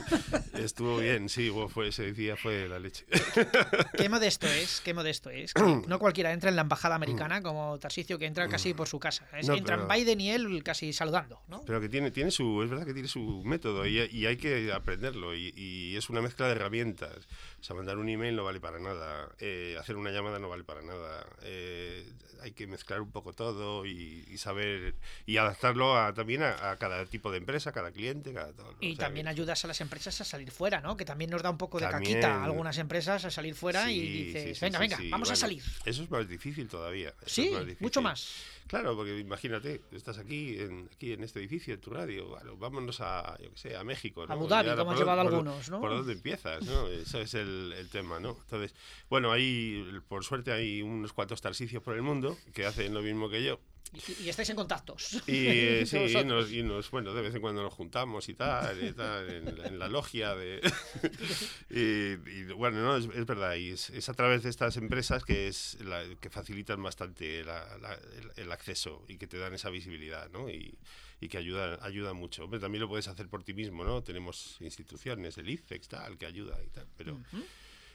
Estuvo 0.58 0.96
bien, 0.98 1.28
sí, 1.28 1.52
fue, 1.68 1.88
ese 1.88 2.12
día 2.14 2.34
fue 2.36 2.66
la 2.66 2.78
leche. 2.78 3.04
Qué 3.96 4.08
modesto 4.08 4.46
es, 4.48 4.80
qué 4.84 4.94
modesto 4.94 5.28
es. 5.30 5.52
que 5.54 5.62
no 5.86 5.98
cualquiera 5.98 6.32
entra 6.32 6.48
en 6.50 6.56
la 6.56 6.62
embajada 6.62 6.94
americana 6.96 7.42
como 7.42 7.78
Tarsicio, 7.78 8.18
que 8.18 8.24
entra 8.26 8.48
casi 8.48 8.72
por 8.74 8.88
su 8.88 8.98
casa. 8.98 9.28
Es- 9.38 9.46
No, 9.46 9.54
Entran 9.54 9.86
pero- 9.86 9.94
Biden 10.00 10.20
y 10.20 10.30
él 10.30 10.62
casi 10.64 10.92
saludando, 10.92 11.40
¿no? 11.48 11.62
Pero 11.66 11.80
que 11.80 11.88
tiene, 11.90 12.10
tiene 12.10 12.30
su, 12.30 12.62
es 12.62 12.70
verdad 12.70 12.86
que 12.86 12.94
tiene 12.94 13.08
su 13.08 13.42
método 13.44 13.86
y, 13.86 14.00
y 14.10 14.26
hay 14.26 14.36
que 14.38 14.72
aprenderlo 14.72 15.34
y 15.36 15.94
es 15.96 16.08
una 16.10 16.22
mezcla 16.22 16.46
de 16.46 16.52
herramientas. 16.52 17.28
O 17.60 17.64
sea, 17.64 17.74
mandar 17.74 17.98
un 17.98 18.08
email 18.08 18.36
no 18.36 18.44
vale 18.44 18.60
para 18.60 18.78
nada, 18.78 19.28
eh, 19.40 19.76
hacer 19.80 19.96
una 19.96 20.10
llamada 20.10 20.38
no 20.38 20.48
vale 20.48 20.62
para 20.64 20.80
nada. 20.82 21.26
eh, 21.42 22.08
hay 22.40 22.52
que 22.52 22.68
mezclar 22.68 23.00
un 23.00 23.10
poco 23.10 23.32
todo 23.32 23.84
y, 23.84 24.24
y 24.30 24.38
saber 24.38 24.94
y 25.26 25.38
adaptarlo 25.38 25.98
a, 25.98 26.14
también 26.14 26.44
a, 26.44 26.70
a 26.70 26.76
cada 26.78 27.04
tipo 27.04 27.32
de 27.32 27.38
empresa, 27.38 27.72
cada 27.72 27.90
cliente, 27.90 28.32
cada 28.32 28.52
todo. 28.52 28.76
Y 28.80 28.92
O 28.92 28.94
sea, 28.96 29.06
también 29.06 29.26
ayudas 29.26 29.64
a 29.64 29.66
las 29.66 29.80
empresas 29.80 30.20
a 30.20 30.24
salir 30.24 30.52
fuera, 30.52 30.80
¿no? 30.80 30.96
Que 30.96 31.04
también 31.04 31.30
nos 31.32 31.42
da 31.42 31.50
un 31.50 31.58
poco 31.58 31.80
de 31.80 31.86
También. 31.88 32.12
caquita 32.20 32.36
a 32.40 32.44
algunas 32.44 32.78
empresas 32.78 33.24
a 33.24 33.30
salir 33.32 33.56
fuera 33.56 33.90
y 33.90 33.98
Sí, 34.00 34.06
dices, 34.24 34.42
sí, 34.44 34.54
sí, 34.54 34.60
venga, 34.64 34.78
venga, 34.78 34.96
vamos 35.10 35.28
a 35.30 35.32
Bueno, 35.32 35.36
salir. 35.36 35.62
Eso 35.84 36.02
es 36.04 36.10
más 36.12 36.28
difícil 36.28 36.68
todavía. 36.68 37.08
eso 37.08 37.26
Sí, 37.26 37.46
es 37.48 37.52
más 37.54 37.60
difícil. 37.66 37.84
mucho 37.84 38.02
más. 38.02 38.32
Claro, 38.68 38.94
porque 38.94 39.18
imagínate, 39.18 39.80
estás 39.92 40.18
aquí 40.18 40.58
en, 40.60 40.88
aquí 40.92 41.12
en 41.12 41.24
este 41.24 41.40
edificio, 41.40 41.74
en 41.74 41.80
tu 41.80 41.90
radio, 41.90 42.28
bueno, 42.28 42.56
vámonos 42.56 43.00
a, 43.00 43.36
yo 43.42 43.50
qué 43.50 43.56
sé, 43.58 43.76
a 43.76 43.82
México. 43.82 44.26
¿no? 44.26 44.32
Abu 44.34 44.46
Dhabi, 44.46 44.68
como 44.76 44.80
han 44.82 44.86
¿por 44.88 44.98
llevado 44.98 45.22
por- 45.22 45.32
algunos, 45.32 45.70
¿no? 45.70 45.80
¿Por 45.80 45.90
dónde 45.90 46.12
empiezas? 46.12 46.64
¿no? 46.66 46.86
Ese 46.88 47.22
es 47.22 47.34
el, 47.34 47.72
el 47.76 47.88
tema, 47.88 48.20
¿no? 48.20 48.36
Entonces, 48.42 48.74
bueno, 49.08 49.32
ahí, 49.32 49.84
por 50.06 50.22
suerte, 50.22 50.52
hay 50.52 50.82
unos 50.82 51.12
cuantos 51.12 51.40
tarsicios 51.40 51.82
por 51.82 51.96
el 51.96 52.02
mundo 52.02 52.36
que 52.54 52.66
hacen 52.66 52.92
lo 52.94 53.02
mismo 53.02 53.28
que 53.28 53.42
yo. 53.42 53.58
Y, 53.92 54.24
y 54.24 54.28
estáis 54.28 54.50
en 54.50 54.56
contactos. 54.56 55.14
Y 55.26 55.46
eh, 55.46 55.84
sí, 55.86 55.96
y 55.96 56.24
nos, 56.24 56.50
y 56.52 56.62
nos- 56.62 56.90
bueno, 56.90 57.14
de 57.14 57.22
vez 57.22 57.34
en 57.34 57.40
cuando 57.40 57.62
nos 57.62 57.72
juntamos 57.72 58.28
y 58.28 58.34
tal, 58.34 58.84
y 58.84 58.92
tal, 58.92 59.28
en, 59.30 59.48
en 59.66 59.78
la 59.78 59.88
logia 59.88 60.34
de... 60.34 60.60
y, 61.70 62.44
bueno, 62.52 62.80
no, 62.82 62.96
es, 62.96 63.06
es 63.14 63.26
verdad, 63.26 63.54
y 63.56 63.70
es, 63.70 63.90
es 63.90 64.08
a 64.08 64.14
través 64.14 64.42
de 64.42 64.50
estas 64.50 64.76
empresas 64.76 65.24
que 65.24 65.48
es 65.48 65.78
la- 65.80 66.04
que 66.20 66.30
facilitan 66.30 66.82
bastante 66.82 67.44
la- 67.44 67.78
la- 67.78 67.94
el, 67.94 68.32
el 68.44 68.52
acceso 68.52 69.04
y 69.08 69.16
que 69.16 69.26
te 69.26 69.38
dan 69.38 69.54
esa 69.54 69.70
visibilidad, 69.70 70.28
¿no? 70.30 70.48
Y, 70.48 70.74
y 71.20 71.28
que 71.28 71.38
ayuda, 71.38 71.78
ayuda 71.82 72.12
mucho. 72.12 72.44
Hombre, 72.44 72.60
también 72.60 72.82
lo 72.82 72.88
puedes 72.88 73.08
hacer 73.08 73.28
por 73.28 73.42
ti 73.42 73.54
mismo, 73.54 73.84
¿no? 73.84 74.02
Tenemos 74.02 74.56
instituciones, 74.60 75.36
el 75.38 75.48
IFEX, 75.50 75.88
tal, 75.88 76.16
que 76.18 76.26
ayuda 76.26 76.58
y 76.64 76.68
tal, 76.68 76.86
pero... 76.96 77.18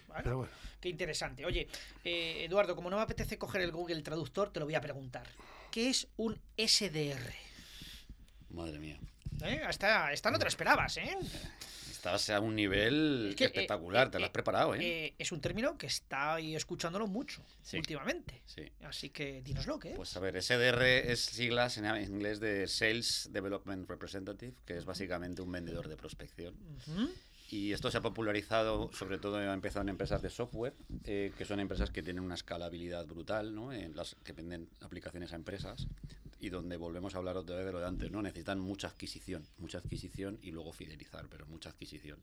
Bueno, 0.08 0.22
Pero 0.26 0.38
bueno. 0.40 0.54
Qué 0.82 0.90
interesante. 0.90 1.46
Oye, 1.46 1.68
eh, 2.04 2.44
Eduardo, 2.46 2.76
como 2.76 2.90
no 2.90 2.98
me 2.98 3.02
apetece 3.04 3.38
coger 3.38 3.62
el 3.62 3.72
Google 3.72 4.02
Traductor, 4.04 4.52
te 4.52 4.60
lo 4.60 4.66
voy 4.66 4.76
a 4.76 4.82
preguntar. 4.82 5.26
¿Qué 5.74 5.90
es 5.90 6.08
un 6.18 6.40
SDR? 6.56 7.34
Madre 8.52 8.78
mía. 8.78 9.00
¿Eh? 9.44 9.60
Esta, 9.68 10.14
esta 10.14 10.30
no 10.30 10.38
te 10.38 10.46
la 10.46 10.50
esperabas, 10.50 10.98
¿eh? 10.98 11.18
Estás 11.90 12.30
a 12.30 12.40
un 12.42 12.56
nivel 12.56 13.30
Es 13.32 13.36
que, 13.36 13.46
eh, 13.46 13.48
espectacular, 13.48 14.12
te 14.12 14.20
lo 14.20 14.26
has 14.26 14.32
preparado, 14.32 14.76
¿eh? 14.76 14.80
Eh, 14.84 15.16
es 15.18 15.32
un 15.32 15.42
término 15.42 15.76
que 15.76 15.88
está 15.88 16.36
ahí 16.36 16.56
escuchándolo 16.56 17.08
mucho 17.08 17.44
últimamente. 17.74 18.44
Sí. 18.46 18.72
Así 18.84 19.10
que 19.10 19.42
dinoslo, 19.42 19.80
¿qué 19.80 19.90
es? 19.90 19.96
Pues 19.96 20.16
a 20.16 20.20
ver, 20.20 20.40
SDR 20.40 20.84
es 20.84 21.22
siglas 21.22 21.76
en 21.80 21.86
inglés 22.04 22.40
de 22.40 22.68
Sales 22.68 23.30
Development 23.32 23.90
Representative, 23.90 24.54
que 24.68 24.78
es 24.78 24.86
básicamente 24.86 25.42
un 25.42 25.52
vendedor 25.52 25.88
de 25.88 25.98
prospección. 25.98 26.56
Y 27.54 27.72
esto 27.72 27.92
se 27.92 28.00
ha 28.00 28.02
popularizado, 28.02 28.90
sobre 28.94 29.20
todo 29.20 29.38
ha 29.38 29.54
empezado 29.54 29.84
en 29.84 29.90
empresas 29.90 30.24
de 30.24 30.32
software, 30.32 30.74
eh, 31.04 31.32
que 31.38 31.46
son 31.46 31.60
empresas 31.60 31.92
que 31.92 32.02
tienen 32.02 32.24
una 32.24 32.34
escalabilidad 32.34 33.06
brutal, 33.06 33.54
¿no? 33.54 33.72
En 33.72 33.96
las 33.96 34.16
que 34.24 34.34
venden 34.34 34.68
aplicaciones 34.82 35.34
a 35.34 35.36
empresas 35.36 35.86
y 36.40 36.50
donde 36.50 36.78
volvemos 36.78 37.14
a 37.14 37.20
hablar 37.20 37.38
otra 37.38 37.58
vez 37.58 37.68
de 37.68 37.72
lo 37.72 37.80
de 37.80 37.86
antes, 37.86 38.10
¿no? 38.10 38.24
Necesitan 38.24 38.60
mucha 38.60 38.88
adquisición, 38.88 39.46
mucha 39.60 39.78
adquisición 39.78 40.40
y 40.42 40.50
luego 40.50 40.74
fidelizar, 40.74 41.28
pero 41.30 41.46
mucha 41.46 41.70
adquisición. 41.70 42.18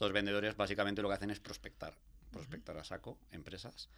Los 0.00 0.10
vendedores 0.10 0.56
básicamente 0.56 1.00
lo 1.00 1.10
que 1.10 1.14
hacen 1.14 1.30
es 1.30 1.38
prospectar, 1.38 1.94
prospectar 2.32 2.76
a 2.76 2.82
saco 2.82 3.18
empresas 3.30 3.88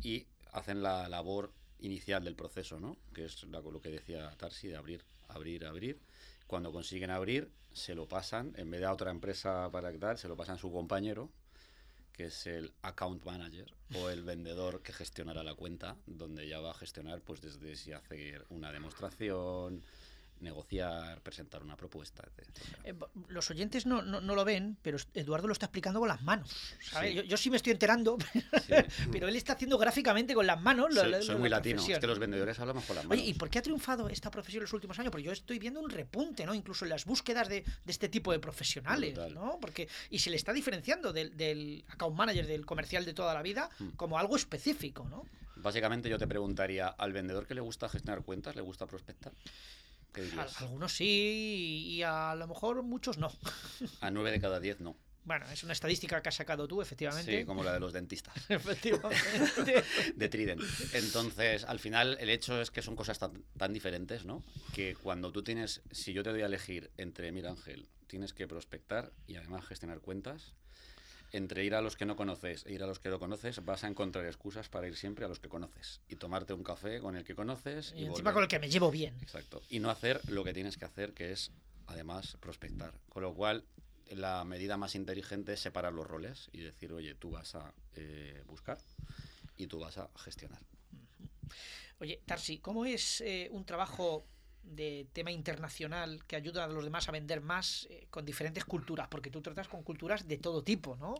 y 0.00 0.28
hacen 0.52 0.80
la 0.80 1.08
labor 1.08 1.50
inicial 1.80 2.22
del 2.22 2.36
proceso, 2.36 2.78
¿no? 2.78 2.96
Que 3.12 3.24
es 3.24 3.42
lo 3.42 3.82
que 3.82 3.90
decía 3.90 4.30
Tarsi, 4.36 4.68
de 4.68 4.76
abrir, 4.76 5.02
abrir, 5.26 5.66
abrir. 5.66 5.98
Cuando 6.46 6.72
consiguen 6.72 7.10
abrir, 7.10 7.50
se 7.72 7.94
lo 7.94 8.06
pasan, 8.06 8.52
en 8.56 8.70
vez 8.70 8.80
de 8.80 8.86
a 8.86 8.92
otra 8.92 9.10
empresa 9.10 9.68
para 9.70 9.92
tal, 9.98 10.18
se 10.18 10.28
lo 10.28 10.36
pasan 10.36 10.56
a 10.56 10.58
su 10.58 10.70
compañero, 10.70 11.30
que 12.12 12.26
es 12.26 12.46
el 12.46 12.72
account 12.82 13.24
manager 13.24 13.74
o 13.96 14.08
el 14.08 14.22
vendedor 14.22 14.82
que 14.82 14.92
gestionará 14.92 15.42
la 15.42 15.54
cuenta, 15.54 15.96
donde 16.06 16.46
ya 16.46 16.60
va 16.60 16.70
a 16.70 16.74
gestionar 16.74 17.20
pues 17.20 17.40
desde 17.42 17.74
si 17.74 17.92
hacer 17.92 18.46
una 18.50 18.70
demostración, 18.70 19.82
negociar, 20.40 21.20
presentar 21.22 21.62
una 21.62 21.76
propuesta, 21.76 22.22
etc. 22.26 22.48
Eh, 22.84 22.94
los 23.28 23.50
oyentes 23.50 23.86
no, 23.86 24.02
no, 24.02 24.20
no 24.20 24.34
lo 24.34 24.44
ven, 24.44 24.76
pero 24.82 24.98
Eduardo 25.14 25.46
lo 25.46 25.52
está 25.52 25.66
explicando 25.66 26.00
con 26.00 26.08
las 26.08 26.22
manos. 26.22 26.54
¿sabes? 26.82 27.10
Sí. 27.10 27.16
Yo, 27.16 27.22
yo 27.22 27.36
sí 27.36 27.50
me 27.50 27.56
estoy 27.56 27.72
enterando, 27.72 28.18
pero 29.12 29.28
él 29.28 29.36
está 29.36 29.54
haciendo 29.54 29.78
gráficamente 29.78 30.34
con 30.34 30.46
las 30.46 30.60
manos. 30.60 30.94
Soy, 30.94 31.10
lo- 31.10 31.22
soy 31.22 31.36
muy 31.36 31.48
la 31.48 31.56
latino, 31.56 31.82
es 31.86 31.98
que 31.98 32.06
los 32.06 32.18
vendedores 32.18 32.58
hablamos 32.58 32.84
con 32.84 32.96
las 32.96 33.04
manos. 33.04 33.20
Oye, 33.22 33.30
¿y 33.30 33.34
por 33.34 33.48
qué 33.50 33.58
ha 33.58 33.62
triunfado 33.62 34.08
esta 34.08 34.30
profesión 34.30 34.60
en 34.60 34.64
los 34.64 34.72
últimos 34.72 34.98
años? 34.98 35.10
Porque 35.10 35.24
yo 35.24 35.32
estoy 35.32 35.58
viendo 35.58 35.80
un 35.80 35.90
repunte, 35.90 36.44
¿no? 36.46 36.54
Incluso 36.54 36.84
en 36.84 36.90
las 36.90 37.04
búsquedas 37.04 37.48
de, 37.48 37.62
de 37.62 37.92
este 37.92 38.08
tipo 38.08 38.32
de 38.32 38.38
profesionales. 38.38 39.18
¿no? 39.32 39.58
Porque, 39.60 39.88
y 40.10 40.18
se 40.18 40.30
le 40.30 40.36
está 40.36 40.52
diferenciando 40.52 41.12
del, 41.12 41.36
del 41.36 41.84
account 41.88 42.16
manager, 42.16 42.46
del 42.46 42.66
comercial 42.66 43.04
de 43.04 43.14
toda 43.14 43.34
la 43.34 43.42
vida, 43.42 43.68
Hmm. 43.78 43.90
como 43.96 44.18
algo 44.18 44.36
específico, 44.36 45.08
¿no? 45.08 45.24
Básicamente 45.56 46.08
yo 46.10 46.18
te 46.18 46.26
preguntaría, 46.26 46.88
¿al 46.88 47.12
vendedor 47.12 47.46
que 47.46 47.54
le 47.54 47.60
gusta 47.60 47.88
gestionar 47.88 48.22
cuentas, 48.22 48.54
le 48.54 48.60
gusta 48.62 48.86
prospectar? 48.86 49.32
Algunos 50.60 50.92
sí 50.92 51.84
y 51.86 52.02
a 52.02 52.34
lo 52.34 52.46
mejor 52.46 52.82
muchos 52.82 53.18
no. 53.18 53.30
A 54.00 54.10
nueve 54.10 54.30
de 54.30 54.40
cada 54.40 54.60
diez 54.60 54.80
no. 54.80 54.96
Bueno, 55.24 55.46
es 55.50 55.64
una 55.64 55.72
estadística 55.72 56.20
que 56.20 56.28
has 56.28 56.34
sacado 56.34 56.68
tú, 56.68 56.82
efectivamente. 56.82 57.40
Sí, 57.40 57.46
como 57.46 57.64
la 57.64 57.72
de 57.72 57.80
los 57.80 57.94
dentistas. 57.94 58.34
efectivamente. 58.50 59.82
de 60.16 60.28
Trident. 60.28 60.62
Entonces, 60.92 61.64
al 61.64 61.78
final, 61.78 62.18
el 62.20 62.28
hecho 62.28 62.60
es 62.60 62.70
que 62.70 62.82
son 62.82 62.94
cosas 62.94 63.18
tan, 63.18 63.42
tan 63.56 63.72
diferentes, 63.72 64.26
¿no? 64.26 64.44
Que 64.74 64.94
cuando 64.94 65.32
tú 65.32 65.42
tienes, 65.42 65.80
si 65.90 66.12
yo 66.12 66.22
te 66.22 66.30
doy 66.30 66.42
a 66.42 66.46
elegir 66.46 66.90
entre, 66.98 67.32
mira 67.32 67.50
Ángel, 67.50 67.88
tienes 68.06 68.34
que 68.34 68.46
prospectar 68.46 69.12
y 69.26 69.36
además 69.36 69.64
gestionar 69.64 70.00
cuentas, 70.00 70.54
entre 71.36 71.64
ir 71.64 71.74
a 71.74 71.80
los 71.80 71.96
que 71.96 72.06
no 72.06 72.14
conoces 72.14 72.64
e 72.64 72.72
ir 72.72 72.82
a 72.82 72.86
los 72.86 73.00
que 73.00 73.08
no 73.08 73.18
conoces, 73.18 73.64
vas 73.64 73.82
a 73.82 73.88
encontrar 73.88 74.24
excusas 74.24 74.68
para 74.68 74.86
ir 74.86 74.96
siempre 74.96 75.24
a 75.24 75.28
los 75.28 75.40
que 75.40 75.48
conoces 75.48 76.00
y 76.08 76.14
tomarte 76.14 76.52
un 76.52 76.62
café 76.62 77.00
con 77.00 77.16
el 77.16 77.24
que 77.24 77.34
conoces. 77.34 77.92
Y, 77.96 78.02
Y, 78.02 78.04
encima 78.06 78.30
volver. 78.30 78.34
con 78.34 78.42
el 78.44 78.48
que 78.48 78.58
me 78.60 78.70
llevo 78.70 78.90
bien. 78.92 79.16
Exacto. 79.20 79.60
Y 79.68 79.80
no 79.80 79.90
hacer 79.90 80.20
lo 80.30 80.44
que 80.44 80.54
tienes 80.54 80.76
que 80.78 80.84
hacer, 80.84 81.12
que 81.12 81.32
es, 81.32 81.50
además, 81.88 82.36
prospectar. 82.40 82.94
Con 83.08 83.24
lo 83.24 83.34
cual, 83.34 83.64
la 84.10 84.44
medida 84.44 84.76
más 84.76 84.94
inteligente 84.94 85.54
es 85.54 85.60
separar 85.60 85.92
los 85.92 86.06
roles 86.06 86.50
y 86.52 86.60
decir, 86.60 86.92
oye, 86.92 87.16
tú 87.16 87.30
vas 87.32 87.56
a 87.56 87.74
eh, 87.96 88.42
buscar 88.46 88.78
y 89.56 89.66
tú 89.66 89.80
vas 89.80 89.98
a 89.98 90.08
gestionar. 90.16 90.60
Oye, 91.98 92.20
Tarsi, 92.26 92.58
¿cómo 92.58 92.84
es 92.86 93.20
eh, 93.22 93.48
un 93.50 93.64
trabajo 93.64 94.24
de 94.64 95.06
tema 95.12 95.30
internacional 95.30 96.24
que 96.26 96.36
ayuda 96.36 96.64
a 96.64 96.68
los 96.68 96.84
demás 96.84 97.08
a 97.08 97.12
vender 97.12 97.40
más 97.40 97.86
eh, 97.90 98.06
con 98.10 98.24
diferentes 98.24 98.64
culturas? 98.64 99.08
Porque 99.08 99.30
tú 99.30 99.40
tratas 99.40 99.68
con 99.68 99.82
culturas 99.82 100.26
de 100.26 100.38
todo 100.38 100.62
tipo, 100.62 100.96
¿no? 100.96 101.14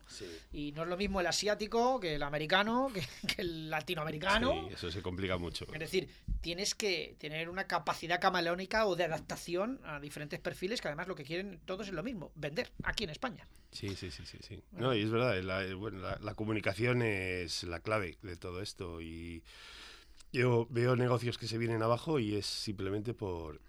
Y 0.53 0.73
no 0.73 0.83
es 0.83 0.89
lo 0.89 0.97
mismo 0.97 1.21
el 1.21 1.27
asiático 1.27 2.01
que 2.01 2.15
el 2.15 2.23
americano, 2.23 2.91
que, 2.95 3.03
que 3.27 3.43
el 3.43 3.71
latinoamericano. 3.71 4.67
Sí, 4.69 4.75
eso 4.75 4.91
se 4.91 5.03
complica 5.03 5.37
mucho. 5.39 5.67
Es 5.73 5.81
decir, 5.81 6.09
tienes 6.41 6.75
que 6.75 7.17
tener 7.19 7.49
una 7.49 7.67
capacidad 7.67 8.21
camaleónica 8.21 8.87
o 8.87 8.97
de 8.97 9.05
adaptación 9.05 9.81
a 9.85 10.01
diferentes 10.01 10.41
perfiles 10.41 10.81
que 10.81 10.89
además 10.89 11.09
lo 11.09 11.15
que 11.15 11.25
quieren 11.25 11.61
todos 11.65 11.89
es 11.89 11.95
lo 11.95 12.03
mismo, 12.03 12.33
vender 12.35 12.71
aquí 12.83 13.05
en 13.05 13.11
España. 13.11 13.47
Sí, 13.71 13.97
sí, 13.97 14.11
sí, 14.11 14.25
sí, 14.25 14.39
sí. 14.41 14.63
No, 14.73 14.95
y 14.95 15.03
es 15.03 15.11
verdad, 15.11 15.41
la, 15.43 15.65
eh, 15.65 15.75
bueno, 15.75 15.99
la, 15.99 16.19
la 16.21 16.35
comunicación 16.35 17.03
es 17.03 17.65
la 17.65 17.81
clave 17.81 18.19
de 18.23 18.37
todo 18.37 18.63
esto 18.63 19.01
y 19.01 19.43
yo 20.35 20.67
veo 20.69 20.97
negocios 20.97 21.39
que 21.39 21.47
se 21.47 21.59
vienen 21.59 21.83
abajo 21.83 22.19
y 22.19 22.35
es 22.35 22.47
simplemente 22.47 23.15
por 23.15 23.61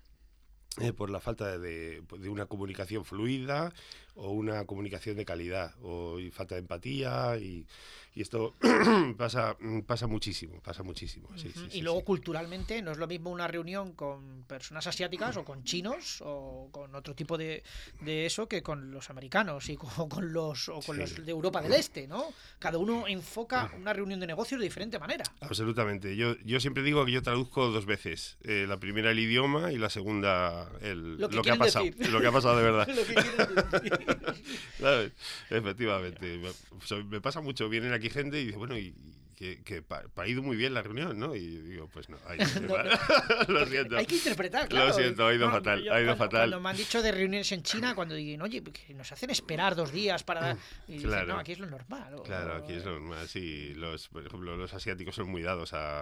eh, 0.82 0.92
por 0.92 1.10
la 1.10 1.22
falta 1.22 1.58
de, 1.58 2.02
de 2.20 2.30
una 2.30 2.48
comunicación 2.48 3.06
fluida 3.06 3.72
o 4.16 4.32
una 4.32 4.66
comunicación 4.66 5.16
de 5.18 5.26
calidad 5.26 5.74
o 5.82 6.20
y 6.20 6.32
falta 6.32 6.56
de 6.56 6.62
empatía 6.62 7.38
y, 7.38 7.66
y 8.14 8.22
esto 8.22 8.56
pasa 9.18 9.58
pasa 9.86 10.08
muchísimo 10.08 10.60
pasa 10.62 10.84
muchísimo 10.84 11.28
sí, 11.36 11.50
Ujú. 11.50 11.60
sí, 11.70 11.80
y 11.80 11.82
luego 11.82 12.04
culturalmente 12.04 12.82
no 12.82 12.92
es 12.92 12.98
lo 12.98 13.08
mismo 13.08 13.30
una 13.30 13.48
reunión 13.48 13.94
con 13.94 14.44
personas 14.48 14.88
asiáticas 14.88 15.36
o 15.38 15.44
con 15.44 15.64
chinos 15.64 16.22
o 16.26 16.70
con 16.72 16.96
otro 16.96 17.14
tipo 17.14 17.38
de, 17.38 17.64
de 18.02 18.26
eso 18.26 18.48
que 18.48 18.64
con 18.64 18.92
los 18.92 19.10
americanos 19.10 19.70
y 19.70 19.76
con, 19.76 19.90
con 20.10 20.32
los 20.34 20.70
o 20.70 20.80
con 20.80 20.98
los 20.98 21.26
de 21.26 21.32
Europa 21.32 21.62
del 21.62 21.74
Este, 21.74 22.08
¿no? 22.08 22.26
Cada 22.60 22.78
uno 22.78 23.08
enfoca 23.08 23.72
una 23.78 23.94
reunión 23.94 24.20
de 24.20 24.28
negocios 24.28 24.60
de 24.60 24.66
diferente 24.66 24.98
manera. 25.00 25.26
Absolutamente. 25.42 26.16
Yo, 26.16 26.36
yo 26.46 26.60
siempre 26.60 26.84
digo 26.84 27.06
que 27.06 27.12
yo 27.12 27.22
traduzco 27.22 27.68
dos 27.70 27.86
veces. 27.86 28.38
Eh, 28.44 28.66
la 28.68 28.80
primera 28.80 29.12
el 29.12 29.20
idioma 29.20 29.72
y 29.72 29.78
la 29.78 29.90
segunda 29.90 30.70
el, 30.82 31.18
Lo 31.18 31.30
que 31.42 31.52
ha 31.52 31.56
pasado. 31.56 31.86
decir. 31.86 32.10
Lo 32.10 32.22
que 32.22 32.28
ha 32.28 32.32
pasado 32.32 32.58
de 32.58 32.64
verdad. 32.64 32.88
Lo 32.96 33.06
que 33.06 33.14
quieren 33.14 34.05
Efectivamente. 35.50 36.38
Me, 36.38 37.04
me 37.04 37.22
pasa 37.22 37.42
mucho. 37.42 37.70
Vienen 37.70 37.94
aquí 37.94 38.10
gente 38.10 38.40
y 38.40 38.46
dice, 38.46 38.58
bueno, 38.58 38.78
y 38.78 38.94
que, 39.36 39.62
que 39.64 39.82
pa- 39.82 40.04
pa- 40.14 40.24
ha 40.24 40.28
ido 40.28 40.42
muy 40.42 40.56
bien 40.58 40.74
la 40.74 40.82
reunión, 40.82 41.20
¿no? 41.20 41.36
Y 41.36 41.46
digo, 41.46 41.88
pues 41.92 42.10
no. 42.10 42.18
ay, 42.28 42.38
No, 42.62 43.54
lo 43.54 43.66
siento. 43.66 43.98
Hay 43.98 44.06
que 44.06 44.16
interpretar, 44.16 44.68
claro. 44.68 44.88
Lo 44.88 44.94
siento, 44.94 45.28
ha 45.28 45.34
ido 45.34 45.48
No, 45.48 45.52
fatal. 45.54 45.84
yo 45.84 45.94
Ha 45.94 46.00
ido 46.02 46.08
cuando, 46.16 46.24
fatal. 46.26 46.40
Cuando 46.50 46.60
me 46.62 46.70
han 46.70 46.78
dicho 46.78 47.02
de 47.02 47.12
reuniones 47.12 47.52
en 47.52 47.64
China, 47.64 47.96
cuando 47.96 48.16
dicen, 48.16 48.42
oye, 48.42 48.64
que 48.64 48.94
nos 48.94 49.12
hacen 49.12 49.30
esperar 49.30 49.76
dos 49.76 49.92
días 49.92 50.24
para... 50.24 50.58
Y 50.88 50.94
dicen, 50.94 51.10
Claro. 51.10 51.34
no, 51.34 51.40
aquí 51.40 51.52
es 51.52 51.60
lo 51.60 51.68
normal. 51.68 52.16
o- 52.16 52.24
Claro, 52.24 52.56
aquí 52.56 52.74
es 52.74 52.86
lo 52.86 52.92
normal. 53.00 53.28
Sí, 53.28 53.74
los, 53.76 54.08
por 54.10 54.26
ejemplo, 54.26 54.56
los 54.56 54.74
asiáticos 54.74 55.16
son 55.16 55.30
muy 55.30 55.42
dados 55.42 55.74
a, 55.74 56.02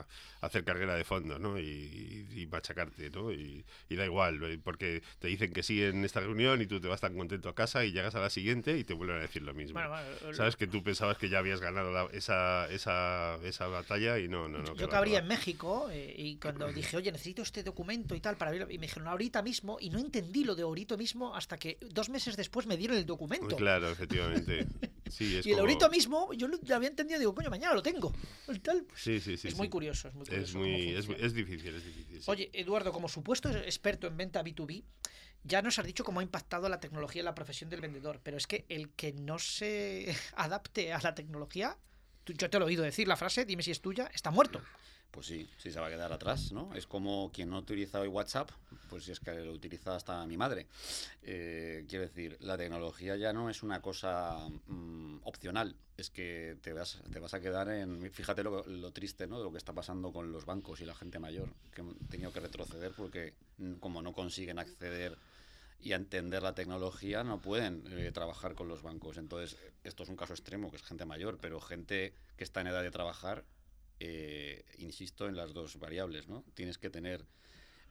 a 0.00 0.06
hacer 0.40 0.64
carrera 0.64 0.94
de 0.94 1.04
fondo, 1.04 1.38
¿no? 1.38 1.58
Y, 1.58 2.26
y 2.34 2.46
machacarte, 2.46 3.10
¿no? 3.10 3.32
Y, 3.32 3.64
y 3.88 3.96
da 3.96 4.04
igual, 4.04 4.40
eh, 4.44 4.58
porque 4.62 5.02
te 5.18 5.26
dicen 5.28 5.52
que 5.52 5.62
sí 5.62 5.82
en 5.82 6.04
esta 6.04 6.20
reunión 6.20 6.62
y 6.62 6.66
tú 6.66 6.80
te 6.80 6.86
vas 6.88 7.00
tan 7.00 7.16
contento 7.16 7.48
a 7.48 7.54
casa 7.54 7.84
y 7.84 7.90
llegas 7.92 8.14
a 8.14 8.20
la 8.20 8.30
siguiente 8.30 8.78
y 8.78 8.84
te 8.84 8.94
vuelven 8.94 9.16
a 9.16 9.20
decir 9.20 9.42
lo 9.42 9.52
mismo. 9.54 9.74
Bueno, 9.74 9.88
bueno, 9.90 10.04
lo- 10.22 10.34
Sabes 10.34 10.54
que 10.56 10.66
tú 10.68 10.82
pensabas 10.84 11.18
que 11.18 11.28
ya 11.28 11.38
habías 11.38 11.60
ganado 11.60 11.90
la- 11.92 12.08
esa, 12.12 12.67
esa, 12.70 13.38
esa 13.44 13.66
batalla 13.68 14.18
y 14.18 14.28
no, 14.28 14.48
no, 14.48 14.58
no. 14.58 14.74
Yo 14.74 14.86
va, 14.86 14.90
que 14.90 14.96
abría 14.96 15.18
que 15.20 15.24
en 15.24 15.24
va. 15.24 15.28
México 15.34 15.88
eh, 15.90 16.14
y 16.16 16.36
cuando 16.36 16.72
dije, 16.72 16.96
oye, 16.96 17.10
necesito 17.12 17.42
este 17.42 17.62
documento 17.62 18.14
y 18.14 18.20
tal 18.20 18.36
para 18.36 18.50
verlo, 18.50 18.70
y 18.70 18.78
me 18.78 18.86
dijeron 18.86 19.08
ahorita 19.08 19.42
mismo, 19.42 19.78
y 19.80 19.90
no 19.90 19.98
entendí 19.98 20.44
lo 20.44 20.54
de 20.54 20.62
ahorita 20.62 20.96
mismo 20.96 21.34
hasta 21.34 21.56
que 21.58 21.78
dos 21.80 22.08
meses 22.08 22.36
después 22.36 22.66
me 22.66 22.76
dieron 22.76 22.96
el 22.96 23.06
documento. 23.06 23.56
Claro, 23.56 23.88
efectivamente. 23.90 24.66
Sí, 25.10 25.38
es 25.38 25.46
y 25.46 25.50
el 25.52 25.56
como- 25.56 25.60
ahorita 25.68 25.88
mismo 25.88 26.32
yo 26.34 26.48
lo, 26.48 26.58
había 26.74 26.88
entendido, 26.90 27.18
digo, 27.18 27.34
coño, 27.34 27.48
mañana 27.48 27.72
lo 27.74 27.82
tengo. 27.82 28.12
tal. 28.62 28.86
Sí, 28.94 29.20
sí, 29.20 29.38
sí. 29.38 29.48
Es 29.48 29.54
sí. 29.54 29.58
muy 29.58 29.70
curioso, 29.70 30.08
es 30.08 30.14
muy 30.14 30.26
curioso 30.26 30.44
Es, 30.50 30.54
muy, 30.54 30.90
es, 30.90 31.32
difícil, 31.32 31.74
es 31.74 31.84
difícil. 31.84 32.22
sí. 32.22 32.30
Oye, 32.30 32.50
Eduardo, 32.52 32.92
como 32.92 33.08
supuesto 33.08 33.48
experto 33.50 34.06
en 34.06 34.18
venta 34.18 34.44
B2B, 34.44 34.84
ya 35.44 35.62
nos 35.62 35.78
has 35.78 35.86
dicho 35.86 36.04
cómo 36.04 36.20
ha 36.20 36.22
impactado 36.22 36.68
la 36.68 36.80
tecnología 36.80 37.20
en 37.20 37.26
la 37.26 37.34
profesión 37.34 37.70
del 37.70 37.80
vendedor, 37.80 38.20
pero 38.22 38.36
es 38.36 38.46
que 38.46 38.66
el 38.68 38.90
que 38.90 39.12
no 39.12 39.38
se 39.38 40.14
adapte 40.36 40.92
a 40.92 41.00
la 41.00 41.14
tecnología, 41.14 41.78
yo 42.36 42.50
te 42.50 42.58
lo 42.58 42.64
he 42.64 42.68
oído 42.68 42.82
decir 42.82 43.08
la 43.08 43.16
frase, 43.16 43.44
dime 43.44 43.62
si 43.62 43.70
es 43.70 43.80
tuya, 43.80 44.10
está 44.12 44.30
muerto. 44.30 44.60
Pues 45.10 45.26
sí, 45.26 45.48
sí 45.56 45.70
se 45.70 45.80
va 45.80 45.86
a 45.86 45.90
quedar 45.90 46.12
atrás, 46.12 46.52
¿no? 46.52 46.74
Es 46.74 46.86
como 46.86 47.32
quien 47.32 47.48
no 47.48 47.58
utiliza 47.58 47.98
hoy 48.00 48.08
WhatsApp, 48.08 48.50
pues 48.90 49.04
si 49.04 49.12
es 49.12 49.20
que 49.20 49.32
lo 49.32 49.52
utiliza 49.52 49.96
hasta 49.96 50.24
mi 50.26 50.36
madre. 50.36 50.66
Eh, 51.22 51.86
quiero 51.88 52.04
decir, 52.04 52.36
la 52.40 52.58
tecnología 52.58 53.16
ya 53.16 53.32
no 53.32 53.48
es 53.48 53.62
una 53.62 53.80
cosa 53.80 54.48
mm, 54.66 55.20
opcional, 55.24 55.74
es 55.96 56.10
que 56.10 56.58
te 56.60 56.74
vas, 56.74 57.02
te 57.10 57.18
vas 57.20 57.32
a 57.32 57.40
quedar 57.40 57.70
en... 57.70 58.10
Fíjate 58.12 58.42
lo, 58.42 58.64
lo 58.66 58.92
triste, 58.92 59.26
¿no? 59.26 59.38
De 59.38 59.44
lo 59.44 59.50
que 59.50 59.58
está 59.58 59.72
pasando 59.72 60.12
con 60.12 60.30
los 60.30 60.44
bancos 60.44 60.80
y 60.82 60.84
la 60.84 60.94
gente 60.94 61.18
mayor, 61.18 61.48
que 61.72 61.80
han 61.80 61.94
tenido 62.10 62.30
que 62.30 62.40
retroceder 62.40 62.92
porque 62.92 63.32
mm, 63.56 63.74
como 63.74 64.02
no 64.02 64.12
consiguen 64.12 64.58
acceder 64.58 65.16
y 65.80 65.92
a 65.92 65.96
entender 65.96 66.42
la 66.42 66.54
tecnología 66.54 67.22
no 67.24 67.40
pueden 67.40 67.84
eh, 67.90 68.10
trabajar 68.12 68.54
con 68.54 68.68
los 68.68 68.82
bancos. 68.82 69.16
Entonces, 69.16 69.56
esto 69.84 70.02
es 70.02 70.08
un 70.08 70.16
caso 70.16 70.32
extremo, 70.32 70.70
que 70.70 70.76
es 70.76 70.82
gente 70.82 71.04
mayor, 71.04 71.38
pero 71.40 71.60
gente 71.60 72.14
que 72.36 72.44
está 72.44 72.60
en 72.60 72.68
edad 72.68 72.82
de 72.82 72.90
trabajar, 72.90 73.44
eh, 74.00 74.64
insisto 74.78 75.28
en 75.28 75.36
las 75.36 75.52
dos 75.52 75.78
variables, 75.78 76.28
¿no? 76.28 76.44
Tienes 76.54 76.78
que 76.78 76.90
tener 76.90 77.24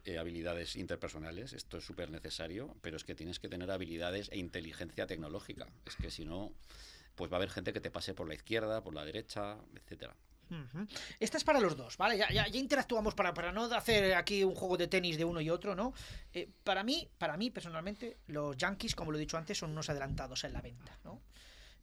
eh, 0.04 0.18
habilidades 0.18 0.76
interpersonales, 0.76 1.54
esto 1.54 1.78
es 1.78 1.86
súper 1.86 2.12
necesario, 2.12 2.76
pero 2.82 2.98
es 2.98 3.04
que 3.04 3.16
tienes 3.16 3.40
que 3.40 3.50
tener 3.50 3.72
habilidades 3.72 4.30
e 4.32 4.38
inteligencia 4.38 5.08
tecnológica. 5.08 5.68
Es 5.86 5.96
que 5.96 6.12
si 6.12 6.26
no, 6.26 6.54
pues 7.16 7.32
va 7.32 7.36
a 7.36 7.40
haber 7.40 7.50
gente 7.50 7.74
que 7.74 7.82
te 7.82 7.92
pase 7.92 8.14
por 8.14 8.28
la 8.28 8.36
izquierda, 8.36 8.84
por 8.84 8.94
la 8.94 9.04
derecha, 9.04 9.58
etcétera. 9.76 10.16
Esta 11.20 11.38
es 11.38 11.44
para 11.44 11.60
los 11.60 11.76
dos, 11.76 11.98
¿vale? 11.98 12.18
Ya, 12.18 12.30
ya, 12.32 12.48
ya 12.48 12.60
interactuamos 12.60 13.14
para, 13.16 13.34
para 13.34 13.52
no 13.52 13.66
hacer 13.66 14.14
aquí 14.16 14.44
un 14.44 14.56
juego 14.56 14.78
de 14.78 14.88
tenis 14.88 15.18
de 15.18 15.26
uno 15.26 15.42
y 15.42 15.50
otro, 15.50 15.76
¿no? 15.76 15.94
Eh, 16.34 16.50
para 16.64 16.84
mí, 16.84 17.08
para 17.18 17.38
mí 17.38 17.50
personalmente, 17.52 18.18
los 18.28 18.56
Yankees, 18.58 18.96
como 18.96 19.12
lo 19.12 19.18
he 19.18 19.22
dicho 19.22 19.38
antes, 19.38 19.58
son 19.58 19.72
unos 19.72 19.90
adelantados 19.90 20.44
en 20.44 20.54
la 20.54 20.62
venta, 20.62 20.98
¿no? 21.04 21.22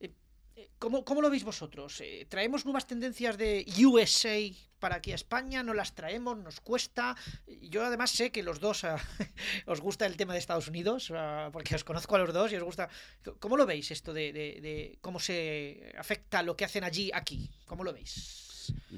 Eh, 0.00 0.12
eh, 0.56 0.70
¿Cómo, 0.78 1.04
cómo 1.04 1.20
lo 1.20 1.30
veis 1.30 1.44
vosotros? 1.44 2.02
¿Traemos 2.28 2.64
nuevas 2.64 2.86
tendencias 2.86 3.36
de 3.36 3.66
USA 3.84 4.38
para 4.78 4.96
aquí 4.96 5.12
a 5.12 5.16
España? 5.16 5.62
¿No 5.62 5.74
las 5.74 5.94
traemos? 5.94 6.36
¿Nos 6.38 6.60
cuesta? 6.60 7.16
Yo 7.46 7.84
además 7.84 8.10
sé 8.10 8.30
que 8.30 8.42
los 8.42 8.60
dos 8.60 8.84
ah, 8.84 8.96
os 9.66 9.80
gusta 9.80 10.06
el 10.06 10.16
tema 10.16 10.32
de 10.34 10.38
Estados 10.38 10.68
Unidos, 10.68 11.10
ah, 11.14 11.48
porque 11.52 11.74
os 11.74 11.82
conozco 11.84 12.14
a 12.16 12.18
los 12.20 12.32
dos 12.32 12.52
y 12.52 12.56
os 12.56 12.62
gusta... 12.62 12.88
¿Cómo 13.40 13.56
lo 13.56 13.66
veis 13.66 13.90
esto 13.90 14.12
de- 14.12 14.32
de 14.32 14.98
cómo 15.00 15.18
se 15.18 15.92
afecta 15.98 16.42
lo 16.42 16.56
que 16.56 16.64
hacen 16.64 16.84
allí 16.84 17.10
aquí? 17.12 17.50
¿Cómo 17.66 17.82
lo 17.82 17.92
veis? 17.92 18.42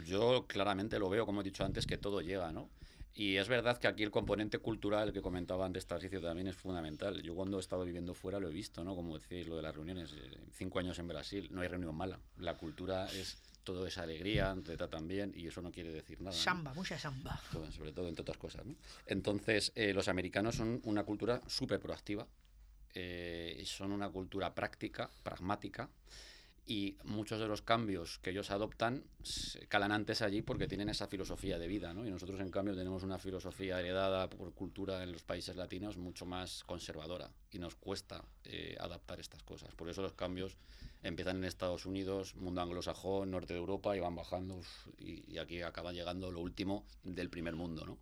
Yo 0.04 0.46
claramente 0.46 0.98
lo 0.98 1.08
veo, 1.08 1.26
como 1.26 1.40
he 1.40 1.44
dicho 1.44 1.64
antes, 1.64 1.86
que 1.86 1.98
todo 1.98 2.20
llega, 2.20 2.52
¿no? 2.52 2.68
Y 3.14 3.36
es 3.36 3.48
verdad 3.48 3.78
que 3.78 3.86
aquí 3.88 4.02
el 4.02 4.10
componente 4.10 4.58
cultural 4.58 5.10
que 5.12 5.22
comentaba 5.22 5.64
antes 5.64 5.86
Tarsicio 5.86 6.20
también 6.20 6.48
es 6.48 6.56
fundamental. 6.56 7.22
Yo 7.22 7.34
cuando 7.34 7.56
he 7.56 7.60
estado 7.60 7.84
viviendo 7.84 8.12
fuera 8.12 8.38
lo 8.38 8.48
he 8.50 8.52
visto, 8.52 8.84
¿no? 8.84 8.94
Como 8.94 9.18
decíais, 9.18 9.46
lo 9.46 9.56
de 9.56 9.62
las 9.62 9.74
reuniones. 9.74 10.12
eh, 10.12 10.38
Cinco 10.52 10.78
años 10.80 10.98
en 10.98 11.08
Brasil, 11.08 11.48
no 11.50 11.62
hay 11.62 11.68
reunión 11.68 11.94
mala. 11.96 12.18
La 12.38 12.54
cultura 12.58 13.06
es 13.06 13.38
todo 13.64 13.86
esa 13.86 14.02
alegría, 14.02 14.54
te 14.62 14.76
tratan 14.76 15.08
bien 15.08 15.32
y 15.34 15.46
eso 15.46 15.62
no 15.62 15.72
quiere 15.72 15.90
decir 15.92 16.20
nada. 16.20 16.36
¿no? 16.36 16.42
Samba, 16.42 16.74
mucha 16.74 16.98
samba. 16.98 17.40
Todo- 17.50 17.72
sobre 17.72 17.92
todo 17.92 18.06
entre 18.08 18.20
otras 18.20 18.36
cosas. 18.36 18.66
¿no? 18.66 18.74
Entonces, 19.06 19.72
eh, 19.74 19.94
los 19.94 20.08
americanos 20.08 20.54
son 20.56 20.80
una 20.84 21.02
cultura 21.04 21.40
súper 21.46 21.80
proactiva, 21.80 22.26
eh, 22.94 23.62
son 23.66 23.92
una 23.92 24.08
cultura 24.10 24.54
práctica, 24.54 25.10
pragmática, 25.22 25.88
y 26.66 26.98
muchos 27.04 27.38
de 27.38 27.46
los 27.46 27.62
cambios 27.62 28.18
que 28.18 28.30
ellos 28.30 28.50
adoptan 28.50 29.04
se 29.22 29.66
calan 29.68 29.92
antes 29.92 30.20
allí 30.20 30.42
porque 30.42 30.66
tienen 30.66 30.88
esa 30.88 31.06
filosofía 31.06 31.58
de 31.58 31.68
vida, 31.68 31.94
¿no? 31.94 32.04
Y 32.04 32.10
nosotros, 32.10 32.40
en 32.40 32.50
cambio, 32.50 32.74
tenemos 32.74 33.04
una 33.04 33.18
filosofía 33.18 33.78
heredada 33.78 34.28
por 34.28 34.52
cultura 34.52 35.04
en 35.04 35.12
los 35.12 35.22
países 35.22 35.54
latinos 35.54 35.96
mucho 35.96 36.26
más 36.26 36.64
conservadora 36.64 37.30
y 37.52 37.60
nos 37.60 37.76
cuesta 37.76 38.24
eh, 38.44 38.76
adaptar 38.80 39.20
estas 39.20 39.44
cosas. 39.44 39.74
Por 39.76 39.88
eso 39.88 40.02
los 40.02 40.14
cambios 40.14 40.56
empiezan 41.04 41.36
en 41.36 41.44
Estados 41.44 41.86
Unidos, 41.86 42.34
mundo 42.34 42.60
anglosajón, 42.60 43.30
norte 43.30 43.52
de 43.52 43.60
Europa 43.60 43.96
y 43.96 44.00
van 44.00 44.16
bajando 44.16 44.60
y, 44.98 45.32
y 45.32 45.38
aquí 45.38 45.62
acaba 45.62 45.92
llegando 45.92 46.32
lo 46.32 46.40
último 46.40 46.84
del 47.04 47.30
primer 47.30 47.54
mundo, 47.54 47.86
¿no? 47.86 47.98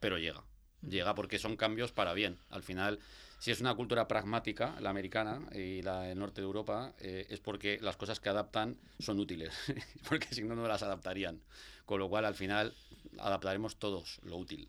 Pero 0.00 0.18
llega. 0.18 0.44
Llega 0.82 1.14
porque 1.14 1.38
son 1.38 1.56
cambios 1.56 1.92
para 1.92 2.12
bien. 2.12 2.38
Al 2.50 2.62
final, 2.62 2.98
si 3.42 3.50
es 3.50 3.60
una 3.60 3.74
cultura 3.74 4.06
pragmática, 4.06 4.76
la 4.78 4.90
americana 4.90 5.40
y 5.52 5.82
la 5.82 6.02
del 6.02 6.16
norte 6.16 6.40
de 6.40 6.44
Europa, 6.44 6.94
eh, 7.00 7.26
es 7.28 7.40
porque 7.40 7.80
las 7.80 7.96
cosas 7.96 8.20
que 8.20 8.28
adaptan 8.28 8.76
son 9.00 9.18
útiles, 9.18 9.52
porque 10.08 10.32
si 10.32 10.44
no, 10.44 10.54
no 10.54 10.68
las 10.68 10.84
adaptarían. 10.84 11.40
Con 11.84 11.98
lo 11.98 12.08
cual, 12.08 12.24
al 12.24 12.36
final, 12.36 12.72
adaptaremos 13.18 13.80
todos 13.80 14.20
lo 14.22 14.36
útil. 14.36 14.68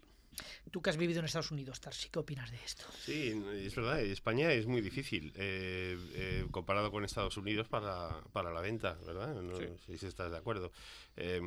Tú 0.71 0.81
que 0.81 0.89
has 0.89 0.97
vivido 0.97 1.19
en 1.19 1.25
Estados 1.25 1.51
Unidos, 1.51 1.79
Tarsi, 1.81 2.09
¿qué 2.09 2.17
opinas 2.17 2.49
de 2.49 2.57
esto? 2.65 2.85
Sí, 2.99 3.39
es 3.53 3.75
verdad, 3.75 4.01
España 4.01 4.51
es 4.51 4.65
muy 4.65 4.81
difícil 4.81 5.31
eh, 5.35 5.95
eh, 6.15 6.47
comparado 6.49 6.89
con 6.89 7.05
Estados 7.05 7.37
Unidos 7.37 7.67
para, 7.67 8.21
para 8.31 8.51
la 8.51 8.61
venta, 8.61 8.97
¿verdad? 9.05 9.35
No 9.39 9.55
sé 9.55 9.97
si 9.99 10.07
estás 10.07 10.31
de 10.31 10.37
acuerdo. 10.37 10.71
Eh, 11.15 11.39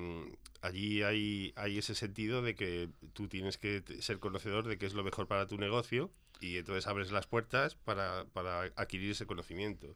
allí 0.61 1.03
hay, 1.03 1.53
hay 1.57 1.79
ese 1.79 1.97
sentido 1.97 2.41
de 2.41 2.55
que 2.55 2.89
tú 3.15 3.27
tienes 3.27 3.59
que 3.59 3.83
ser 3.99 4.21
conocedor 4.21 4.69
de 4.69 4.79
qué 4.79 4.87
es 4.87 4.95
lo 4.95 5.03
mejor 5.03 5.27
para 5.27 5.49
tu 5.49 5.59
negocio 5.59 6.13
y 6.41 6.59
entonces 6.59 6.87
abres 6.87 7.11
las 7.11 7.27
puertas 7.27 7.75
para, 7.75 8.25
para 8.33 8.63
adquirir 8.77 9.13
ese 9.13 9.27
conocimiento. 9.27 9.95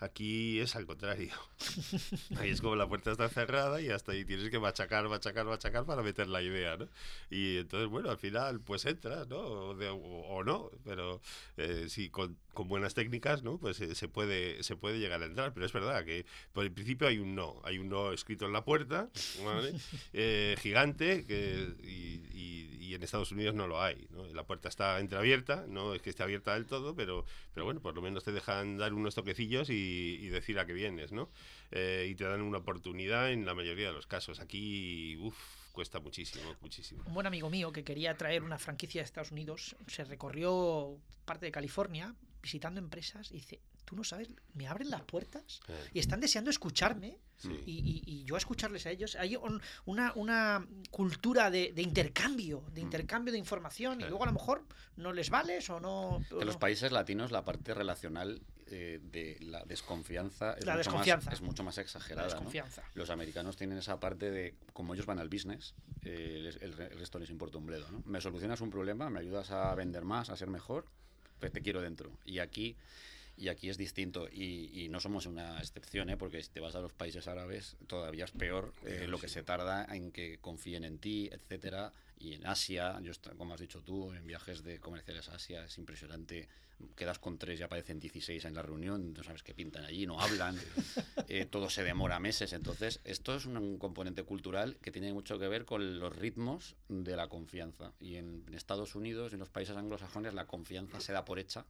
Aquí 0.00 0.60
es 0.60 0.76
al 0.76 0.86
contrario. 0.86 1.32
Ahí 2.36 2.50
es 2.50 2.60
como 2.60 2.76
la 2.76 2.86
puerta 2.88 3.10
está 3.10 3.28
cerrada 3.28 3.80
y 3.80 3.88
hasta 3.90 4.12
ahí 4.12 4.24
tienes 4.24 4.48
que 4.48 4.58
machacar, 4.60 5.08
machacar, 5.08 5.44
machacar 5.46 5.84
para 5.86 6.02
meter 6.02 6.28
la 6.28 6.40
idea, 6.40 6.76
¿no? 6.76 6.88
Y 7.30 7.58
entonces, 7.58 7.88
bueno, 7.88 8.08
al 8.10 8.18
final 8.18 8.60
pues 8.60 8.84
entras, 8.86 9.26
¿no? 9.28 9.38
O, 9.38 9.74
de- 9.74 9.88
o- 9.88 9.96
o 9.98 10.44
no, 10.44 10.70
pero 10.84 11.20
eh, 11.56 11.86
sí, 11.88 12.10
con, 12.10 12.36
con 12.54 12.68
buenas 12.68 12.94
técnicas, 12.94 13.42
¿no? 13.42 13.58
Pues 13.58 13.80
eh, 13.80 13.94
se, 13.96 14.06
puede, 14.08 14.62
se 14.62 14.76
puede 14.76 15.00
llegar 15.00 15.20
a 15.22 15.26
entrar, 15.26 15.52
pero 15.52 15.66
es 15.66 15.72
verdad 15.72 16.04
que 16.04 16.24
por 16.52 16.64
el 16.64 16.70
principio 16.70 17.08
hay 17.08 17.18
un 17.18 17.34
no, 17.34 17.60
hay 17.64 17.78
un 17.78 17.88
no 17.88 18.12
escrito 18.12 18.46
en 18.46 18.52
la 18.52 18.64
puerta, 18.64 19.08
¿vale? 19.44 19.74
Eh, 20.12 20.56
gigante, 20.60 21.24
que, 21.26 21.74
y, 21.82 22.22
y- 22.38 22.78
y 22.88 22.94
en 22.94 23.02
Estados 23.02 23.32
Unidos 23.32 23.54
no 23.54 23.66
lo 23.66 23.82
hay, 23.82 24.06
¿no? 24.10 24.24
La 24.28 24.44
puerta 24.44 24.68
está 24.70 24.98
entreabierta, 25.00 25.66
no 25.68 25.92
es 25.94 26.00
que 26.00 26.08
esté 26.10 26.22
abierta 26.22 26.54
del 26.54 26.64
todo, 26.66 26.94
pero, 26.94 27.24
pero 27.52 27.66
bueno, 27.66 27.80
por 27.80 27.94
lo 27.94 28.00
menos 28.00 28.24
te 28.24 28.32
dejan 28.32 28.78
dar 28.78 28.94
unos 28.94 29.14
toquecillos 29.14 29.68
y, 29.68 29.87
y 29.88 30.28
decir 30.28 30.58
a 30.58 30.66
qué 30.66 30.72
vienes, 30.72 31.12
¿no? 31.12 31.30
Eh, 31.70 32.08
y 32.10 32.14
te 32.14 32.24
dan 32.24 32.40
una 32.42 32.58
oportunidad 32.58 33.30
en 33.32 33.44
la 33.46 33.54
mayoría 33.54 33.88
de 33.88 33.92
los 33.94 34.06
casos. 34.06 34.40
Aquí, 34.40 35.16
uff, 35.18 35.36
cuesta 35.72 36.00
muchísimo, 36.00 36.54
muchísimo. 36.60 37.02
Un 37.06 37.14
buen 37.14 37.26
amigo 37.26 37.50
mío 37.50 37.70
que 37.72 37.84
quería 37.84 38.16
traer 38.16 38.42
una 38.42 38.58
franquicia 38.58 39.00
de 39.00 39.04
Estados 39.04 39.30
Unidos 39.32 39.76
se 39.86 40.04
recorrió 40.04 40.98
parte 41.24 41.46
de 41.46 41.52
California 41.52 42.14
visitando 42.42 42.80
empresas 42.80 43.30
y 43.30 43.34
dice, 43.34 43.60
tú 43.84 43.94
no 43.96 44.04
sabes, 44.04 44.28
me 44.54 44.66
abren 44.66 44.90
las 44.90 45.02
puertas 45.02 45.60
Eh, 45.68 45.90
y 45.94 45.98
están 45.98 46.20
deseando 46.20 46.50
escucharme 46.50 47.18
Sí. 47.36 47.50
y, 47.66 47.72
y- 47.72 48.02
y 48.04 48.24
yo 48.24 48.34
a 48.34 48.38
escucharles 48.38 48.84
a 48.86 48.90
ellos. 48.90 49.14
Hay 49.14 49.36
un- 49.36 49.60
una, 49.84 50.12
una 50.16 50.66
cultura 50.90 51.50
de, 51.52 51.72
de 51.72 51.82
intercambio, 51.82 52.64
de 52.72 52.80
intercambio 52.80 53.30
de 53.32 53.38
información 53.38 54.00
y 54.00 54.04
luego 54.04 54.24
a 54.24 54.26
lo 54.26 54.32
mejor 54.32 54.64
no 54.96 55.12
les 55.12 55.30
vales 55.30 55.70
o 55.70 55.78
no... 55.78 56.20
En 56.32 56.46
los 56.46 56.54
no. 56.56 56.58
países 56.58 56.90
latinos 56.90 57.30
la 57.30 57.44
parte 57.44 57.74
relacional 57.74 58.40
eh, 58.70 59.00
de 59.02 59.36
la 59.40 59.64
desconfianza 59.64 60.52
es, 60.54 60.64
La 60.66 60.72
mucho, 60.74 60.78
desconfianza. 60.90 61.30
Más, 61.30 61.34
es 61.34 61.42
mucho 61.42 61.62
más 61.64 61.78
exagerada. 61.78 62.28
La. 62.28 62.82
Los 62.94 63.10
americanos 63.10 63.56
tienen 63.56 63.78
esa 63.78 63.98
parte 64.00 64.30
de, 64.30 64.54
como 64.72 64.94
ellos 64.94 65.06
van 65.06 65.18
al 65.18 65.28
business, 65.28 65.74
eh, 66.04 66.38
les- 66.42 66.56
el, 66.62 66.72
re- 66.74 66.88
el 66.92 66.98
resto 66.98 67.18
les 67.18 67.30
importa 67.30 67.58
un 67.58 67.66
bledo. 67.66 67.90
¿no? 67.90 68.02
Me 68.06 68.20
solucionas 68.20 68.60
un 68.60 68.70
problema, 68.70 69.10
me 69.10 69.20
ayudas 69.20 69.50
a 69.50 69.74
vender 69.74 70.04
más, 70.04 70.30
a 70.30 70.36
ser 70.36 70.48
mejor, 70.48 70.84
pues 71.40 71.52
te 71.52 71.60
quiero 71.62 71.80
dentro. 71.80 72.10
Y 72.24 72.38
aquí... 72.40 72.76
Y 73.38 73.48
aquí 73.48 73.70
es 73.70 73.78
distinto, 73.78 74.28
y, 74.28 74.70
y 74.74 74.88
no 74.88 74.98
somos 74.98 75.26
una 75.26 75.60
excepción, 75.60 76.10
¿eh? 76.10 76.16
porque 76.16 76.42
si 76.42 76.50
te 76.50 76.58
vas 76.58 76.74
a 76.74 76.80
los 76.80 76.92
países 76.92 77.28
árabes 77.28 77.76
todavía 77.86 78.24
es 78.24 78.32
peor 78.32 78.72
eh, 78.84 79.06
lo 79.08 79.18
que 79.18 79.28
se 79.28 79.44
tarda 79.44 79.86
en 79.94 80.10
que 80.10 80.38
confíen 80.38 80.82
en 80.82 80.98
ti, 80.98 81.30
etcétera. 81.32 81.92
Y 82.18 82.34
en 82.34 82.46
Asia, 82.46 82.98
yo 83.00 83.12
como 83.36 83.54
has 83.54 83.60
dicho 83.60 83.80
tú, 83.80 84.12
en 84.12 84.26
viajes 84.26 84.64
de 84.64 84.80
comerciales 84.80 85.28
a 85.28 85.36
Asia 85.36 85.64
es 85.64 85.78
impresionante. 85.78 86.48
Quedas 86.96 87.18
con 87.18 87.38
tres 87.38 87.58
y 87.60 87.62
aparecen 87.62 87.98
16 88.00 88.44
en 88.44 88.54
la 88.54 88.62
reunión, 88.62 89.12
no 89.12 89.22
sabes 89.22 89.42
qué 89.42 89.54
pintan 89.54 89.84
allí, 89.84 90.06
no 90.06 90.20
hablan, 90.20 90.56
eh, 91.28 91.44
todo 91.44 91.70
se 91.70 91.84
demora 91.84 92.18
meses. 92.20 92.52
Entonces, 92.52 93.00
esto 93.04 93.36
es 93.36 93.46
un, 93.46 93.56
un 93.56 93.78
componente 93.78 94.24
cultural 94.24 94.76
que 94.82 94.90
tiene 94.90 95.12
mucho 95.12 95.38
que 95.38 95.48
ver 95.48 95.64
con 95.64 95.98
los 96.00 96.14
ritmos 96.14 96.74
de 96.88 97.16
la 97.16 97.28
confianza. 97.28 97.92
Y 98.00 98.16
en, 98.16 98.44
en 98.46 98.54
Estados 98.54 98.96
Unidos 98.96 99.30
y 99.30 99.34
en 99.34 99.40
los 99.40 99.48
países 99.48 99.76
anglosajones 99.76 100.34
la 100.34 100.46
confianza 100.46 101.00
se 101.00 101.12
da 101.12 101.24
por 101.24 101.38
hecha. 101.38 101.66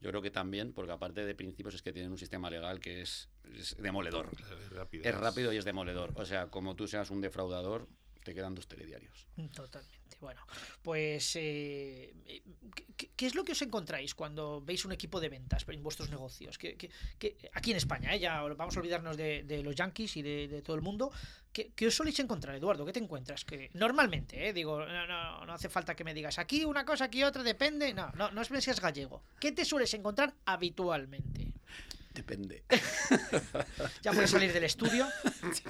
Yo 0.00 0.10
creo 0.10 0.22
que 0.22 0.30
también, 0.30 0.72
porque 0.72 0.92
aparte 0.92 1.24
de 1.24 1.34
principios 1.34 1.74
es 1.74 1.82
que 1.82 1.92
tienen 1.92 2.12
un 2.12 2.18
sistema 2.18 2.50
legal 2.50 2.78
que 2.78 3.02
es, 3.02 3.28
es 3.52 3.76
demoledor. 3.76 4.30
Es 4.38 4.70
rápido. 4.70 5.04
Es 5.04 5.14
rápido 5.14 5.52
y 5.52 5.56
es 5.56 5.64
demoledor. 5.64 6.12
O 6.14 6.24
sea, 6.24 6.48
como 6.48 6.76
tú 6.76 6.86
seas 6.86 7.10
un 7.10 7.20
defraudador, 7.20 7.88
te 8.22 8.34
quedan 8.34 8.54
dos 8.54 8.68
telediarios. 8.68 9.26
Totalmente. 9.54 9.97
Bueno, 10.20 10.44
pues 10.82 11.36
eh, 11.36 12.12
eh, 12.26 12.42
¿qué, 12.96 13.26
es 13.26 13.34
lo 13.36 13.44
que 13.44 13.52
os 13.52 13.62
encontráis 13.62 14.14
cuando 14.14 14.60
veis 14.60 14.84
un 14.84 14.92
equipo 14.92 15.20
de 15.20 15.28
ventas 15.28 15.64
en 15.68 15.82
vuestros 15.82 16.10
negocios? 16.10 16.58
¿Qué, 16.58 16.76
aquí 17.52 17.70
en 17.70 17.76
España, 17.76 18.14
¿eh? 18.14 18.18
ya 18.18 18.42
vamos 18.42 18.76
a 18.76 18.80
olvidarnos 18.80 19.16
de, 19.16 19.62
los 19.62 19.76
yankees 19.76 20.16
y 20.16 20.22
de, 20.22 20.62
todo 20.62 20.74
el 20.74 20.82
mundo. 20.82 21.12
¿Qué, 21.52 21.86
os 21.86 21.94
soléis 21.94 22.18
encontrar, 22.18 22.56
Eduardo? 22.56 22.84
¿Qué 22.84 22.92
te 22.92 23.00
encuentras? 23.00 23.44
Que 23.44 23.70
normalmente, 23.74 24.48
¿eh? 24.48 24.52
digo, 24.52 24.84
no 24.84 25.52
hace 25.52 25.68
falta 25.68 25.94
que 25.94 26.04
me 26.04 26.14
digas 26.14 26.38
aquí 26.38 26.64
una 26.64 26.84
cosa, 26.84 27.04
aquí 27.04 27.22
otra, 27.22 27.42
depende. 27.42 27.94
No, 27.94 28.10
no, 28.12 28.30
no 28.32 28.42
es 28.42 28.48
que 28.48 28.60
seas 28.60 28.80
gallego. 28.80 29.22
¿Qué 29.38 29.52
te 29.52 29.64
sueles 29.64 29.94
encontrar 29.94 30.34
habitualmente? 30.44 31.52
Depende. 32.18 32.64
Ya 34.02 34.12
puedes 34.12 34.30
salir 34.30 34.52
del 34.52 34.64
estudio. 34.64 35.06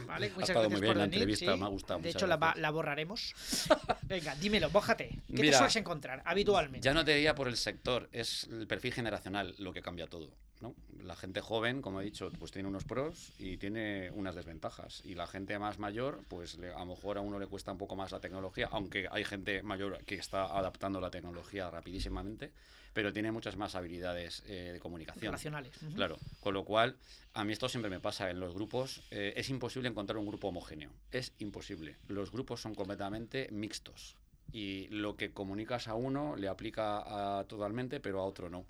¿vale? 0.07 0.31
Muchas 0.31 0.51
gracias 0.51 0.73
muy 0.73 0.81
bien 0.81 0.93
por 0.93 0.97
la 0.97 1.03
venir, 1.05 1.19
entrevista, 1.21 1.53
sí. 1.53 1.59
me 1.59 1.67
ha 1.67 1.69
gustado, 1.69 2.01
De 2.01 2.09
hecho, 2.09 2.27
la, 2.27 2.55
la 2.57 2.71
borraremos. 2.71 3.35
Venga, 4.03 4.35
dímelo, 4.37 4.71
bójate. 4.71 5.09
¿Qué 5.09 5.35
te 5.37 5.43
Mira, 5.43 5.59
sueles 5.59 5.77
encontrar 5.77 6.23
habitualmente? 6.25 6.85
Ya 6.85 6.95
no 6.95 7.05
te 7.05 7.15
diría 7.15 7.35
por 7.35 7.49
el 7.49 7.57
sector, 7.57 8.09
es 8.13 8.45
el 8.51 8.67
perfil 8.67 8.95
generacional 8.95 9.55
lo 9.59 9.73
que 9.73 9.83
cambia 9.83 10.07
todo. 10.07 10.33
¿No? 10.61 10.75
La 11.03 11.15
gente 11.17 11.41
joven, 11.41 11.83
como 11.83 12.01
he 12.01 12.05
dicho, 12.05 12.31
pues 12.39 12.51
tiene 12.51 12.69
unos 12.69 12.85
pros 12.85 13.33
y 13.39 13.57
tiene 13.59 14.11
unas 14.11 14.35
desventajas. 14.35 15.03
Y 15.05 15.15
la 15.15 15.27
gente 15.27 15.59
más 15.59 15.79
mayor, 15.79 16.25
pues 16.29 16.59
le- 16.59 16.73
a 16.73 16.79
lo 16.81 16.87
mejor 16.87 17.19
a 17.19 17.21
uno 17.21 17.39
le 17.39 17.47
cuesta 17.47 17.73
un 17.73 17.79
poco 17.79 17.95
más 17.97 18.11
la 18.13 18.21
tecnología, 18.21 18.69
aunque 18.73 19.07
hay 19.11 19.25
gente 19.25 19.63
mayor 19.63 20.05
que 20.05 20.17
está 20.17 20.45
adaptando 20.59 21.01
la 21.01 21.11
tecnología 21.11 21.71
rapidísimamente, 21.71 22.53
pero 22.93 23.13
tiene 23.13 23.31
muchas 23.31 23.57
más 23.57 23.75
habilidades 23.77 24.43
eh, 24.47 24.71
de 24.73 24.81
comunicación. 24.81 25.27
Relacionales, 25.27 25.81
ujú. 25.83 25.95
Claro, 25.95 26.17
con 26.41 26.55
lo 26.55 26.65
cual, 26.65 26.97
a 27.35 27.45
mí 27.45 27.53
esto 27.53 27.69
siempre 27.69 27.91
me 27.91 28.01
pasa 28.01 28.31
en 28.31 28.41
los 28.41 28.55
grupos. 28.55 29.03
eh, 29.11 29.35
es 29.37 29.51
imposible 29.51 29.89
encontrar 29.89 30.17
un 30.19 30.27
grupo 30.27 30.49
homogéneo. 30.49 30.91
Es 31.13 31.33
imposible. 31.39 31.97
Los 32.09 32.33
grupos 32.33 32.61
son 32.61 32.75
completamente 32.75 33.49
mixtos. 33.53 34.17
Y 34.51 34.89
lo 34.89 35.15
que 35.17 35.31
comunicas 35.33 35.89
a 35.89 35.95
uno 35.95 36.35
le 36.35 36.49
aplica 36.49 37.39
a, 37.39 37.45
totalmente, 37.45 38.01
pero 38.01 38.21
a 38.21 38.25
otro 38.25 38.49
no. 38.49 38.65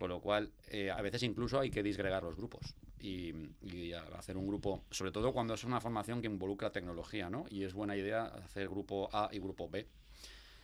Con 0.00 0.08
lo 0.08 0.18
cual, 0.22 0.50
eh, 0.68 0.90
a 0.90 1.02
veces 1.02 1.22
incluso 1.24 1.60
hay 1.60 1.70
que 1.70 1.82
disgregar 1.82 2.22
los 2.22 2.34
grupos 2.34 2.74
y, 3.00 3.34
y 3.60 3.92
hacer 3.92 4.38
un 4.38 4.46
grupo, 4.46 4.82
sobre 4.90 5.12
todo 5.12 5.30
cuando 5.30 5.52
es 5.52 5.62
una 5.62 5.78
formación 5.78 6.22
que 6.22 6.26
involucra 6.26 6.72
tecnología, 6.72 7.28
¿no? 7.28 7.44
Y 7.50 7.64
es 7.64 7.74
buena 7.74 7.94
idea 7.94 8.24
hacer 8.24 8.70
grupo 8.70 9.10
A 9.12 9.28
y 9.30 9.38
grupo 9.40 9.68
B 9.68 9.86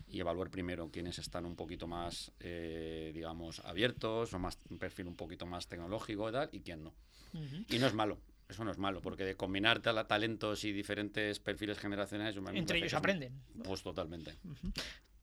y 0.08 0.20
evaluar 0.20 0.48
primero 0.48 0.88
quiénes 0.90 1.18
están 1.18 1.44
un 1.44 1.54
poquito 1.54 1.86
más, 1.86 2.32
eh, 2.40 3.10
digamos, 3.12 3.60
abiertos 3.66 4.32
o 4.32 4.38
más 4.38 4.56
un 4.70 4.78
perfil 4.78 5.06
un 5.06 5.16
poquito 5.16 5.44
más 5.44 5.68
tecnológico 5.68 6.30
y 6.30 6.32
tal, 6.32 6.48
y 6.52 6.60
quién 6.60 6.82
no. 6.82 6.94
Ujú. 7.34 7.66
Y 7.68 7.78
no 7.78 7.88
es 7.88 7.92
malo, 7.92 8.18
eso 8.48 8.64
no 8.64 8.70
es 8.70 8.78
malo, 8.78 9.02
porque 9.02 9.24
de 9.26 9.34
combinar 9.34 9.80
talentos 9.82 10.64
y 10.64 10.72
diferentes 10.72 11.40
perfiles 11.40 11.78
generacionales... 11.78 12.34
Entre 12.54 12.78
ellos 12.78 12.92
un- 12.94 12.98
aprenden. 13.00 13.38
Pues 13.64 13.82
totalmente. 13.82 14.30
Eh, 14.30 14.80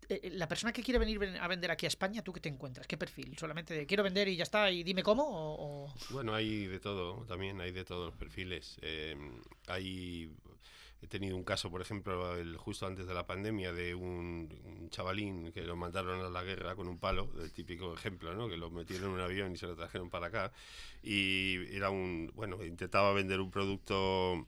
eh, 0.10 0.30
La 0.34 0.47
persona 0.47 0.72
que 0.74 0.84
quiere 0.84 0.97
venir 0.99 1.20
ven- 1.20 1.38
a 1.38 1.47
vender 1.47 1.72
aquí 1.72 1.86
a 1.86 1.89
España, 1.89 2.22
¿tú 2.24 2.34
qué 2.34 2.39
te 2.39 2.49
encuentras? 2.49 2.88
¿Qué 2.88 2.97
perfil? 2.97 3.38
¿Solamente 3.38 3.74
de 3.74 3.86
quiero 3.86 4.04
vender 4.04 4.28
y 4.28 4.36
ya 4.36 4.43
está 4.43 4.70
y 4.72 4.84
dime 4.84 5.04
cómo? 5.04 5.24
¿O, 5.28 5.93
Bueno, 6.10 6.34
hay 6.34 6.66
de 6.68 6.80
todo, 6.80 7.26
también 7.26 7.60
hay 7.62 7.72
de 7.72 7.84
todos 7.86 8.08
los 8.08 8.16
perfiles. 8.16 8.78
Eh, 8.82 9.16
hay, 9.68 10.32
he 11.01 11.08
tenido 11.08 11.36
un 11.36 11.43
caso, 11.43 11.70
por 11.70 11.82
ejemplo, 11.82 12.36
el, 12.38 12.56
justo 12.58 12.88
antes 12.88 13.06
de 13.08 13.14
la 13.14 13.26
pandemia, 13.28 13.74
de 13.74 13.93
un, 13.95 14.49
un 14.64 14.89
chavalín 14.89 15.51
que 15.51 15.62
lo 15.64 15.76
mandaron 15.76 16.22
a 16.26 16.30
la 16.30 16.43
guerra 16.43 16.76
con 16.76 16.88
un 16.88 16.97
palo, 16.99 17.30
el 17.41 17.51
típico 17.51 17.93
ejemplo, 17.93 18.34
¿no? 18.34 18.47
que 18.47 18.58
lo 18.58 18.70
metieron 18.70 19.10
en 19.10 19.14
un 19.16 19.20
avión 19.22 19.51
y 19.54 19.58
se 19.58 19.68
lo 19.68 19.76
trajeron 19.76 20.10
para 20.10 20.28
acá. 20.28 20.51
Y 21.01 21.76
era 21.76 21.89
un, 21.89 22.32
bueno, 22.36 22.64
intentaba 22.64 23.12
vender 23.14 23.39
un 23.41 23.51
producto 23.51 24.47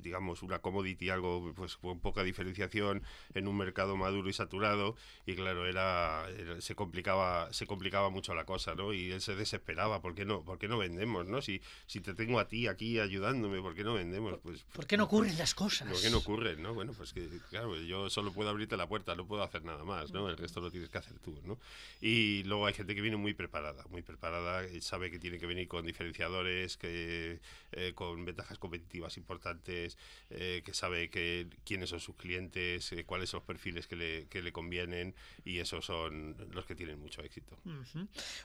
digamos, 0.11 0.43
una 0.43 0.59
commodity, 0.59 1.09
algo 1.09 1.53
pues 1.55 1.77
con 1.77 2.01
poca 2.01 2.21
diferenciación 2.21 3.01
en 3.33 3.47
un 3.47 3.55
mercado 3.55 3.95
maduro 3.95 4.27
y 4.29 4.33
saturado 4.33 4.97
y 5.25 5.35
claro, 5.35 5.65
era, 5.65 6.27
era- 6.37 6.59
se 6.59 6.75
complicaba 6.75 7.47
se 7.53 7.65
complicaba 7.65 8.09
mucho 8.09 8.35
la 8.35 8.43
cosa, 8.43 8.75
¿no? 8.75 8.91
Y 8.93 9.09
él 9.11 9.21
se 9.21 9.35
desesperaba, 9.35 10.01
¿por 10.01 10.13
qué 10.13 10.25
no, 10.25 10.43
por 10.43 10.59
qué 10.59 10.67
no 10.67 10.77
vendemos, 10.77 11.25
no? 11.27 11.41
Si, 11.41 11.61
si 11.87 12.01
te 12.01 12.13
tengo 12.13 12.39
a 12.39 12.49
ti 12.49 12.67
aquí 12.67 12.99
ayudándome, 12.99 13.61
¿por 13.61 13.73
qué 13.73 13.85
no 13.85 13.93
vendemos? 13.93 14.37
Pues 14.43 14.65
¿Por 14.73 14.85
qué 14.85 14.97
no 14.97 15.05
ocurren 15.05 15.37
las 15.37 15.55
cosas? 15.55 15.87
¿Por 15.89 16.01
qué 16.01 16.09
no 16.09 16.17
ocurren, 16.17 16.61
no? 16.61 16.73
Bueno, 16.73 16.91
pues 16.91 17.13
que, 17.13 17.25
claro, 17.49 17.73
yo 17.77 18.09
solo 18.09 18.33
puedo 18.33 18.49
abrirte 18.49 18.75
la 18.75 18.87
puerta, 18.87 19.15
no 19.15 19.25
puedo 19.25 19.43
hacer 19.43 19.63
nada 19.63 19.85
más, 19.85 20.11
¿no? 20.11 20.27
El 20.29 20.35
resto 20.35 20.59
lo 20.59 20.69
tienes 20.71 20.89
que 20.89 20.97
hacer 20.97 21.17
tú, 21.19 21.39
¿no? 21.45 21.57
Y 22.01 22.43
luego 22.43 22.65
hay 22.65 22.73
gente 22.73 22.95
que 22.95 23.01
viene 23.01 23.15
muy 23.15 23.33
preparada, 23.33 23.85
muy 23.89 24.01
preparada, 24.01 24.67
y 24.67 24.81
sabe 24.81 25.09
que 25.09 25.19
tiene 25.19 25.39
que 25.39 25.45
venir 25.45 25.69
con 25.69 25.85
diferenciadores, 25.85 26.75
que 26.75 27.39
eh, 27.71 27.93
con 27.95 28.25
ventajas 28.25 28.57
competitivas 28.57 29.15
importantes, 29.17 29.97
eh, 30.29 30.61
que 30.65 30.73
sabe 30.73 31.09
que 31.09 31.47
quiénes 31.65 31.89
son 31.89 31.99
sus 31.99 32.15
clientes, 32.15 32.91
eh, 32.91 33.03
cuáles 33.05 33.29
son 33.29 33.39
los 33.39 33.47
perfiles 33.47 33.87
que 33.87 33.95
le, 33.95 34.27
que 34.27 34.41
le 34.41 34.51
convienen, 34.51 35.13
y 35.43 35.59
esos 35.59 35.85
son 35.85 36.35
los 36.51 36.65
que 36.65 36.75
tienen 36.75 36.99
mucho 36.99 37.21
éxito. 37.21 37.57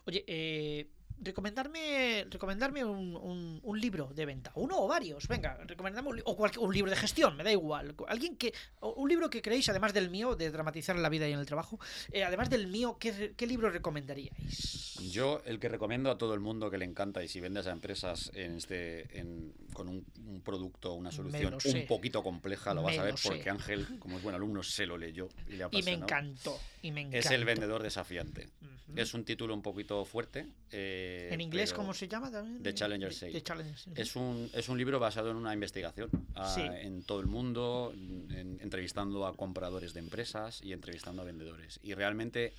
Oye, 0.07 0.25
eh, 0.27 0.87
recomendarme, 1.19 2.27
recomendarme 2.31 2.85
un, 2.85 3.17
un- 3.17 3.61
un 3.63 3.81
libro 3.81 4.11
de 4.15 4.27
venta, 4.27 4.53
uno 4.55 4.79
o 4.79 4.87
varios, 4.89 5.27
venga, 5.29 5.57
recomendame 5.67 6.09
un, 6.09 6.23
o 6.25 6.37
cualquier- 6.37 6.65
un 6.65 6.73
libro 6.75 6.91
de 6.91 6.97
gestión, 6.97 7.37
me 7.37 7.43
da 7.45 7.51
igual, 7.53 7.95
alguien 8.09 8.37
que, 8.37 8.53
un 8.81 9.09
libro 9.09 9.29
que 9.31 9.43
creéis, 9.43 9.69
además 9.69 9.93
del 9.95 10.11
mío, 10.11 10.37
de 10.37 10.51
dramatizar 10.51 10.97
la 10.97 11.09
vida 11.09 11.29
y 11.29 11.33
en 11.33 11.39
el 11.39 11.47
trabajo, 11.47 11.79
eh, 12.13 12.25
además 12.25 12.51
del 12.51 12.67
mío, 12.69 12.97
¿qué, 13.01 13.33
qué 13.37 13.47
libro 13.47 13.71
recomendaríais? 13.71 14.97
Yo 15.11 15.43
el 15.45 15.59
que 15.59 15.69
recomiendo 15.69 16.11
a 16.11 16.19
todo 16.19 16.35
el 16.35 16.41
mundo 16.41 16.71
que 16.71 16.79
le 16.79 16.85
encanta 16.85 17.23
y 17.23 17.29
si 17.29 17.41
vendes 17.41 17.67
a 17.67 17.73
empresas 17.73 18.31
en 18.35 18.57
este 18.57 19.19
en- 19.19 19.53
con 19.73 19.89
un, 19.89 20.07
un 20.27 20.41
producto, 20.41 20.95
una 20.95 21.13
solución 21.13 21.55
un 21.55 21.87
poquito 21.87 22.23
compleja, 22.23 22.73
lo 22.73 22.83
vas 22.83 22.99
a 22.99 23.03
ver 23.03 23.19
sé. 23.19 23.29
porque 23.29 23.51
Ángel, 23.51 23.87
como 23.99 24.17
es 24.17 24.23
buen 24.23 24.35
alumno, 24.35 24.63
se 24.63 24.87
lo 24.87 24.97
leyó 24.97 25.29
y 25.49 25.57
le 25.57 25.65
Y 25.71 25.83
me 25.83 25.93
encantó, 25.93 26.59
y 26.83 26.93
me 26.93 27.01
encantó. 27.03 27.19
Es 27.19 27.31
el 27.31 27.45
vendedor 27.45 27.83
desafiante. 27.83 28.49
Es 28.95 29.13
un 29.13 29.25
título 29.25 29.53
un 29.53 29.61
poquito 29.63 30.05
fuerte. 30.07 30.47
eh, 30.71 30.96
¿En 31.33 31.41
inglés 31.41 31.73
cómo 31.73 31.93
se 31.95 32.09
llama 32.09 32.31
también? 32.31 32.63
The 32.63 32.75
Challenger 32.75 33.09
The- 33.11 33.15
Sale. 33.15 33.33
The 33.33 33.43
Challenger 33.43 33.79
Sale. 33.79 34.01
Es 34.03 34.17
un, 34.17 34.51
es 34.53 34.69
un 34.69 34.79
libro 34.79 34.99
basado 35.01 35.31
en 35.31 35.37
una 35.37 35.53
investigación 35.55 36.11
ah, 36.35 36.53
Sí. 36.55 36.63
en 36.63 37.03
todo 37.03 37.21
el 37.21 37.27
mundo, 37.27 37.93
en- 37.95 38.59
entrevistando 38.61 39.27
a 39.27 39.35
compradores 39.37 39.93
de 39.95 40.01
empresas 40.01 40.63
y 40.63 40.73
entrevistando 40.73 41.23
a 41.23 41.25
vendedores. 41.25 41.81
Y 41.83 41.95
realmente 41.95 42.53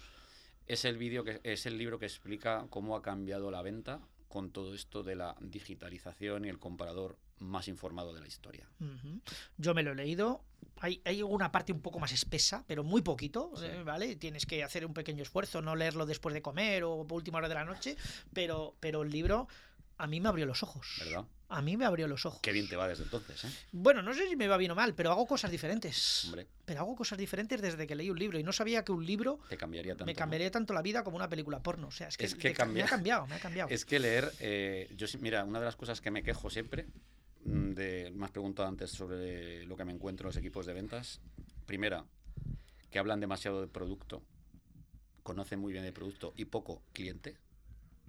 es 0.68 0.86
el, 0.86 0.98
vídeo 0.98 1.24
que, 1.24 1.40
es 1.44 1.66
el 1.66 1.78
libro 1.78 2.00
que 2.00 2.06
explica 2.06 2.66
cómo 2.70 2.96
ha 2.96 3.02
cambiado 3.02 3.52
la 3.52 3.62
venta 3.62 4.00
con 4.28 4.52
todo 4.52 4.74
esto 4.76 5.04
de 5.04 5.16
la 5.16 5.36
digitalización 5.40 6.46
y 6.46 6.50
el 6.50 6.60
comprador 6.60 7.18
más 7.40 7.68
informado 7.68 8.14
de 8.14 8.22
la 8.22 8.28
historia. 8.28 8.68
Yo 9.58 9.74
me 9.74 9.84
lo 9.84 9.92
he 9.92 9.96
leído. 9.96 10.44
Hay, 10.80 11.02
hay 11.06 11.24
una 11.24 11.52
parte 11.52 11.72
un 11.72 11.82
poco 11.82 12.00
más 12.00 12.12
espesa, 12.12 12.64
pero 12.68 12.84
muy 12.84 13.02
poquito, 13.02 13.52
eh, 13.64 13.82
¿vale? 13.84 14.16
Tienes 14.16 14.46
que 14.46 14.64
hacer 14.64 14.86
un 14.86 14.94
pequeño 14.94 15.24
esfuerzo, 15.24 15.62
no 15.62 15.76
leerlo 15.76 16.06
después 16.06 16.34
de 16.34 16.42
comer 16.42 16.84
o 16.84 17.06
por 17.08 17.18
última 17.18 17.40
hora 17.40 17.50
de 17.50 17.56
la 17.56 17.66
noche, 17.66 17.96
pero, 18.34 18.76
pero 18.80 19.02
el 19.02 19.10
libro 19.10 19.48
a 19.98 20.08
mí 20.08 20.20
me 20.20 20.30
abrió 20.30 20.46
los 20.46 20.62
ojos. 20.64 20.98
¿Verdad? 21.00 21.26
A 21.50 21.62
mí 21.62 21.78
me 21.78 21.86
abrió 21.86 22.08
los 22.08 22.26
ojos. 22.26 22.42
Qué 22.42 22.52
bien 22.52 22.68
te 22.68 22.76
va 22.76 22.88
desde 22.88 23.04
entonces, 23.04 23.46
¿eh? 23.46 23.50
Bueno, 23.72 24.02
no 24.02 24.14
sé 24.14 24.28
si 24.28 24.36
me 24.36 24.48
va 24.50 24.58
bien 24.58 24.72
o 24.72 24.76
mal, 24.76 24.94
pero 24.94 25.12
hago 25.12 25.26
cosas 25.26 25.50
diferentes. 25.50 26.26
Hombre, 26.26 26.46
Pero 26.66 26.82
hago 26.82 26.96
cosas 26.96 27.18
diferentes 27.18 27.62
desde 27.62 27.88
que 27.88 27.96
leí 27.96 28.10
un 28.10 28.20
libro 28.20 28.38
y 28.38 28.44
no 28.44 28.52
sabía 28.52 28.84
que 28.84 28.92
un 28.92 29.06
libro 29.06 29.40
te 29.48 29.56
cambiaría 29.56 29.94
tanto. 29.94 30.06
me 30.06 30.14
¿no? 30.14 30.18
cambiaría 30.18 30.52
tanto 30.52 30.74
la 30.74 30.82
vida 30.82 31.04
como 31.06 31.16
una 31.16 31.30
película 31.30 31.64
porno. 31.64 31.88
O 31.88 31.92
sea, 31.92 32.10
es 32.10 32.18
que, 32.18 32.26
Es 32.26 32.36
que 32.36 32.50
me 32.66 32.84
ha 32.84 32.86
cambiado, 32.86 33.26
me 33.28 33.36
ha 33.36 33.40
cambiado. 33.40 33.70
Es 33.72 33.86
que 33.86 34.00
leer, 34.00 34.32
eh, 34.40 34.94
yo 34.98 35.08
mira, 35.20 35.46
una 35.46 35.60
de 35.60 35.66
las 35.66 35.78
cosas 35.78 36.02
que 36.02 36.12
me 36.12 36.22
quejo 36.22 36.50
siempre, 36.50 36.88
de, 37.44 38.12
me 38.16 38.26
has 38.26 38.32
preguntado 38.32 38.68
antes 38.68 38.92
sobre 38.92 39.66
lo 39.66 39.76
que 39.76 39.86
me 39.86 39.94
encuentro 39.94 40.26
en 40.26 40.30
los 40.30 40.38
equipos 40.38 40.66
de 40.66 40.74
ventas. 40.74 41.22
Primera, 41.66 42.06
que 42.90 43.00
hablan 43.00 43.20
demasiado 43.20 43.62
de 43.62 43.68
producto, 43.68 44.22
conocen 45.24 45.60
muy 45.60 45.74
bien 45.74 45.86
el 45.86 45.94
producto 45.94 46.34
y 46.36 46.46
poco 46.46 46.82
cliente. 46.94 47.38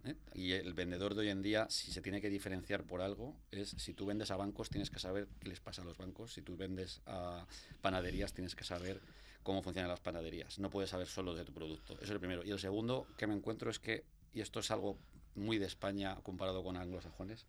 ¿eh? 0.05 0.15
Y 0.35 0.53
el 0.53 0.75
vendedor 0.75 1.15
de 1.15 1.23
hoy 1.23 1.29
en 1.31 1.43
día, 1.43 1.67
si 1.69 1.91
se 1.93 2.01
tiene 2.01 2.21
que 2.21 2.31
diferenciar 2.31 2.85
por 2.85 3.01
algo, 3.01 3.37
es 3.51 3.71
si 3.71 3.95
tú 3.95 4.07
vendes 4.07 4.31
a 4.31 4.37
bancos, 4.37 4.71
tienes 4.71 4.91
que 4.91 5.01
saber 5.01 5.29
qué 5.41 5.49
les 5.49 5.61
pasa 5.61 5.83
a 5.83 5.85
los 5.85 5.99
bancos. 5.99 6.33
Si 6.33 6.43
tú 6.43 6.57
vendes 6.57 7.01
a 7.07 7.47
panaderías, 7.81 8.33
tienes 8.33 8.55
que 8.55 8.65
saber 8.65 9.01
cómo 9.43 9.63
funcionan 9.63 9.91
las 9.91 10.01
panaderías. 10.01 10.59
No 10.59 10.71
puedes 10.71 10.91
saber 10.91 11.07
solo 11.07 11.35
de 11.35 11.45
tu 11.45 11.53
producto. 11.53 11.95
Eso 11.95 12.05
es 12.05 12.11
el 12.11 12.21
primero. 12.21 12.45
Y 12.45 12.51
el 12.51 12.59
segundo 12.59 13.07
que 13.17 13.27
me 13.27 13.35
encuentro 13.35 13.71
es 13.71 13.79
que, 13.79 14.05
y 14.33 14.41
esto 14.41 14.61
es 14.61 14.71
algo 14.71 14.99
muy 15.35 15.59
de 15.59 15.67
España 15.67 16.17
comparado 16.23 16.63
con 16.63 16.77
anglosajones, 16.77 17.47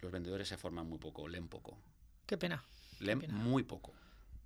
los 0.00 0.12
vendedores 0.12 0.48
se 0.48 0.56
forman 0.56 0.86
muy 0.86 0.98
poco, 0.98 1.28
leen 1.28 1.48
poco. 1.48 1.78
Qué 2.26 2.36
pena. 2.38 2.62
Leen 3.00 3.20
pena. 3.20 3.34
muy 3.34 3.62
poco. 3.62 3.92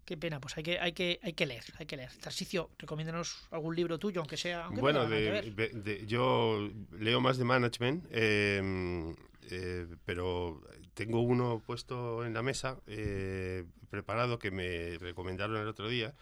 Qué 0.05 0.17
pena, 0.17 0.41
pues 0.41 0.57
hay 0.57 0.65
que, 0.65 0.81
hay 0.81 0.93
que, 0.93 1.21
hay 1.23 1.33
que 1.33 1.47
leer, 1.47 1.65
hay 1.79 1.87
que 1.87 1.97
leer. 1.97 2.11
Tarsicio, 2.21 2.71
recomiéndanos 2.79 3.47
algún 3.53 3.77
libro 3.77 3.99
tuyo, 3.99 4.21
aunque 4.21 4.37
sea. 4.37 4.65
aunque 4.65 4.81
Bueno, 4.81 5.09
de, 5.09 5.31
ver. 5.31 5.55
de- 5.55 5.69
de- 5.69 6.07
yo 6.07 6.69
leo 6.99 7.21
más 7.21 7.39
de 7.39 7.45
management, 7.45 8.05
eh, 8.11 9.15
eh, 9.51 9.87
pero 10.05 10.61
tengo 10.95 11.21
uno 11.21 11.63
puesto 11.65 12.25
en 12.25 12.35
la 12.35 12.43
mesa, 12.43 12.81
eh, 12.89 13.65
preparado, 13.91 14.39
que 14.41 14.51
me 14.51 14.99
recomendaron 14.99 15.57
el 15.57 15.69
otro 15.69 15.89
día, 15.89 16.15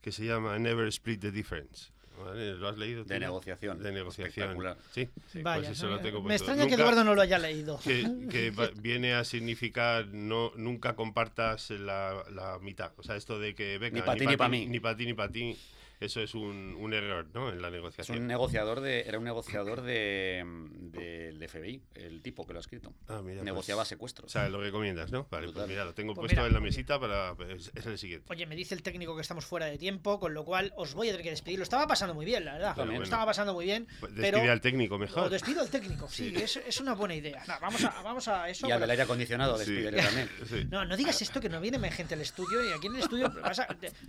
que 0.00 0.10
se 0.10 0.24
llama 0.24 0.58
Never 0.58 0.88
Split 0.88 1.20
the 1.20 1.30
Difference. 1.30 1.92
¿Vale? 2.24 2.54
¿Lo 2.54 2.68
has 2.68 2.76
leído? 2.78 3.04
De 3.04 3.14
tú? 3.14 3.20
negociación. 3.20 3.82
De 3.82 3.92
negociación. 3.92 4.56
Sí, 4.92 5.08
sí, 5.32 5.42
Vaya, 5.42 5.60
pues 5.66 5.78
eso 5.78 5.86
lo 5.88 5.96
no- 5.96 6.00
tengo 6.02 6.22
me 6.22 6.34
extraña 6.34 6.64
que 6.64 6.70
Nunca- 6.70 6.82
Eduardo 6.82 7.04
no 7.04 7.14
lo 7.14 7.22
haya 7.22 7.38
leído. 7.38 7.78
que, 7.80 8.04
que 8.30 8.50
va- 8.58 8.70
viene 8.80 9.14
a 9.14 9.24
significar 9.24 10.06
no 10.08 10.52
nunca 10.56 10.94
compartas 10.96 11.70
la, 11.70 12.22
la 12.34 12.58
mitad. 12.60 12.92
O 12.96 13.02
sea, 13.02 13.16
esto 13.16 13.38
de 13.38 13.54
que 13.54 13.78
venga, 13.78 13.96
Ni 13.96 14.02
pa' 14.02 14.14
ti 14.16 14.26
ni 14.26 14.36
pa' 14.36 14.48
mí. 14.48 14.66
Ni 14.66 14.80
para 14.80 14.96
ti 14.96 15.06
ni 15.06 15.14
para 15.14 15.32
ti, 15.32 15.56
eso 16.00 16.20
es 16.20 16.34
un, 16.34 16.76
un 16.78 16.94
error 16.94 17.26
¿no? 17.34 17.50
en 17.50 17.60
la 17.60 17.68
Es 17.68 17.72
negociación. 17.74 18.18
un 18.18 18.26
negociador 18.26 18.80
de, 18.80 19.00
era 19.02 19.18
un 19.18 19.24
negociador 19.24 19.82
de, 19.82 20.44
del 20.92 21.48
FBI, 21.48 21.82
el 21.94 22.22
tipo 22.22 22.46
que 22.46 22.52
lo 22.52 22.58
ha 22.58 22.60
escrito. 22.60 22.92
Ah, 23.08 23.20
mira, 23.24 23.42
Negociaba 23.42 23.80
pues, 23.82 23.88
secuestros. 23.88 24.26
O 24.30 24.32
sea, 24.32 24.48
lo 24.48 24.60
recomiendas, 24.60 25.10
¿no? 25.10 25.26
Vale, 25.30 25.44
pues 25.46 25.54
Brutal. 25.54 25.68
mira, 25.68 25.84
lo 25.84 25.94
tengo 25.94 26.14
Pues 26.14 26.24
puesto 26.26 26.36
mira, 26.36 26.46
en 26.46 26.52
la 26.52 26.58
oye. 26.58 26.68
mesita 26.68 26.98
para. 27.00 27.34
Es, 27.52 27.70
es 27.74 27.86
el 27.86 27.98
siguiente. 27.98 28.26
Oye, 28.30 28.46
me 28.46 28.56
dice 28.56 28.74
el 28.74 28.82
técnico 28.82 29.14
que 29.14 29.22
estamos 29.22 29.44
fuera 29.44 29.66
de 29.66 29.78
tiempo, 29.78 30.18
con 30.20 30.34
lo 30.34 30.44
cual 30.44 30.72
os 30.76 30.94
voy 30.94 31.08
a 31.08 31.10
tener 31.12 31.24
que 31.24 31.30
despedir. 31.30 31.58
Lo 31.58 31.62
estaba 31.64 31.86
pasando 31.86 32.14
muy 32.14 32.24
bien, 32.26 32.44
la 32.44 32.52
verdad. 32.54 32.76
Lo 32.76 32.84
bueno. 32.86 33.02
estaba 33.02 33.26
pasando 33.26 33.52
muy 33.54 33.64
bien. 33.64 33.86
Pues 34.00 34.12
pero 34.16 34.38
Despide 34.38 34.52
al 34.52 34.60
técnico 34.60 34.98
mejor. 34.98 35.24
O 35.24 35.30
despido 35.30 35.60
al 35.60 35.70
técnico, 35.70 36.08
sí, 36.10 36.28
Sí. 36.30 36.34
Es, 36.36 36.56
es 36.56 36.80
una 36.80 36.94
buena 36.94 37.14
idea. 37.14 37.42
No, 37.48 37.54
vamos, 37.60 37.84
a, 37.84 38.02
vamos 38.02 38.28
a 38.28 38.48
eso. 38.48 38.68
Y 38.68 38.70
al 38.70 38.80
del 38.80 38.90
aire 38.90 39.02
acondicionado, 39.02 39.56
Sí. 39.58 39.72
despídele 39.72 40.02
también. 40.02 40.28
Sí. 40.48 40.66
No, 40.70 40.84
no 40.84 40.96
digas 40.96 41.20
esto 41.22 41.40
que 41.40 41.48
no 41.48 41.60
viene 41.60 41.78
gente 41.90 42.14
al 42.14 42.20
estudio 42.20 42.62
y 42.68 42.72
aquí 42.72 42.86
en 42.88 42.96
el 42.96 43.02
estudio 43.02 43.32
pasa- 43.40 43.66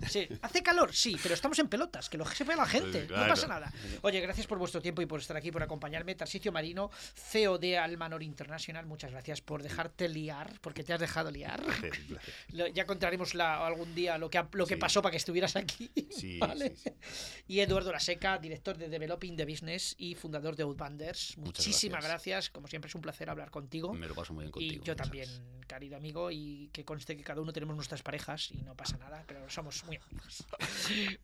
sí, 0.09 0.27
hace 0.41 0.61
calor, 0.63 0.93
sí, 0.93 1.15
pero 1.21 1.33
estamos 1.33 1.57
en 1.59 1.67
pelotas, 1.80 2.09
que 2.09 2.17
lo 2.17 2.25
sepa 2.25 2.55
la 2.57 2.65
gente, 2.65 3.05
claro. 3.07 3.23
no 3.23 3.30
pasa 3.30 3.47
nada. 3.47 3.71
Oye, 4.01 4.19
gracias 4.19 4.47
por 4.47 4.57
vuestro 4.57 4.82
tiempo 4.82 5.01
y 5.01 5.05
por 5.05 5.21
estar 5.21 5.38
aquí, 5.38 5.49
por 5.49 5.63
acompañarme. 5.63 6.13
Tarsicio 6.13 6.51
Marino, 6.51 6.91
CEO 7.15 7.57
de 7.57 7.77
Almanor 7.77 8.21
International, 8.21 8.86
muchas 8.86 9.11
gracias 9.11 9.39
por 9.41 9.63
dejarte 9.63 10.09
liar, 10.09 10.59
porque 10.61 10.84
te 10.84 10.91
has 10.93 10.99
dejado 10.99 11.32
liar. 11.32 11.61
Ya 12.73 12.86
contaremos 12.86 13.34
la- 13.34 13.65
algún 13.65 13.95
día 13.95 14.17
lo 14.17 14.30
que, 14.30 14.43
lo 14.53 14.65
que 14.65 14.73
Sí. 14.75 14.80
pasó 14.80 15.01
para 15.01 15.11
que 15.11 15.17
estuvieras 15.17 15.55
aquí. 15.55 15.89
Sí, 16.11 16.38
¿vale? 16.38 16.75
sí, 16.75 16.89
sí. 17.01 17.43
Y 17.47 17.59
Eduardo 17.61 17.91
Laseca, 17.93 18.38
director 18.39 18.77
de 18.77 18.89
Developing 18.89 19.38
the 19.38 19.45
Business 19.45 19.95
y 19.97 20.15
fundador 20.15 20.55
de 20.57 20.63
Outbanders. 20.63 21.38
Muchas 21.38 21.65
Muchísimas 21.65 22.03
gracias. 22.03 22.09
gracias. 22.09 22.49
Como 22.49 22.67
siempre 22.67 22.89
es 22.89 22.95
un 22.95 23.01
placer 23.01 23.30
hablar 23.30 23.49
contigo. 23.51 23.93
Me 23.93 24.07
lo 24.07 24.15
paso 24.15 24.34
muy 24.34 24.43
bien 24.43 24.51
contigo. 24.51 24.84
Y 24.84 24.86
yo 24.86 24.95
también, 24.97 25.30
querido 25.67 25.95
amigo, 25.95 26.30
y 26.32 26.69
que 26.73 26.84
conste 26.84 27.15
que 27.15 27.23
cada 27.23 27.39
uno 27.41 27.53
tenemos 27.53 27.75
nuestras 27.75 28.01
parejas 28.03 28.51
y 28.51 28.57
no 28.63 28.75
pasa 28.75 28.97
nada, 28.97 29.23
pero 29.27 29.49
somos 29.49 29.84
muy 29.86 29.95
amigos. 29.97 30.43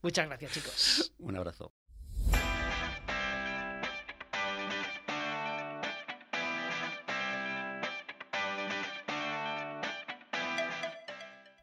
Muchas 0.01 0.27
gracias, 0.27 0.44
chicos. 0.49 1.13
Un 1.19 1.35
abrazo. 1.35 1.73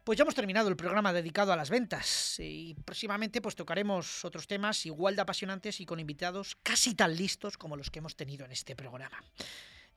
Pues 0.03 0.17
ya 0.17 0.23
hemos 0.23 0.35
terminado 0.35 0.67
el 0.67 0.75
programa 0.75 1.13
dedicado 1.13 1.53
a 1.53 1.55
las 1.55 1.69
ventas 1.69 2.35
y 2.37 2.75
próximamente 2.83 3.41
pues 3.41 3.55
tocaremos 3.55 4.25
otros 4.25 4.47
temas 4.47 4.85
igual 4.85 5.15
de 5.15 5.21
apasionantes 5.21 5.79
y 5.79 5.85
con 5.85 5.97
invitados 5.97 6.57
casi 6.61 6.93
tan 6.93 7.15
listos 7.15 7.57
como 7.57 7.77
los 7.77 7.89
que 7.89 7.99
hemos 7.99 8.17
tenido 8.17 8.43
en 8.43 8.51
este 8.51 8.75
programa. 8.75 9.23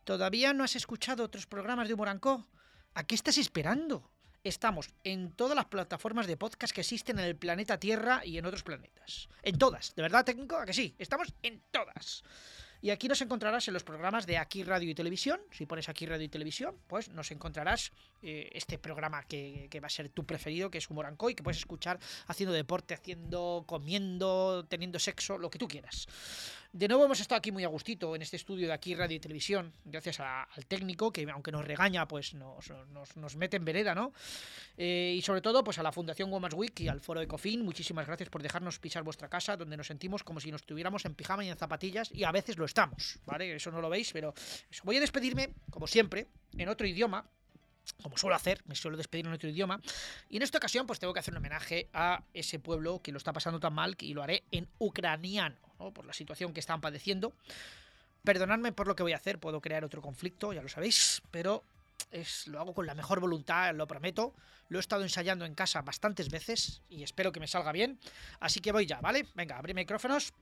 ¿Todavía 0.05 0.53
no 0.53 0.63
has 0.63 0.77
escuchado 0.77 1.25
otros 1.25 1.47
programas 1.47 1.89
de 1.89 1.95
Humor 1.95 2.09
and 2.09 2.21
Co? 2.21 2.47
¿A 2.95 3.05
qué 3.05 3.17
estás 3.17 3.37
esperando? 3.37 4.09
Estamos 4.47 4.91
en 5.03 5.33
todas 5.33 5.57
las 5.57 5.65
plataformas 5.65 6.29
de 6.29 6.37
podcast 6.37 6.73
que 6.73 6.83
existen 6.83 7.19
en 7.19 7.25
el 7.25 7.35
planeta 7.35 7.81
Tierra 7.81 8.25
y 8.25 8.39
en 8.39 8.47
otros 8.47 8.63
planetas. 8.63 9.29
En 9.43 9.59
todas, 9.59 9.93
¿de 9.97 10.03
verdad, 10.03 10.25
técnico? 10.25 10.57
¿A 10.57 10.65
que 10.65 10.73
sí? 10.73 10.95
Estamos 11.01 11.35
en 11.43 11.61
todas. 11.73 12.23
Y 12.81 12.91
aquí 12.91 13.09
nos 13.09 13.21
encontrarás 13.23 13.67
en 13.67 13.75
los 13.75 13.83
programas 13.83 14.25
de 14.25 14.39
Aquí 14.39 14.63
Radio 14.63 14.89
y 14.89 14.95
Televisión. 14.95 15.41
Si 15.51 15.67
pones 15.67 15.89
Aquí 15.89 16.07
Radio 16.07 16.25
y 16.25 16.29
Televisión, 16.29 16.77
pues 16.87 17.09
nos 17.09 17.33
encontrarás 17.33 17.91
eh, 18.23 18.49
este 18.53 18.79
programa 18.79 19.25
que, 19.25 19.69
va 19.83 19.89
a 19.89 19.91
ser 19.91 20.11
tu 20.11 20.25
preferido, 20.25 20.71
que 20.71 20.79
es 20.79 20.89
Humor 20.89 21.07
and 21.07 21.17
Coy, 21.17 21.35
que 21.35 21.43
puedes 21.43 21.59
escuchar 21.59 21.99
haciendo 22.29 22.53
deporte, 22.53 22.95
haciendo, 22.95 23.65
comiendo, 23.67 24.65
teniendo 24.69 25.01
sexo, 25.01 25.39
lo 25.39 25.51
que 25.51 25.59
tú 25.59 25.67
quieras. 25.67 26.07
De 26.77 26.89
nuevo 26.89 27.07
hemos 27.07 27.21
estado 27.21 27.39
aquí 27.39 27.51
muy 27.53 27.65
a 27.65 27.69
gustito 27.69 28.15
en 28.15 28.21
este 28.21 28.37
estudio 28.37 28.67
de 28.67 28.75
aquí 28.75 28.95
Radio 28.95 29.17
y 29.17 29.21
Televisión, 29.21 29.73
gracias 29.87 30.21
a- 30.21 30.43
al 30.43 30.67
técnico 30.67 31.11
que 31.11 31.27
aunque 31.33 31.51
nos 31.51 31.65
regaña, 31.65 32.07
pues 32.07 32.35
nos, 32.35 33.37
mete 33.37 33.57
en 33.57 33.65
vereda, 33.65 33.95
¿no? 33.95 34.13
Eh, 34.77 35.15
y 35.17 35.23
sobre 35.23 35.41
todo, 35.41 35.65
pues 35.65 35.79
a 35.79 35.83
la 35.83 35.91
Fundación 35.91 36.31
Women's 36.31 36.53
Week 36.55 36.79
y 36.81 36.89
al 36.89 37.01
Foro 37.01 37.23
Ecofin, 37.23 37.65
muchísimas 37.65 38.07
gracias 38.07 38.29
por 38.29 38.43
dejarnos 38.43 38.79
pisar 38.79 39.03
vuestra 39.05 39.31
casa, 39.31 39.57
donde 39.57 39.75
nos 39.79 39.87
sentimos 39.87 40.23
como 40.23 40.39
si 40.39 40.53
nos 40.53 40.61
estuviéramos 40.61 41.07
en 41.07 41.15
pijama 41.15 41.47
y 41.47 41.49
en 41.49 41.57
zapatillas, 41.57 42.11
y 42.13 42.25
a 42.25 42.31
veces 42.31 42.59
lo 42.59 42.67
estamos, 42.67 43.21
¿vale? 43.25 43.57
Eso 43.57 43.71
no 43.71 43.81
lo 43.81 43.89
veis, 43.89 44.13
pero 44.13 44.35
eso. 44.71 44.83
voy 44.85 44.99
a 44.99 45.01
despedirme, 45.01 45.55
como 45.71 45.87
siempre, 45.87 46.27
en 46.59 46.69
otro 46.69 46.87
idioma, 46.87 47.25
como 48.03 48.17
suelo 48.17 48.37
hacer, 48.37 48.63
me 48.67 48.75
suelo 48.75 48.97
despedir 48.97 49.27
en 49.27 49.33
otro 49.33 49.49
idioma. 49.49 49.81
Y 50.29 50.37
en 50.37 50.43
esta 50.43 50.59
ocasión, 50.59 50.87
pues 50.87 50.99
tengo 50.99 51.13
que 51.13 51.21
hacer 51.21 51.33
un 51.35 51.39
homenaje 51.39 51.89
a 51.93 52.23
ese 52.35 52.59
pueblo 52.59 53.01
que 53.03 53.13
lo 53.13 53.19
está 53.19 53.33
pasando 53.33 53.61
tan 53.61 53.75
mal 53.75 53.97
y 54.01 54.15
lo 54.15 54.23
haré 54.23 54.45
en 54.51 54.69
ucraniano, 54.79 55.57
¿no? 55.79 55.93
por 55.93 56.05
la 56.05 56.13
situación 56.13 56.53
que 56.53 56.61
están 56.61 56.81
padeciendo. 56.81 57.33
Perdonadme 58.25 58.73
por 58.73 58.89
lo 58.89 58.97
que 58.97 59.03
voy 59.03 59.13
a 59.13 59.17
hacer, 59.17 59.39
puedo 59.39 59.61
crear 59.61 59.85
otro 59.85 60.03
conflicto, 60.03 60.53
ya 60.53 60.63
lo 60.63 60.69
sabéis, 60.69 61.23
pero 61.31 61.63
lo 62.47 62.61
hago 62.61 62.75
con 62.75 62.87
la 62.87 62.95
mejor 62.95 63.21
voluntad, 63.21 63.75
lo 63.75 63.87
prometo. 63.87 64.35
Lo 64.69 64.79
he 64.79 64.81
estado 64.81 65.03
ensayando 65.03 65.45
en 65.45 65.55
casa 65.55 65.83
bastantes 65.83 66.29
veces 66.29 66.83
y 66.89 67.03
espero 67.03 67.31
que 67.31 67.41
me 67.41 67.47
salga 67.47 67.73
bien. 67.73 67.99
Así 68.41 68.61
que 68.61 68.73
voy 68.73 68.87
ya, 68.87 69.01
¿vale? 69.01 69.27
Venga, 69.35 69.59
abrí 69.59 69.75
micrófonos. 69.75 70.33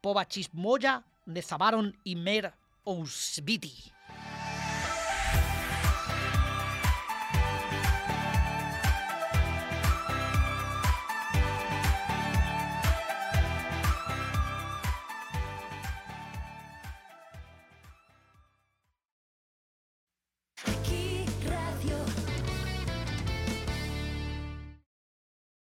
Povachismoya 0.00 1.04
Nezabaron 1.26 1.98
y 2.04 2.14
Mer 2.14 2.54
Ousviti. 2.84 3.95